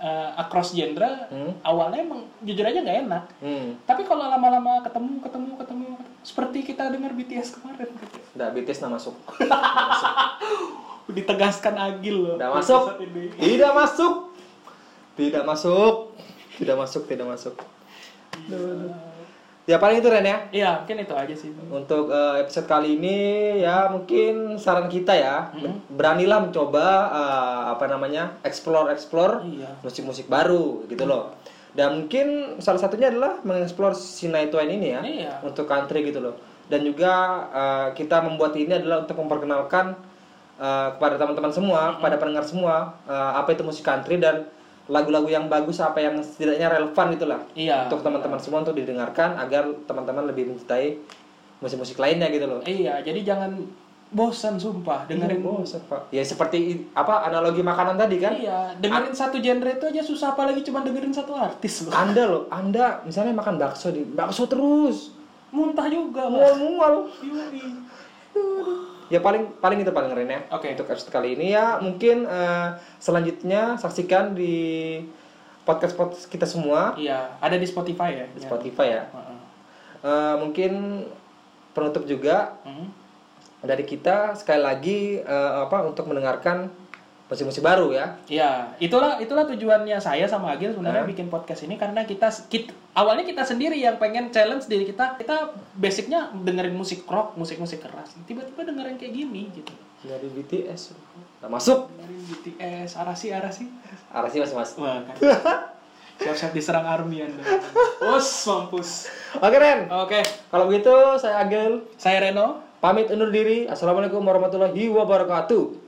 uh, 0.00 0.32
across 0.36 0.72
genre, 0.72 1.28
Hmm. 1.28 1.52
awalnya 1.60 2.00
emang 2.00 2.24
jujur 2.40 2.64
aja 2.64 2.80
nggak 2.80 2.98
enak. 3.04 3.24
Hmm. 3.38 3.76
Tapi 3.84 4.02
kalau 4.02 4.24
lama-lama 4.24 4.80
ketemu, 4.80 5.20
ketemu, 5.20 5.50
ketemu, 5.60 5.88
seperti 6.24 6.58
kita 6.64 6.88
dengar 6.88 7.12
BTS 7.12 7.60
kemarin 7.60 7.92
gitu. 7.92 8.16
Nggak 8.34 8.50
BTS 8.56 8.78
nggak 8.80 8.94
masuk. 8.96 9.14
Ditegaskan 11.06 11.74
Agil 11.76 12.16
loh. 12.18 12.34
Tidak 12.34 12.50
masuk. 12.50 12.82
Tidak 13.36 13.72
masuk. 13.72 14.14
Tidak 15.14 15.44
masuk. 15.44 15.94
Tidak 16.56 16.76
masuk, 16.76 17.02
tidak 17.04 17.26
masuk. 17.28 17.54
Ya 19.66 19.82
paling 19.82 19.98
itu 19.98 20.06
Ren 20.06 20.22
ya. 20.22 20.38
Iya, 20.54 20.70
mungkin 20.78 21.02
itu 21.02 21.10
aja 21.10 21.34
sih. 21.34 21.50
Untuk 21.66 22.06
eh, 22.08 22.38
episode 22.38 22.70
kali 22.70 22.94
ini 22.94 23.18
ya 23.58 23.90
mungkin 23.90 24.54
saran 24.56 24.86
kita 24.86 25.10
ya 25.10 25.50
beranilah 25.90 26.46
mencoba 26.46 26.86
eh, 27.10 27.62
apa 27.74 27.90
namanya 27.90 28.38
explore 28.46 28.94
explore 28.94 29.42
Iya. 29.42 29.74
musik-musik 29.82 30.30
baru 30.30 30.86
gitu 30.86 31.02
loh. 31.02 31.34
Dan 31.74 32.06
mungkin 32.06 32.56
salah 32.62 32.78
satunya 32.78 33.10
adalah 33.10 33.42
mengeksplor 33.42 33.92
si 33.92 34.30
Night 34.30 34.54
Wine 34.54 34.70
ini 34.70 34.88
ya 34.94 35.00
Iya. 35.02 35.32
untuk 35.42 35.66
country 35.66 36.06
gitu 36.06 36.22
loh. 36.22 36.38
Dan 36.70 36.86
juga 36.86 37.12
eh, 37.50 37.88
kita 37.98 38.22
membuat 38.22 38.54
ini 38.54 38.70
adalah 38.70 39.02
untuk 39.02 39.18
memperkenalkan 39.18 39.98
eh, 40.62 40.88
kepada 40.94 41.18
teman-teman 41.18 41.50
semua, 41.50 41.98
kepada 41.98 42.14
pendengar 42.22 42.46
semua 42.46 42.94
eh, 43.10 43.30
apa 43.34 43.50
itu 43.50 43.66
musik 43.66 43.82
country 43.82 44.22
dan 44.22 44.46
lagu-lagu 44.86 45.26
yang 45.26 45.46
bagus 45.46 45.78
apa 45.78 45.98
yang 45.98 46.14
setidaknya 46.18 46.70
relevan 46.70 47.08
itulah 47.10 47.40
Iya. 47.52 47.86
untuk 47.86 48.00
teman-teman 48.00 48.38
semua 48.38 48.62
untuk 48.62 48.74
didengarkan 48.74 49.34
agar 49.34 49.66
teman-teman 49.84 50.26
lebih 50.26 50.46
mencintai 50.48 51.02
musik-musik 51.56 51.96
lainnya 51.96 52.28
gitu 52.28 52.46
loh. 52.46 52.60
Iya, 52.62 53.00
jadi 53.00 53.20
jangan 53.24 53.50
bosan 54.06 54.54
sumpah 54.54 55.02
dengerin 55.04 55.42
bosan 55.42 55.82
pak. 55.84 56.06
Ya 56.08 56.22
seperti 56.22 56.86
apa 56.92 57.26
analogi 57.26 57.58
makanan 57.58 57.98
tadi 57.98 58.22
kan? 58.22 58.32
Iya, 58.32 58.78
dengerin 58.78 59.10
satu 59.10 59.42
genre 59.42 59.66
itu 59.68 59.84
aja 59.84 59.98
susah 60.00 60.28
apalagi 60.32 60.62
cuma 60.62 60.86
dengerin 60.86 61.10
satu 61.10 61.34
artis 61.34 61.82
loh. 61.82 61.90
Anda 61.90 62.22
loh, 62.24 62.42
Anda 62.46 63.02
misalnya 63.02 63.34
makan 63.34 63.58
bakso 63.58 63.90
di 63.90 64.06
bakso 64.06 64.46
terus, 64.46 65.10
Muntah 65.50 65.86
juga 65.86 66.26
lah. 66.26 66.54
mual-mual. 66.54 66.94
Ya 69.06 69.18
paling 69.18 69.54
paling 69.56 69.78
itu 69.78 69.90
paling 69.90 70.10
keren 70.10 70.26
ya. 70.26 70.40
Oke. 70.50 70.72
Untuk 70.72 70.86
episode 70.86 71.10
kali 71.10 71.34
ini 71.34 71.52
ya 71.52 71.78
mungkin 71.78 72.24
eh, 72.24 72.68
selanjutnya 72.98 73.76
saksikan 73.76 74.32
di 74.32 74.98
podcast 75.62 75.94
podcast 75.94 76.26
kita 76.26 76.44
semua 76.44 76.94
Iya, 76.94 77.34
ada 77.38 77.54
di 77.54 77.66
Spotify 77.66 78.10
ya. 78.14 78.26
di 78.28 78.40
Spotify 78.40 78.86
ya. 78.92 79.04
Heeh. 79.06 79.38
Eh, 80.02 80.34
mungkin 80.38 80.72
penutup 81.70 82.02
juga 82.04 82.56
Hmm. 82.62 82.88
dari 83.60 83.82
kita 83.82 84.34
sekali 84.34 84.60
lagi 84.60 85.00
eh, 85.18 85.52
apa 85.60 85.82
untuk 85.82 86.06
mendengarkan 86.06 86.70
musik-musik 87.26 87.58
baru 87.58 87.90
ya. 87.90 88.14
Iya, 88.30 88.50
itulah 88.78 89.18
itulah 89.18 89.42
tujuannya 89.50 89.98
saya 89.98 90.30
sama 90.30 90.54
Agil 90.54 90.70
sebenarnya 90.70 91.02
bikin 91.02 91.26
podcast 91.26 91.66
ini 91.66 91.74
karena 91.74 92.06
kita, 92.06 92.30
kita 92.46 92.70
awalnya 92.94 93.26
kita 93.26 93.42
sendiri 93.42 93.74
yang 93.74 93.98
pengen 93.98 94.30
challenge 94.30 94.70
diri 94.70 94.86
kita. 94.86 95.18
Kita 95.18 95.50
basicnya 95.74 96.30
dengerin 96.30 96.74
musik 96.78 97.02
rock, 97.10 97.34
musik-musik 97.34 97.82
keras. 97.82 98.14
Tiba-tiba 98.30 98.62
dengerin 98.62 98.94
kayak 98.94 99.12
gini 99.12 99.50
gitu. 99.50 99.74
Dari 100.06 100.28
BTS. 100.30 100.94
Nah, 101.42 101.50
masuk. 101.50 101.90
Dengerin 101.98 102.22
BTS, 102.30 102.90
Arasi, 102.94 103.34
Arasi. 103.34 103.64
Arasi 104.14 104.36
masih 104.38 104.54
mas. 104.54 104.70
Wah, 104.78 105.02
kan. 105.02 105.16
Siap-siap 106.16 106.56
diserang 106.56 106.86
army 106.88 107.26
Anda. 107.26 107.42
Us, 108.16 108.48
mampus. 108.48 109.10
Oke 109.36 109.56
Ren. 109.60 109.90
Oke, 109.92 110.24
Kalau 110.48 110.64
begitu 110.70 110.94
saya 111.20 111.44
Agil 111.44 111.84
saya 112.00 112.22
Reno. 112.24 112.64
pamit 112.80 113.10
undur 113.10 113.28
diri. 113.28 113.66
Assalamualaikum 113.68 114.22
warahmatullahi 114.24 114.88
wabarakatuh. 114.94 115.84